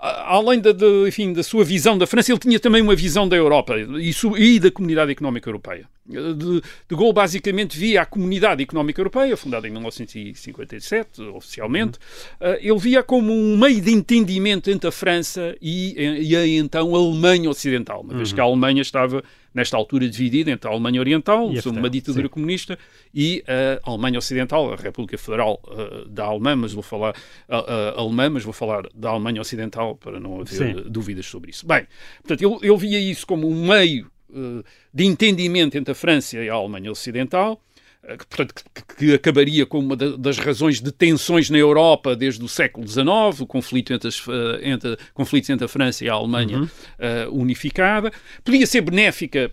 além 0.00 0.60
da, 0.60 0.72
da- 0.72 0.86
enfim, 1.08 1.32
da 1.32 1.42
sua 1.42 1.64
visão 1.64 1.96
da 1.98 2.06
França, 2.06 2.30
ele 2.32 2.38
tinha 2.38 2.60
também 2.60 2.80
uma 2.82 2.94
visão 2.94 3.28
da 3.28 3.36
Europa 3.36 3.74
e, 3.78 4.12
e 4.36 4.60
da 4.60 4.70
Comunidade 4.70 5.12
Económica 5.12 5.48
Europeia. 5.48 5.86
Uh, 6.08 6.34
De, 6.34 6.60
de 6.60 6.96
Gaulle 6.96 7.12
basicamente 7.12 7.76
via 7.78 8.02
a 8.02 8.06
Comunidade 8.06 8.62
Económica 8.62 9.00
Europeia, 9.00 9.36
fundada 9.36 9.66
em 9.68 9.70
1957, 9.70 11.22
oficialmente, 11.34 11.98
uh, 12.40 12.56
ele 12.60 12.78
via 12.78 13.02
como 13.02 13.32
um 13.32 13.56
meio 13.58 13.80
de 13.80 13.90
entendimento 13.92 14.70
entre 14.70 14.88
a 14.88 14.92
França 14.92 15.54
e, 15.60 15.94
e 16.28 16.36
a 16.36 16.46
então 16.46 16.94
Alemanha 16.94 17.50
Ocidental, 17.50 18.00
uma 18.02 18.14
vez 18.14 18.32
que 18.32 18.40
a 18.40 18.44
Alemanha 18.44 18.82
estava 18.82 19.22
nesta 19.54 19.76
altura 19.76 20.08
dividida 20.08 20.50
entre 20.50 20.68
a 20.68 20.72
Alemanha 20.72 21.00
Oriental, 21.00 21.52
E 21.52 21.58
uma 21.68 21.90
ditadura 21.90 22.26
sim. 22.26 22.30
comunista, 22.30 22.78
e 23.14 23.44
a 23.46 23.90
Alemanha 23.90 24.18
Ocidental, 24.18 24.72
a 24.72 24.76
República 24.76 25.18
Federal 25.18 25.60
uh, 25.66 26.08
da 26.08 26.24
Alemanha, 26.24 26.56
mas 26.56 26.72
vou 26.72 26.82
falar 26.82 27.14
uh, 27.48 27.98
alemã, 27.98 28.30
mas 28.30 28.44
vou 28.44 28.52
falar 28.52 28.86
da 28.94 29.10
Alemanha 29.10 29.40
Ocidental 29.40 29.96
para 29.96 30.20
não 30.20 30.40
haver 30.40 30.74
Sim. 30.74 30.80
uh, 30.80 30.90
dúvidas 30.90 31.26
sobre 31.26 31.50
isso. 31.50 31.66
Bem, 31.66 31.86
portanto, 32.22 32.42
ele, 32.42 32.70
ele 32.70 32.76
via 32.78 33.00
isso 33.00 33.26
como 33.26 33.48
um 33.48 33.66
meio 33.66 34.10
uh, 34.30 34.64
de 34.92 35.04
entendimento 35.04 35.76
entre 35.76 35.92
a 35.92 35.94
França 35.94 36.36
e 36.38 36.48
a 36.48 36.54
Alemanha 36.54 36.90
Ocidental, 36.90 37.60
portanto, 38.16 38.54
que, 38.74 38.96
que 38.96 39.14
acabaria 39.14 39.66
com 39.66 39.78
uma 39.78 39.96
da- 39.96 40.16
das 40.16 40.38
razões 40.38 40.80
de 40.80 40.90
tensões 40.92 41.50
na 41.50 41.58
Europa 41.58 42.14
desde 42.16 42.42
o 42.44 42.48
século 42.48 42.86
XIX, 42.86 43.40
o 43.40 43.46
conflito 43.46 43.92
entre, 43.92 44.08
as, 44.08 44.26
uh, 44.26 44.32
entre, 44.62 44.96
conflitos 45.12 45.50
entre 45.50 45.64
a 45.64 45.68
França 45.68 46.04
e 46.04 46.08
a 46.08 46.14
Alemanha 46.14 46.62
uh, 46.62 46.68
unificada. 47.32 48.10
Podia 48.44 48.66
ser 48.66 48.80
benéfica 48.80 49.50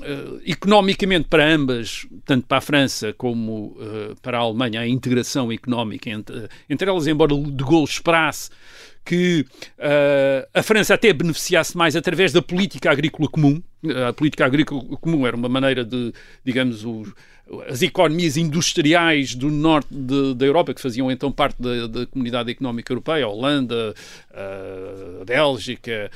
uh, 0.00 0.40
economicamente 0.46 1.28
para 1.28 1.46
ambas, 1.46 2.06
tanto 2.24 2.46
para 2.46 2.58
a 2.58 2.62
França 2.62 3.12
como 3.12 3.76
uh, 3.78 4.16
para 4.22 4.38
a 4.38 4.40
Alemanha, 4.40 4.80
a 4.80 4.88
integração 4.88 5.52
económica 5.52 6.08
entre, 6.08 6.48
entre 6.70 6.88
elas, 6.88 7.06
embora 7.06 7.34
de 7.34 7.64
Gaulle 7.64 7.84
esperasse 7.84 8.50
que 9.04 9.46
a 10.52 10.62
França 10.62 10.92
até 10.92 11.14
beneficiasse 11.14 11.74
mais 11.74 11.96
através 11.96 12.30
da 12.30 12.42
política 12.42 12.90
agrícola 12.90 13.26
comum. 13.26 13.62
A 14.08 14.12
política 14.12 14.44
agrícola 14.44 14.82
comum 15.00 15.26
era 15.26 15.36
uma 15.36 15.48
maneira 15.48 15.84
de, 15.84 16.12
digamos, 16.44 16.84
os- 16.84 17.12
as 17.66 17.80
economias 17.80 18.36
industriais 18.36 19.34
do 19.34 19.48
norte 19.50 19.88
de- 19.90 20.34
da 20.34 20.44
Europa, 20.44 20.74
que 20.74 20.80
faziam 20.82 21.10
então 21.10 21.32
parte 21.32 21.56
da, 21.62 21.86
da 21.86 22.06
Comunidade 22.06 22.50
Económica 22.50 22.92
Europeia, 22.92 23.24
a 23.24 23.28
Holanda, 23.28 23.94
a 24.34 25.24
Bélgica, 25.24 26.10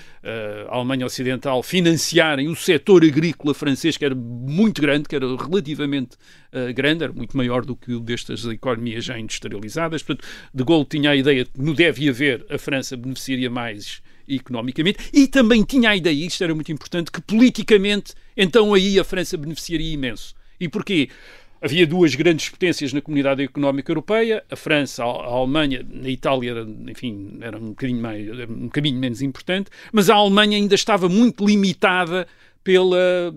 a 0.68 0.76
Alemanha 0.76 1.06
Ocidental, 1.06 1.62
financiarem 1.62 2.48
o 2.48 2.56
setor 2.56 3.02
agrícola 3.04 3.54
francês, 3.54 3.96
que 3.96 4.04
era 4.04 4.14
muito 4.14 4.82
grande, 4.82 5.08
que 5.08 5.16
era 5.16 5.26
relativamente 5.36 6.16
uh, 6.52 6.72
grande, 6.74 7.04
era 7.04 7.12
muito 7.12 7.34
maior 7.36 7.64
do 7.64 7.74
que 7.74 7.94
o 7.94 8.00
destas 8.00 8.44
economias 8.44 9.04
já 9.04 9.18
industrializadas. 9.18 10.02
Portanto, 10.02 10.28
De 10.52 10.64
Gaulle 10.64 10.84
tinha 10.84 11.10
a 11.10 11.16
ideia 11.16 11.44
de 11.44 11.50
que 11.50 11.62
no 11.62 11.74
deve 11.74 12.08
haver 12.08 12.44
a 12.50 12.58
França 12.58 12.96
beneficiaria 12.96 13.48
mais 13.48 14.02
economicamente 14.36 14.98
e 15.12 15.26
também 15.26 15.62
tinha 15.62 15.90
a 15.90 15.96
ideia, 15.96 16.26
isto 16.26 16.42
era 16.42 16.54
muito 16.54 16.72
importante, 16.72 17.10
que 17.10 17.20
politicamente 17.20 18.14
então 18.36 18.74
aí 18.74 18.98
a 18.98 19.04
França 19.04 19.36
beneficiaria 19.36 19.92
imenso. 19.92 20.34
E 20.58 20.68
porquê? 20.68 21.08
Havia 21.60 21.86
duas 21.86 22.12
grandes 22.16 22.48
potências 22.48 22.92
na 22.92 23.00
comunidade 23.00 23.40
económica 23.40 23.92
europeia, 23.92 24.42
a 24.50 24.56
França, 24.56 25.04
a 25.04 25.06
Alemanha, 25.06 25.86
na 25.88 26.08
Itália, 26.08 26.50
era, 26.50 26.66
enfim, 26.88 27.38
era 27.40 27.56
um 27.56 27.68
bocadinho, 27.68 28.02
mais, 28.02 28.28
um 28.50 28.64
bocadinho 28.64 28.98
menos 28.98 29.22
importante, 29.22 29.70
mas 29.92 30.10
a 30.10 30.16
Alemanha 30.16 30.56
ainda 30.56 30.74
estava 30.74 31.08
muito 31.08 31.46
limitada 31.46 32.26
pelas 32.64 33.34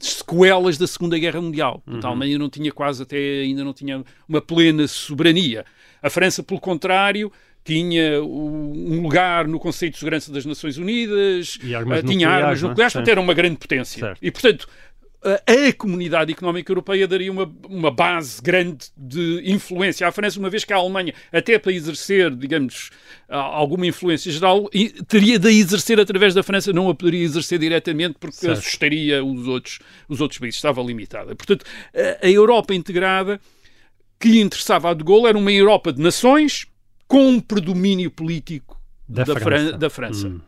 sequelas 0.00 0.78
da 0.78 0.86
Segunda 0.86 1.18
Guerra 1.18 1.40
Mundial. 1.40 1.80
Portanto, 1.84 2.04
A 2.04 2.08
Alemanha 2.08 2.38
não 2.38 2.48
tinha 2.48 2.72
quase 2.72 3.02
até 3.02 3.16
ainda 3.16 3.62
não 3.62 3.72
tinha 3.72 4.04
uma 4.28 4.40
plena 4.40 4.86
soberania. 4.88 5.64
A 6.02 6.08
França, 6.08 6.42
pelo 6.42 6.60
contrário, 6.60 7.30
tinha 7.64 8.22
um 8.22 9.02
lugar 9.02 9.46
no 9.46 9.58
Conselho 9.60 9.92
de 9.92 9.98
Segurança 9.98 10.32
das 10.32 10.46
Nações 10.46 10.78
Unidas, 10.78 11.58
armas 11.74 11.98
eh, 11.98 12.02
tinha 12.02 12.28
nucleares, 12.28 12.44
armas 12.44 12.62
é? 12.62 12.66
nucleares, 12.68 12.92
Sim. 12.92 12.98
portanto 12.98 13.12
era 13.12 13.20
uma 13.20 13.34
grande 13.34 13.56
potência. 13.56 14.00
Certo. 14.00 14.18
E, 14.22 14.30
portanto, 14.30 14.68
a 15.22 15.72
comunidade 15.74 16.32
económica 16.32 16.72
europeia 16.72 17.06
daria 17.06 17.30
uma, 17.30 17.50
uma 17.68 17.90
base 17.90 18.40
grande 18.40 18.86
de 18.96 19.42
influência 19.44 20.08
à 20.08 20.12
França, 20.12 20.38
uma 20.38 20.48
vez 20.48 20.64
que 20.64 20.72
a 20.72 20.76
Alemanha, 20.76 21.12
até 21.30 21.58
para 21.58 21.72
exercer, 21.72 22.34
digamos, 22.34 22.90
alguma 23.28 23.86
influência 23.86 24.32
geral, 24.32 24.70
teria 25.06 25.38
de 25.38 25.50
exercer 25.50 26.00
através 26.00 26.32
da 26.32 26.42
França, 26.42 26.72
não 26.72 26.88
a 26.88 26.94
poderia 26.94 27.22
exercer 27.22 27.58
diretamente 27.58 28.16
porque 28.18 28.36
Certo. 28.36 28.58
assustaria 28.58 29.22
os 29.22 29.46
outros, 29.46 29.78
os 30.08 30.20
outros 30.22 30.38
países, 30.40 30.56
estava 30.56 30.82
limitada. 30.82 31.36
Portanto, 31.36 31.66
a, 31.94 32.26
a 32.26 32.30
Europa 32.30 32.74
integrada 32.74 33.38
que 34.18 34.40
interessava 34.40 34.90
a 34.90 34.94
De 34.94 35.04
Gaulle 35.04 35.26
era 35.26 35.38
uma 35.38 35.52
Europa 35.52 35.92
de 35.92 36.00
nações 36.00 36.66
com 37.10 37.28
um 37.28 37.40
predomínio 37.40 38.08
político 38.08 38.80
Da 39.08 39.24
da, 39.24 39.34
França. 39.34 39.66
Fran- 39.68 39.78
da 39.78 39.90
França. 39.90 40.28
Hum. 40.28 40.40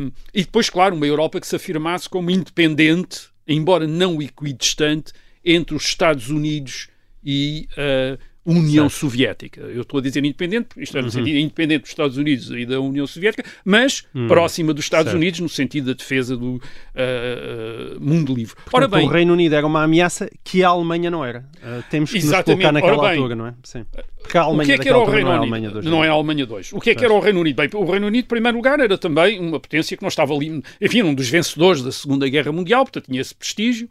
Um, 0.00 0.10
e 0.34 0.42
depois, 0.42 0.68
claro, 0.68 0.96
uma 0.96 1.06
Europa 1.06 1.40
que 1.40 1.46
se 1.46 1.54
afirmasse 1.54 2.08
como 2.08 2.32
independente, 2.32 3.28
embora 3.46 3.86
não 3.86 4.20
equidistante, 4.20 5.12
entre 5.44 5.76
os 5.76 5.84
Estados 5.84 6.30
Unidos 6.30 6.88
e 7.24 7.68
a 7.76 8.18
União 8.48 8.88
Soviética. 8.88 9.60
Eu 9.60 9.82
estou 9.82 9.98
a 9.98 10.02
dizer 10.02 10.24
independente, 10.24 10.68
isto 10.78 10.96
é 10.96 11.02
no 11.02 11.10
sentido 11.10 11.36
independente 11.36 11.82
dos 11.82 11.90
Estados 11.90 12.16
Unidos 12.16 12.50
e 12.50 12.64
da 12.64 12.80
União 12.80 13.06
Soviética, 13.06 13.44
mas 13.64 14.04
próxima 14.26 14.72
dos 14.72 14.84
Estados 14.84 15.12
Certo. 15.12 15.16
Unidos 15.16 15.40
no 15.40 15.48
sentido 15.48 15.88
da 15.88 15.92
defesa 15.92 16.36
do 16.36 16.54
uh, 16.54 16.58
uh, 16.58 18.00
mundo 18.00 18.34
livre. 18.34 18.54
Ora 18.72 18.88
Portanto, 18.88 19.00
bem, 19.00 19.06
o 19.06 19.10
Reino 19.10 19.32
Unido 19.34 19.54
era 19.54 19.66
uma 19.66 19.82
ameaça 19.82 20.30
que 20.42 20.64
a 20.64 20.68
Alemanha 20.68 21.10
não 21.10 21.24
era. 21.24 21.40
Uh, 21.56 21.82
temos 21.90 22.10
que 22.10 22.16
nos 22.16 22.24
Exatamente. 22.24 22.62
colocar 22.62 22.72
naquela 22.72 22.98
Ora 22.98 23.08
bem, 23.10 23.18
altura, 23.18 23.34
não 23.36 23.46
é? 23.46 23.54
Sim. 23.62 23.84
Porque 24.22 24.36
a 24.36 24.42
o 24.42 24.48
Alemanha 24.48 24.66
que 24.66 24.72
é 24.72 24.78
que 24.78 24.88
era 24.88 24.98
o 24.98 25.04
Reino 25.04 25.28
não 25.28 25.34
é 25.34 25.36
a 25.36 25.40
Unido? 25.40 25.78
Hoje. 25.78 25.88
não 25.88 26.04
é 26.04 26.08
a 26.08 26.12
Alemanha 26.12 26.46
2. 26.46 26.72
O 26.72 26.80
que 26.80 26.90
é 26.90 26.94
que 26.94 27.04
era 27.04 27.12
o 27.12 27.20
Reino 27.20 27.40
Unido? 27.40 27.56
Bem, 27.56 27.68
o 27.72 27.84
Reino 27.84 28.06
Unido, 28.06 28.24
em 28.24 28.28
primeiro 28.28 28.56
lugar, 28.56 28.80
era 28.80 28.98
também 28.98 29.38
uma 29.38 29.60
potência 29.60 29.96
que 29.96 30.02
não 30.02 30.08
estava 30.08 30.34
ali, 30.34 30.62
enfim, 30.80 31.02
um 31.02 31.14
dos 31.14 31.28
vencedores 31.28 31.82
da 31.82 31.92
Segunda 31.92 32.28
Guerra 32.28 32.52
Mundial, 32.52 32.84
portanto 32.84 33.06
tinha 33.06 33.20
esse 33.20 33.34
prestígio. 33.34 33.88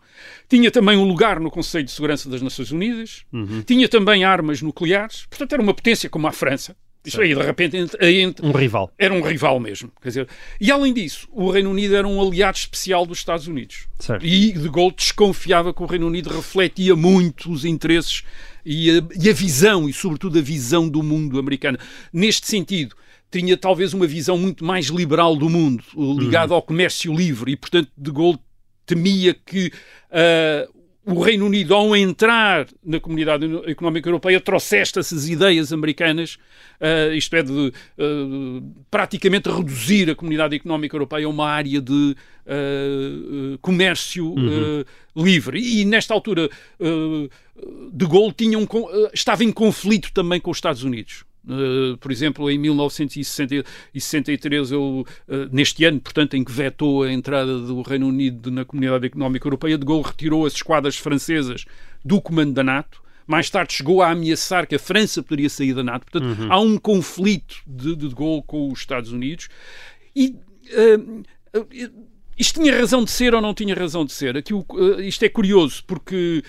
Tinha 0.49 0.71
também 0.71 0.97
um 0.97 1.03
lugar 1.03 1.39
no 1.39 1.51
Conselho 1.51 1.83
de 1.85 1.91
Segurança 1.91 2.29
das 2.29 2.41
Nações 2.41 2.71
Unidas. 2.71 3.23
Uhum. 3.33 3.61
Tinha 3.63 3.87
também 3.89 4.23
armas 4.23 4.61
nucleares. 4.61 5.25
Portanto, 5.29 5.53
era 5.53 5.61
uma 5.61 5.73
potência 5.73 6.09
como 6.09 6.27
a 6.27 6.31
França. 6.31 6.75
Isto 7.05 7.21
aí, 7.21 7.33
de 7.33 7.41
repente, 7.41 7.77
ent- 7.77 7.95
aí 8.01 8.19
ent- 8.21 8.41
Um 8.43 8.51
rival. 8.51 8.91
era 8.99 9.13
um 9.13 9.21
rival 9.21 9.61
mesmo. 9.61 9.89
Quer 10.01 10.09
dizer, 10.09 10.27
e 10.59 10.69
além 10.69 10.93
disso, 10.93 11.25
o 11.31 11.49
Reino 11.49 11.69
Unido 11.71 11.95
era 11.95 12.05
um 12.05 12.21
aliado 12.21 12.57
especial 12.57 13.05
dos 13.05 13.19
Estados 13.19 13.47
Unidos. 13.47 13.87
Certo. 13.97 14.25
E 14.25 14.51
De 14.51 14.67
Gaulle 14.67 14.93
desconfiava 14.93 15.73
que 15.73 15.81
o 15.81 15.85
Reino 15.85 16.05
Unido 16.07 16.29
refletia 16.29 16.97
muito 16.97 17.49
os 17.49 17.63
interesses 17.63 18.23
e 18.65 18.89
a, 18.91 19.03
e 19.23 19.29
a 19.29 19.33
visão, 19.33 19.87
e 19.87 19.93
sobretudo 19.93 20.37
a 20.37 20.41
visão 20.41 20.89
do 20.89 21.01
mundo 21.01 21.39
americano. 21.39 21.77
Neste 22.11 22.45
sentido, 22.47 22.93
tinha 23.31 23.55
talvez 23.55 23.93
uma 23.93 24.07
visão 24.07 24.37
muito 24.37 24.65
mais 24.65 24.87
liberal 24.87 25.33
do 25.37 25.49
mundo, 25.49 25.81
ligada 26.19 26.53
ao 26.53 26.61
comércio 26.61 27.13
livre, 27.13 27.51
e 27.53 27.55
portanto 27.55 27.89
De 27.97 28.11
Gaulle 28.11 28.39
temia 28.87 29.35
que 29.35 29.71
ah, 30.11 30.67
o 31.07 31.21
Reino 31.21 31.45
Unido, 31.45 31.73
ao 31.73 31.95
entrar 31.95 32.67
na 32.83 32.99
Comunidade 32.99 33.45
Económica 33.65 34.09
Europeia, 34.09 34.41
trouxesse 34.41 34.99
essas 34.99 35.29
ideias 35.29 35.71
americanas, 35.71 36.37
ah, 36.81 37.15
isto 37.15 37.33
é, 37.33 37.43
de 37.43 37.71
ah, 37.97 38.03
praticamente 38.91 39.49
reduzir 39.49 40.09
a 40.09 40.15
Comunidade 40.15 40.57
Económica 40.57 40.97
Europeia 40.97 41.25
a 41.25 41.29
uma 41.29 41.49
área 41.49 41.79
de 41.79 42.13
comércio 43.61 44.35
ah, 44.37 44.85
livre. 45.15 45.59
E 45.59 45.85
nesta 45.85 46.13
altura, 46.13 46.49
De 46.79 48.05
Gaulle 48.05 48.35
um 48.57 48.67
estava 49.13 49.45
em 49.45 49.51
conflito 49.51 50.11
também 50.13 50.41
com 50.41 50.51
os 50.51 50.57
Estados 50.57 50.83
Unidos. 50.83 51.23
Uh, 51.47 51.95
por 51.97 52.11
exemplo, 52.11 52.51
em 52.51 52.57
1963, 52.57 54.71
eu, 54.71 55.05
uh, 55.27 55.47
neste 55.49 55.85
ano, 55.85 56.01
portanto, 56.01 56.35
em 56.35 56.43
que 56.43 56.51
vetou 56.51 57.03
a 57.03 57.11
entrada 57.11 57.59
do 57.59 57.81
Reino 57.81 58.09
Unido 58.09 58.51
na 58.51 58.65
Comunidade 58.65 59.05
Económica 59.05 59.47
Europeia, 59.47 59.77
de 59.77 59.85
Gaulle 59.85 60.03
retirou 60.05 60.45
as 60.45 60.51
esquadras 60.53 60.97
francesas 60.97 61.63
do 62.03 62.19
comando 62.19 62.51
da 62.53 62.63
NATO. 62.63 63.01
Mais 63.25 63.49
tarde 63.49 63.73
chegou 63.73 64.01
a 64.01 64.11
ameaçar 64.11 64.67
que 64.67 64.75
a 64.75 64.79
França 64.79 65.23
poderia 65.23 65.49
sair 65.49 65.73
da 65.73 65.83
NATO. 65.83 66.05
Portanto, 66.11 66.47
há 66.49 66.59
um 66.59 66.77
conflito 66.77 67.55
de, 67.65 67.95
de, 67.95 68.09
Gaulle 68.09 68.43
com 68.45 68.69
os 68.71 68.79
Estados 68.79 69.13
Unidos. 69.13 69.47
E 70.15 70.35
uh, 70.73 71.23
isto 72.37 72.59
tinha 72.59 72.77
razão 72.77 73.05
de 73.05 73.11
ser 73.11 73.33
ou 73.33 73.41
não 73.41 73.53
tinha 73.53 73.73
razão 73.73 74.03
de 74.05 74.11
ser? 74.11 74.35
Aqui, 74.37 74.53
eh, 74.53 75.07
isto 75.07 75.23
é 75.23 75.29
curioso, 75.29 75.81
porque 75.87 76.43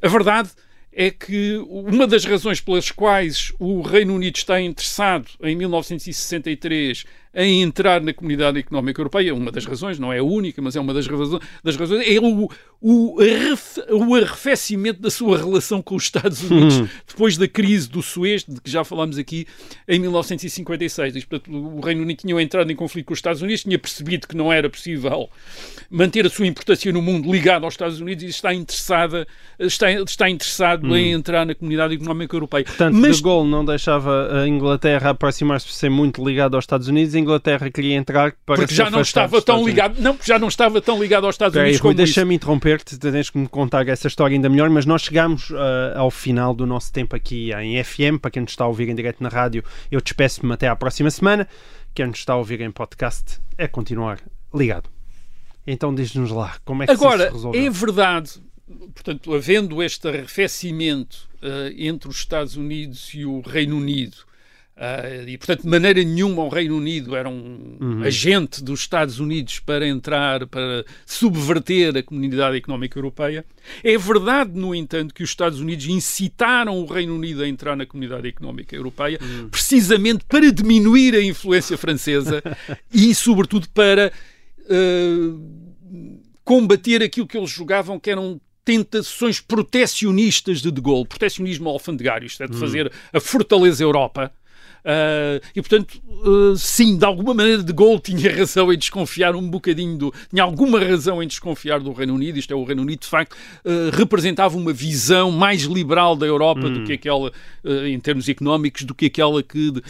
a 0.00 0.08
verdade 0.08 0.50
é 0.96 1.10
que 1.10 1.56
uma 1.68 2.06
das 2.06 2.24
razões 2.24 2.60
pelas 2.60 2.90
quais 2.90 3.52
o 3.58 3.82
Reino 3.82 4.14
Unido 4.14 4.36
está 4.36 4.60
interessado 4.60 5.28
em 5.42 5.56
1963 5.56 7.04
em 7.34 7.62
entrar 7.62 8.00
na 8.00 8.12
Comunidade 8.12 8.58
Económica 8.58 9.00
Europeia, 9.00 9.34
uma 9.34 9.50
das 9.50 9.64
razões, 9.64 9.98
não 9.98 10.12
é 10.12 10.18
a 10.18 10.24
única, 10.24 10.62
mas 10.62 10.76
é 10.76 10.80
uma 10.80 10.94
das 10.94 11.06
razões, 11.06 11.42
das 11.62 11.76
razões 11.76 12.06
é 12.06 12.20
o, 12.20 12.48
o, 12.80 13.16
o 13.90 14.14
arrefecimento 14.14 15.00
da 15.00 15.10
sua 15.10 15.38
relação 15.38 15.82
com 15.82 15.96
os 15.96 16.04
Estados 16.04 16.42
Unidos 16.42 16.88
depois 17.06 17.36
da 17.36 17.48
crise 17.48 17.88
do 17.88 18.02
Suez, 18.02 18.44
de 18.46 18.60
que 18.60 18.70
já 18.70 18.84
falámos 18.84 19.18
aqui, 19.18 19.46
em 19.88 19.98
1956. 19.98 21.12
Diz, 21.12 21.24
portanto, 21.24 21.50
o 21.52 21.80
Reino 21.80 22.02
Unido 22.02 22.18
tinha 22.18 22.40
entrado 22.40 22.70
em 22.70 22.76
conflito 22.76 23.06
com 23.06 23.12
os 23.12 23.18
Estados 23.18 23.42
Unidos, 23.42 23.62
tinha 23.62 23.78
percebido 23.78 24.28
que 24.28 24.36
não 24.36 24.52
era 24.52 24.68
possível 24.70 25.28
manter 25.90 26.26
a 26.26 26.30
sua 26.30 26.46
importância 26.46 26.92
no 26.92 27.02
mundo 27.02 27.30
ligada 27.30 27.64
aos 27.64 27.74
Estados 27.74 28.00
Unidos 28.00 28.24
e 28.24 28.28
está 28.28 28.54
interessada, 28.54 29.26
está, 29.58 29.90
está 29.90 30.30
interessado 30.30 30.96
em 30.96 31.12
entrar 31.12 31.46
na 31.46 31.54
Comunidade 31.54 31.94
Económica 31.94 32.36
Europeia. 32.36 32.64
Portanto, 32.64 32.94
Mas 32.94 33.16
De 33.16 33.22
Gaulle 33.22 33.50
não 33.50 33.64
deixava 33.64 34.42
a 34.42 34.48
Inglaterra 34.48 35.10
aproximar-se 35.10 35.66
por 35.66 35.72
ser 35.72 35.88
muito 35.88 36.24
ligado 36.24 36.54
aos 36.54 36.64
Estados 36.64 36.88
Unidos. 36.88 37.14
Inglaterra 37.24 37.70
queria 37.70 37.96
entrar 37.96 38.32
para 38.46 38.56
porque 38.56 38.74
já 38.74 38.88
não 38.88 39.00
estava 39.00 39.42
tão 39.42 39.66
ligado, 39.66 40.00
não, 40.00 40.14
porque 40.16 40.28
já 40.28 40.38
não 40.38 40.48
estava 40.48 40.80
tão 40.80 41.02
ligado 41.02 41.26
aos 41.26 41.34
Estados 41.34 41.52
Espera 41.54 41.64
aí, 41.64 41.70
Unidos 41.70 41.80
como 41.80 41.94
deixa-me 41.94 42.34
interromper-te, 42.34 42.96
tens 42.98 43.30
que 43.30 43.38
me 43.38 43.48
contar 43.48 43.86
essa 43.88 44.06
história 44.06 44.34
ainda 44.34 44.48
melhor, 44.48 44.70
mas 44.70 44.86
nós 44.86 45.02
chegamos 45.02 45.50
ah, 45.52 45.94
ao 45.96 46.10
final 46.10 46.54
do 46.54 46.66
nosso 46.66 46.92
tempo 46.92 47.16
aqui 47.16 47.52
em 47.52 47.82
FM. 47.82 48.20
Para 48.20 48.30
quem 48.30 48.42
nos 48.42 48.52
está 48.52 48.64
a 48.64 48.68
ouvir 48.68 48.88
em 48.88 48.94
direto 48.94 49.22
na 49.22 49.28
rádio, 49.28 49.64
eu 49.90 50.00
despeço-me 50.00 50.52
até 50.52 50.68
à 50.68 50.76
próxima 50.76 51.10
semana. 51.10 51.48
Quem 51.94 52.06
nos 52.06 52.18
está 52.18 52.34
a 52.34 52.36
ouvir 52.36 52.60
em 52.60 52.70
podcast 52.70 53.40
é 53.58 53.66
continuar 53.66 54.20
ligado. 54.54 54.88
Então 55.66 55.94
diz-nos 55.94 56.30
lá, 56.30 56.56
como 56.64 56.82
é 56.82 56.86
que 56.86 56.92
Agora, 56.92 57.26
se 57.28 57.32
resolveu? 57.32 57.66
é 57.66 57.70
verdade, 57.70 58.30
portanto, 58.94 59.34
havendo 59.34 59.82
este 59.82 60.06
arrefecimento 60.08 61.28
eh, 61.40 61.74
entre 61.78 62.08
os 62.08 62.16
Estados 62.16 62.56
Unidos 62.56 63.10
e 63.14 63.24
o 63.24 63.40
Reino 63.40 63.76
Unido, 63.76 64.16
eh, 64.76 65.24
e 65.28 65.38
portanto, 65.38 65.62
de 65.62 65.68
maneira 65.68 66.02
nenhuma 66.02 66.42
o 66.42 66.48
Reino 66.48 66.76
Unido 66.76 67.14
era 67.14 67.28
um 67.28 67.76
Uhum. 67.80 68.02
agente 68.02 68.62
dos 68.62 68.80
Estados 68.80 69.20
Unidos 69.20 69.58
para 69.60 69.86
entrar, 69.86 70.46
para 70.46 70.84
subverter 71.06 71.96
a 71.96 72.02
comunidade 72.02 72.56
económica 72.56 72.98
europeia, 72.98 73.44
é 73.82 73.96
verdade, 73.96 74.52
no 74.54 74.74
entanto, 74.74 75.14
que 75.14 75.22
os 75.22 75.30
Estados 75.30 75.60
Unidos 75.60 75.86
incitaram 75.86 76.78
o 76.80 76.86
Reino 76.86 77.14
Unido 77.14 77.42
a 77.42 77.48
entrar 77.48 77.76
na 77.76 77.86
comunidade 77.86 78.26
económica 78.28 78.74
europeia, 78.74 79.18
Uhum. 79.22 79.48
precisamente 79.48 80.24
para 80.28 80.50
diminuir 80.52 81.14
a 81.14 81.22
influência 81.22 81.76
francesa 81.78 82.42
e, 82.92 83.14
sobretudo, 83.14 83.68
para 83.70 84.12
eh, 84.68 85.34
combater 86.44 87.02
aquilo 87.02 87.26
que 87.26 87.36
eles 87.36 87.50
julgavam 87.50 87.98
que 87.98 88.10
eram 88.10 88.40
tentações 88.64 89.40
protecionistas 89.40 90.60
de 90.62 90.70
De 90.70 90.80
Gaulle, 90.80 91.06
protecionismo 91.06 91.68
alfandegário, 91.68 92.26
isto 92.26 92.42
é, 92.42 92.46
de 92.46 92.56
fazer 92.56 92.90
a 93.12 93.20
fortaleza 93.20 93.82
Europa. 93.84 94.32
Ah, 94.84 95.40
e 95.56 95.62
portanto, 95.62 96.00
ah, 96.24 96.54
sim, 96.56 96.98
de 96.98 97.04
alguma 97.04 97.32
maneira 97.32 97.62
De 97.62 97.72
Gaulle 97.72 98.00
tinha 98.00 98.36
razão 98.36 98.72
em 98.72 98.76
desconfiar 98.76 99.34
um 99.34 99.48
bocadinho 99.48 99.96
do. 99.96 100.14
tinha 100.28 100.42
alguma 100.42 100.78
razão 100.78 101.22
em 101.22 101.26
desconfiar 101.26 101.80
do 101.80 101.92
Reino 101.92 102.14
Unido. 102.14 102.38
Isto 102.38 102.52
é, 102.52 102.56
o 102.56 102.64
Reino 102.64 102.82
Unido 102.82 103.00
de 103.00 103.08
facto 103.08 103.34
ah, 103.64 103.90
representava 103.92 104.56
uma 104.56 104.72
visão 104.72 105.30
mais 105.30 105.62
liberal 105.62 106.14
da 106.14 106.26
Europa 106.26 106.68
do 106.68 106.84
que 106.84 106.92
aquela, 106.92 107.32
em 107.86 107.98
termos 107.98 108.28
económicos, 108.28 108.82
do 108.82 108.94
que 108.94 109.06
aquela 109.06 109.42
que 109.42 109.70
de, 109.70 109.82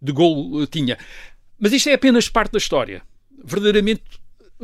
De 0.00 0.12
Gaulle 0.12 0.66
tinha. 0.66 0.98
Mas 1.58 1.72
isto 1.72 1.88
é 1.88 1.94
apenas 1.94 2.28
parte 2.28 2.52
da 2.52 2.58
história. 2.58 3.02
Verdadeiramente, 3.44 4.02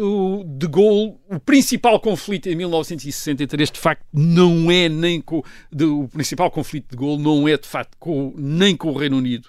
o 0.00 0.44
De 0.44 0.66
Gaulle, 0.66 1.16
o 1.28 1.38
principal 1.38 2.00
conflito 2.00 2.48
em 2.48 2.54
1963, 2.56 3.70
de 3.70 3.78
facto, 3.78 4.04
não 4.12 4.70
é 4.70 4.88
nem 4.88 5.20
com. 5.20 5.42
de- 5.72 5.84
o 5.84 6.08
principal 6.08 6.50
conflito 6.50 6.90
de 6.90 6.96
Gaulle 6.96 7.22
não 7.22 7.46
é, 7.48 7.56
de 7.56 7.66
facto, 7.68 7.96
com- 7.98 8.32
nem 8.36 8.76
com 8.76 8.90
o 8.90 8.96
Reino 8.96 9.16
Unido, 9.18 9.48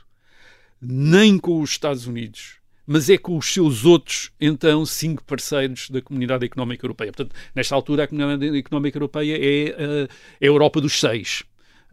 nem 0.81 1.37
com 1.37 1.61
os 1.61 1.71
Estados 1.71 2.07
Unidos, 2.07 2.55
mas 2.87 3.09
é 3.09 3.17
com 3.17 3.37
os 3.37 3.53
seus 3.53 3.85
outros, 3.85 4.31
então, 4.39 4.85
cinco 4.85 5.23
parceiros 5.23 5.89
da 5.89 6.01
Comunidade 6.01 6.45
Económica 6.45 6.85
Europeia. 6.85 7.11
Portanto, 7.11 7.35
nesta 7.55 7.75
altura, 7.75 8.03
a 8.03 8.07
Comunidade 8.07 8.57
Económica 8.57 8.97
Europeia 8.97 9.35
é 9.37 9.69
eh, 9.69 10.07
a 10.41 10.45
Europa 10.45 10.81
dos 10.81 10.99
seis. 10.99 11.43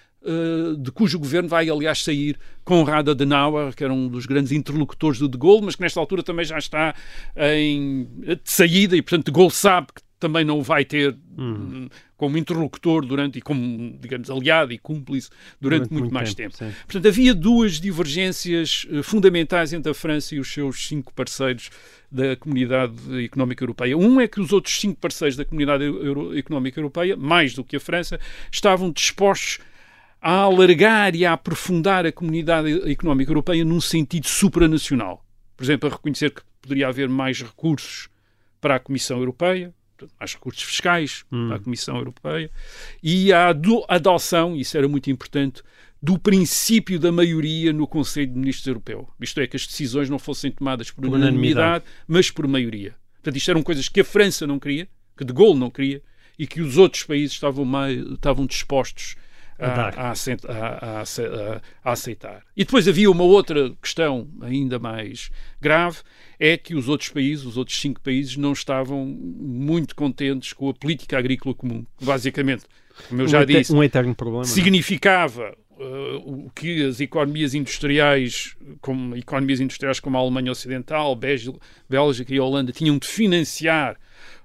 de 0.79 0.91
cujo 0.93 1.19
governo 1.19 1.49
vai, 1.49 1.69
aliás, 1.71 2.03
sair 2.03 2.39
Konrad 2.65 3.09
Adenauer, 3.09 3.75
que 3.75 3.83
era 3.83 3.93
um 3.93 4.07
dos 4.09 4.27
grandes 4.27 4.53
interlocutores 4.53 5.19
do 5.19 5.29
De 5.29 5.39
Gaulle, 5.39 5.65
mas 5.65 5.77
que 5.77 5.83
nesta 5.83 5.99
altura 5.99 6.23
também 6.23 6.45
já 6.45 6.59
está 6.59 6.95
em 7.37 8.07
de 8.27 8.41
saída 8.45 8.97
e, 8.97 9.03
portanto, 9.03 9.27
De 9.27 9.33
Gaulle 9.33 9.51
sabe 9.51 9.89
que 9.95 10.03
também 10.21 10.45
não 10.45 10.59
o 10.59 10.63
vai 10.63 10.85
ter 10.85 11.17
hum, 11.37 11.89
como 12.15 12.37
interlocutor 12.37 13.07
durante 13.07 13.39
e 13.39 13.43
como, 13.43 13.99
digamos, 13.99 14.31
aliado 14.31 14.71
e 14.71 14.79
cúmplice 14.79 15.31
durante, 15.59 15.91
muito, 15.91 16.13
mais 16.13 16.35
tempo. 16.35 16.55
sim. 16.55 16.71
Portanto, 16.83 17.09
havia 17.09 17.35
duas 17.35 17.81
divergências 17.81 18.87
eh, 18.93 19.03
fundamentais 19.03 19.73
entre 19.73 19.91
a 19.91 19.95
França 19.95 20.35
e 20.35 20.39
os 20.39 20.53
seus 20.53 20.87
cinco 20.87 21.15
parceiros 21.15 21.71
da 22.13 22.37
Comunidade 22.37 23.25
Económica 23.25 23.65
Europeia. 23.65 23.97
Um 23.97 24.21
é 24.21 24.29
que 24.29 24.41
os 24.41 24.53
outros 24.53 24.79
cinco 24.79 25.01
parceiros 25.01 25.37
da 25.37 25.45
Comunidade 25.45 25.85
Económica 26.37 26.79
Europeia, 26.79 27.17
mais 27.17 27.55
do 27.55 27.65
que 27.65 27.77
a 27.77 27.81
França, 27.81 28.21
estavam 28.53 28.93
dispostos 28.93 29.61
a 30.21 30.33
alargar 30.41 31.15
e 31.15 31.25
a 31.25 31.33
aprofundar 31.33 32.05
a 32.07 32.13
Comunidade 32.13 32.91
Económica 32.91 33.31
Europeia 33.31 33.65
num 33.65 33.81
sentido 33.81 34.27
supranacional. 34.27 35.25
Por 35.57 35.65
exemplo, 35.65 35.89
a 35.89 35.93
reconhecer 35.93 36.31
que 36.31 36.43
poderia 36.61 36.89
haver 36.89 37.09
mais 37.09 37.41
recursos 37.43 38.09
para 38.61 38.77
a 38.77 38.81
Comissão 38.81 39.19
Europeia, 39.19 39.73
mais 40.19 40.35
recursos 40.35 40.63
fiscais 40.63 41.25
para 41.31 41.57
a 41.57 41.59
Comissão 41.61 41.97
Europeia, 41.97 42.51
e 43.03 43.33
a 43.33 43.49
ado- 43.49 43.85
adoção, 43.89 44.57
isso 44.57 44.77
era 44.77 44.89
muito 44.89 45.11
importante, 45.11 45.63
do 46.03 46.19
princípio 46.19 46.99
da 46.99 47.13
maioria 47.13 47.73
no 47.73 47.87
Conselho 47.87 48.29
de 48.33 48.39
Ministros 48.39 48.67
Europeu. 48.67 49.09
Isto 49.21 49.41
é, 49.41 49.47
que 49.47 49.57
as 49.57 49.67
decisões 49.67 50.09
não 50.09 50.19
fossem 50.19 50.51
tomadas 50.51 50.91
por 50.91 51.03
Por 51.03 51.09
unanimidade, 51.15 51.35
unanimidade. 51.35 51.85
mas 52.09 52.31
por 52.31 52.47
maioria. 52.49 52.95
Portanto, 53.15 53.37
isto 53.37 53.51
eram 53.51 53.63
coisas 53.63 53.89
que 53.89 54.01
a 54.01 54.05
França 54.05 54.47
não 54.47 54.59
queria, 54.59 54.89
que 55.17 55.25
de 55.25 55.33
Gaulle 55.33 55.59
não 55.59 55.71
queria, 55.71 56.03
e 56.39 56.47
que 56.47 56.63
os 56.63 56.79
outros 56.79 57.03
países 57.05 57.33
estavam, 57.33 57.67
mai- 57.67 58.03
estavam 58.15 58.47
dispostos 58.47 59.15
a, 59.61 59.89
a 59.89 60.09
a- 60.09 60.99
a 60.99 61.03
ace- 61.03 61.23
a- 61.27 61.61
a 61.85 61.93
aceitar. 61.93 62.43
E 62.57 62.65
depois 62.65 62.89
havia 62.89 63.11
uma 63.11 63.25
outra 63.25 63.71
questão 63.83 64.29
ainda 64.43 64.79
mais 64.79 65.31
grave, 65.61 65.99
é 66.39 66.57
que 66.57 66.75
os 66.75 66.89
outros 66.89 67.11
países, 67.11 67.45
os 67.45 67.57
outros 67.57 67.81
cinco 67.81 68.01
países, 68.01 68.37
não 68.37 68.53
estavam 68.53 69.05
muito 69.05 69.95
contentes 69.95 70.53
com 70.53 70.69
a 70.69 70.75
política 70.75 71.19
agrícola 71.19 71.55
comum. 71.55 71.85
Basicamente, 72.01 72.65
como 73.09 73.23
eu 73.23 73.29
já 73.29 73.43
um, 73.43 73.45
disse, 73.45 73.73
um 73.73 73.83
eterno 73.85 74.15
problema. 74.15 74.43
é? 74.45 74.47
significava 74.47 75.55
uh, 75.73 76.47
o 76.47 76.51
que 76.55 76.85
as 76.85 77.01
economias 77.01 77.55
industriais, 77.55 78.57
como 78.81 79.17
economias 79.17 79.61
industriais 79.61 80.01
como 80.01 80.17
a 80.17 80.21
Alemanha 80.21 80.53
Ocidental, 80.53 81.15
Bélgica, 81.15 81.59
Bélgica 81.89 82.35
e 82.35 82.39
a 82.39 82.45
Holanda 82.45 82.73
tinham 82.73 82.99
de 82.99 83.07
financiar 83.07 83.97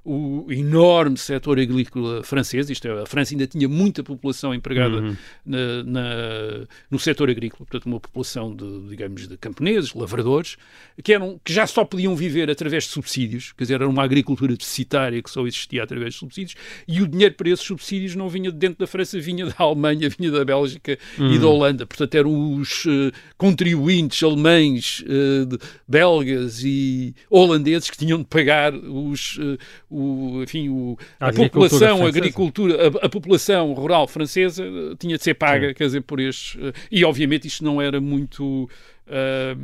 o 0.05 0.45
enorme 0.51 1.17
setor 1.17 1.59
agrícola 1.59 2.23
francês, 2.23 2.69
isto 2.69 2.87
é, 2.87 3.01
a 3.01 3.05
França 3.07 3.33
ainda 3.33 3.47
tinha 3.47 3.67
muita 3.67 4.03
população 4.03 4.53
empregada 4.53 4.97
Uhum. 5.01 5.15
na, 5.45 5.83
na- 5.83 6.67
no 6.91 6.99
setor 6.99 7.29
agrícola, 7.29 7.65
portanto 7.65 7.87
uma 7.87 7.99
população 7.99 8.55
de, 8.55 8.87
digamos, 8.89 9.27
de 9.27 9.35
camponeses, 9.37 9.93
lavradores, 9.95 10.57
que, 11.03 11.11
eram, 11.13 11.39
que 11.43 11.51
já 11.51 11.65
só 11.65 11.83
podiam 11.83 12.15
viver 12.15 12.49
através 12.51 12.83
de 12.83 12.91
subsídios, 12.91 13.51
quer 13.57 13.63
dizer, 13.63 13.73
era 13.75 13.89
uma 13.89 14.03
agricultura 14.03 14.53
deficitária 14.55 15.21
que 15.23 15.29
só 15.29 15.45
existia 15.47 15.81
através 15.83 16.13
de 16.13 16.19
subsídios, 16.19 16.55
e 16.87 17.01
o 17.01 17.07
dinheiro 17.07 17.33
para 17.33 17.49
esses 17.49 17.65
subsídios 17.65 18.15
não 18.15 18.29
vinha 18.29 18.51
de 18.51 18.57
dentro 18.57 18.77
da 18.79 18.87
França, 18.87 19.19
vinha 19.19 19.47
da 19.47 19.55
Alemanha, 19.57 20.07
vinha 20.09 20.29
da 20.31 20.45
Bélgica 20.45 20.99
e 21.17 21.39
da 21.39 21.47
Holanda, 21.47 21.85
portanto 21.87 22.13
eram 22.13 22.53
os 22.59 22.83
eh, 22.87 23.11
contribuintes 23.37 24.21
alemães, 24.23 25.03
eh, 25.07 25.45
de- 25.45 25.57
belgas 25.87 26.61
e 26.63 27.15
holandeses 27.29 27.89
que 27.89 27.97
tinham 27.97 28.19
de 28.19 28.25
pagar 28.25 28.73
os, 28.75 29.37
eh, 29.39 29.57
o, 29.95 30.43
enfim, 30.43 30.69
o, 30.69 30.97
A 31.19 31.27
a, 31.29 31.33
população, 31.33 31.79
francesa. 31.97 32.07
agricultura, 32.17 32.87
a, 33.01 33.05
a 33.05 33.09
população 33.09 33.73
rural 33.73 34.07
francesa 34.07 34.63
eh, 34.65 34.95
tinha 34.99 35.17
de 35.17 35.23
ser 35.23 35.33
paga, 35.35 35.73
quer 35.73 35.85
dizer, 35.85 36.01
por 36.01 36.19
estes. 36.19 36.57
eh, 36.61 36.73
e 36.91 37.05
obviamente 37.05 37.47
isto 37.47 37.63
não 37.63 37.81
era 37.81 37.99
muito. 38.01 38.69
eh, 39.07 39.55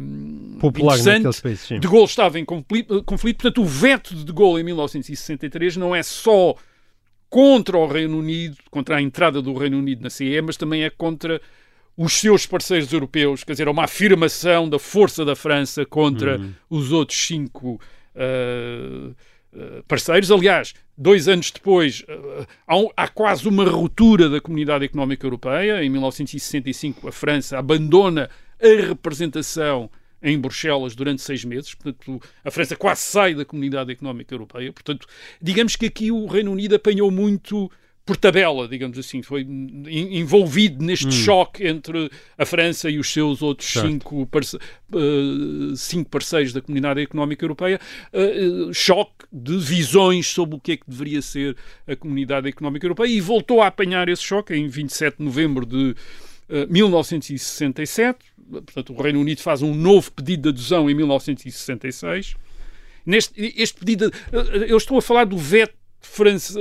Popular 0.59 0.97
interessante. 0.99 1.41
países, 1.41 1.65
sim. 1.67 1.79
De 1.79 1.87
Gaulle 1.87 2.05
estava 2.05 2.39
em 2.39 2.45
confli- 2.45 2.85
eh, 2.89 3.01
conflito, 3.05 3.37
portanto, 3.41 3.61
o 3.61 3.65
veto 3.65 4.15
de 4.15 4.23
De 4.23 4.31
Gaulle 4.31 4.61
em 4.61 4.63
1963 4.65 5.77
não 5.77 5.95
é 5.95 6.03
só 6.03 6.55
contra 7.29 7.77
o 7.77 7.87
Reino 7.87 8.17
Unido, 8.19 8.57
contra 8.69 8.97
a 8.97 9.01
entrada 9.01 9.41
do 9.41 9.53
Reino 9.53 9.77
Unido 9.77 10.01
na 10.03 10.09
CE, 10.09 10.41
mas 10.41 10.57
também 10.57 10.83
é 10.83 10.89
contra 10.89 11.41
os 11.97 12.13
seus 12.13 12.45
parceiros 12.45 12.91
europeus, 12.91 13.43
quer 13.43 13.51
dizer, 13.53 13.67
é 13.67 13.71
uma 13.71 13.83
afirmação 13.83 14.67
da 14.67 14.79
força 14.79 15.23
da 15.25 15.35
França 15.35 15.85
contra 15.85 16.37
Uhum. 16.39 16.51
os 16.69 16.91
outros 16.91 17.17
cinco 17.25 17.79
eh, 18.15 19.11
parceiros. 19.87 20.31
Aliás, 20.31 20.73
dois 20.97 21.27
anos 21.27 21.51
depois, 21.51 22.03
eh, 22.07 22.45
há, 22.67 23.03
há 23.03 23.07
quase 23.07 23.47
uma 23.47 23.65
ruptura 23.65 24.29
da 24.29 24.39
Comunidade 24.39 24.85
Económica 24.85 25.25
Europeia. 25.25 25.83
Em 25.83 25.89
1965, 25.89 27.07
a 27.07 27.11
França 27.11 27.57
abandona 27.57 28.29
a 28.61 28.87
representação 28.87 29.89
em 30.21 30.39
Bruxelas 30.39 30.95
durante 30.95 31.21
seis 31.21 31.43
meses. 31.43 31.73
Portanto, 31.73 32.21
a 32.43 32.51
França 32.51 32.75
quase 32.75 33.01
sai 33.01 33.33
da 33.33 33.43
Comunidade 33.43 33.91
Económica 33.91 34.33
Europeia. 34.33 34.71
Portanto, 34.71 35.07
digamos 35.41 35.75
que 35.75 35.87
aqui 35.87 36.11
o 36.11 36.27
Reino 36.27 36.51
Unido 36.51 36.75
apanhou 36.75 37.09
muito 37.09 37.71
por 38.05 38.17
tabela, 38.17 38.67
digamos 38.67 38.97
assim, 38.97 39.21
foi 39.21 39.41
en- 39.41 40.17
envolvido 40.19 40.83
neste 40.83 41.11
choque 41.13 41.65
entre 41.67 42.09
a 42.37 42.45
França 42.45 42.89
e 42.89 42.97
os 42.97 43.09
seus 43.11 43.41
outros 43.41 43.69
Certo. 43.69 43.87
cinco, 43.87 44.25
parce- 44.27 44.57
eh, 44.57 45.75
cinco 45.75 46.09
parceiros 46.09 46.51
da 46.51 46.61
Comunidade 46.61 46.99
Económica 47.01 47.45
Europeia, 47.45 47.79
eh, 48.11 48.39
choque 48.73 49.25
de 49.31 49.57
visões 49.59 50.27
sobre 50.27 50.55
o 50.55 50.59
que 50.59 50.73
é 50.73 50.77
que 50.77 50.83
deveria 50.89 51.21
ser 51.21 51.55
a 51.87 51.95
Comunidade 51.95 52.47
Económica 52.49 52.85
Europeia 52.85 53.07
e 53.09 53.21
voltou 53.21 53.61
a 53.61 53.67
apanhar 53.67 54.09
esse 54.09 54.23
choque 54.23 54.53
em 54.55 54.67
27 54.67 55.17
de 55.19 55.23
novembro 55.23 55.65
de 55.65 55.95
eh, 56.49 56.65
1967. 56.69 58.19
Portanto, 58.51 58.93
o 58.93 59.01
Reino 59.01 59.21
Unido 59.21 59.39
faz 59.41 59.61
um 59.61 59.73
novo 59.73 60.11
pedido 60.11 60.43
de 60.43 60.49
adesão 60.59 60.89
em 60.89 60.93
1966. 60.95 62.35
Neste, 63.05 63.33
este 63.57 63.79
pedido, 63.79 64.11
eu 64.67 64.75
estou 64.77 64.97
a 64.97 65.01
falar 65.01 65.23
do 65.25 65.37
veto, 65.37 65.73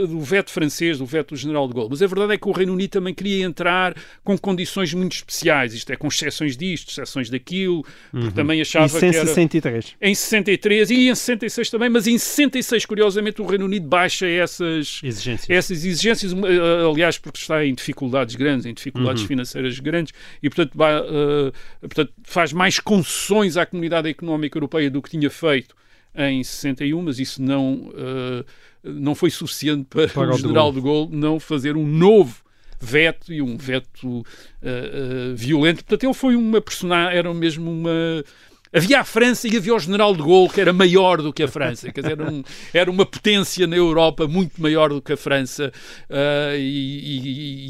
do 0.06 0.20
veto 0.20 0.50
francês, 0.50 0.98
do 0.98 1.06
veto 1.06 1.30
do 1.30 1.36
general 1.36 1.66
de 1.66 1.74
Gaulle, 1.74 1.88
mas 1.90 2.02
a 2.02 2.06
verdade 2.06 2.34
é 2.34 2.38
que 2.38 2.48
o 2.48 2.52
Reino 2.52 2.72
Unido 2.72 2.90
também 2.90 3.14
queria 3.14 3.44
entrar 3.44 3.94
com 4.22 4.36
condições 4.38 4.92
muito 4.94 5.12
especiais, 5.12 5.74
isto 5.74 5.90
é, 5.90 5.96
com 5.96 6.08
exceções 6.08 6.56
disto, 6.56 6.90
exceções 6.90 7.30
daquilo, 7.30 7.84
porque 8.10 8.30
também 8.30 8.60
achava 8.60 8.86
Isso 8.86 8.98
que 8.98 9.06
em 9.06 9.08
era... 9.08 9.26
63. 9.26 9.96
Em 10.00 10.14
63 10.14 10.90
e 10.90 11.08
em 11.08 11.14
66 11.14 11.70
também, 11.70 11.88
mas 11.88 12.06
em 12.06 12.18
66, 12.18 12.86
curiosamente, 12.86 13.40
o 13.40 13.46
Reino 13.46 13.64
Unido 13.64 13.88
baixa 13.88 14.26
essas, 14.26 15.00
Exigências. 15.02 15.50
essas 15.50 15.84
exigências, 15.84 16.32
eh, 16.32 16.88
aliás, 16.88 17.18
porque 17.18 17.38
está 17.38 17.64
em 17.64 17.74
dificuldades 17.74 18.36
grandes, 18.36 18.66
em 18.66 18.74
dificuldades 18.74 19.22
financeiras 19.24 19.78
grandes, 19.80 20.12
e 20.42 20.48
portanto, 20.48 20.76
vai, 20.76 20.94
eh, 20.94 21.52
portanto, 21.80 22.12
faz 22.22 22.52
mais 22.52 22.78
concessões 22.78 23.56
à 23.56 23.64
comunidade 23.64 24.08
económica 24.08 24.56
europeia 24.58 24.90
do 24.90 25.00
que 25.02 25.10
tinha 25.10 25.30
feito 25.30 25.74
em 26.14 26.42
61, 26.42 27.02
mas 27.02 27.18
isso 27.18 27.42
não, 27.42 27.92
eh, 27.94 28.44
não 28.82 29.14
foi 29.14 29.30
suficiente 29.30 29.86
para, 29.88 30.08
Para 30.08 30.30
o 30.30 30.36
de 30.36 30.42
general 30.42 30.72
de 30.72 30.80
Gaulle 30.80 31.14
não 31.14 31.38
fazer 31.38 31.76
um 31.76 31.86
novo 31.86 32.42
veto 32.80 33.32
e 33.32 33.42
um 33.42 33.56
veto 33.56 34.24
eh, 34.62 34.90
eh, 34.92 35.34
violento. 35.34 35.84
Portanto, 35.84 36.04
ele 36.04 36.14
foi 36.14 36.34
uma 36.34 36.60
personagem, 36.60 37.18
era 37.18 37.32
mesmo 37.34 37.70
uma. 37.70 38.24
Havia 38.72 39.00
a 39.00 39.04
França 39.04 39.48
e 39.48 39.56
havia 39.56 39.74
o 39.74 39.78
general 39.80 40.14
de 40.14 40.22
Gaulle, 40.22 40.48
que 40.48 40.60
era 40.60 40.72
maior 40.72 41.20
do 41.20 41.32
que 41.32 41.42
a 41.42 41.48
França. 41.48 41.90
Quer 41.92 42.02
dizer, 42.02 42.12
era, 42.20 42.30
um- 42.32 42.42
era 42.72 42.90
uma 42.90 43.04
potência 43.04 43.66
na 43.66 43.74
Europa 43.76 44.28
muito 44.28 44.62
maior 44.62 44.90
do 44.90 45.02
que 45.02 45.12
a 45.12 45.16
França. 45.16 45.72
ah, 46.08 46.54
e, 46.56 46.60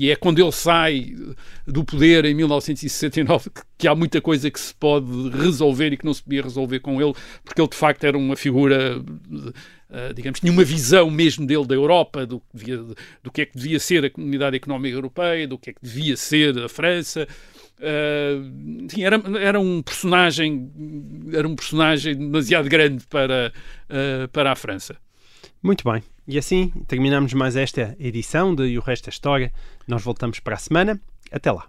e- 0.01 0.05
e 0.05 0.11
é 0.11 0.17
quando 0.17 0.41
ele 0.43 0.53
sai 0.53 1.15
do 1.67 1.83
poder 1.85 2.27
em 2.27 2.35
1969 2.35 3.49
que, 3.51 3.63
que 3.79 3.89
há 3.89 3.95
muita 3.95 4.21
coisa 4.21 4.51
que 4.51 4.61
se 4.61 4.75
pode 4.75 5.07
resolver 5.31 5.93
e 5.93 5.97
que 5.97 6.05
não 6.05 6.13
se 6.13 6.23
podia 6.23 6.43
resolver 6.43 6.81
com 6.81 7.01
ele, 7.01 7.15
porque 7.45 7.61
ele 7.61 7.69
de 7.69 7.77
facto 7.77 8.05
era 8.05 8.19
uma 8.19 8.37
figura. 8.37 9.03
ah, 9.91 10.13
digamos, 10.15 10.39
tinha 10.41 10.53
uma 10.53 10.65
visão 10.65 11.11
mesmo 11.11 11.47
dele 11.47 11.67
da 11.67 11.75
Europa, 11.75 12.27
do, 12.27 12.41
que 12.41 12.47
devia- 12.55 12.85
do 13.23 13.31
que 13.33 13.41
é 13.43 13.47
que 13.47 13.57
devia 13.57 13.81
ser 13.81 14.05
a 14.05 14.11
Comunidade 14.11 14.55
Económica 14.57 14.95
Europeia, 14.97 15.49
do 15.49 15.59
que 15.59 15.71
é 15.71 15.73
que 15.73 15.81
devia 15.83 16.17
ser 16.17 16.59
a 16.59 16.69
França. 16.69 17.27
Uh, 17.81 18.87
era, 19.01 19.23
era 19.41 19.59
um 19.59 19.81
personagem 19.81 20.71
era 21.33 21.49
um 21.49 21.57
personagem 21.57 22.15
demasiado 22.15 22.69
grande 22.69 23.07
para, 23.07 23.53
uh, 23.89 24.29
para 24.29 24.53
a 24.53 24.57
França. 24.57 24.97
Muito 25.63 25.91
bem. 25.91 26.03
E 26.29 26.39
assim 26.39 26.71
terminamos 26.87 27.33
mais 27.33 27.57
esta 27.57 27.97
edição 27.99 28.55
de 28.55 28.65
E 28.65 28.79
o 28.79 28.83
Resto 28.83 29.07
da 29.07 29.11
História. 29.11 29.53
Nós 29.89 30.03
voltamos 30.03 30.41
para 30.41 30.55
a 30.55 30.59
semana. 30.59 31.01
Até 31.33 31.51
lá. 31.51 31.67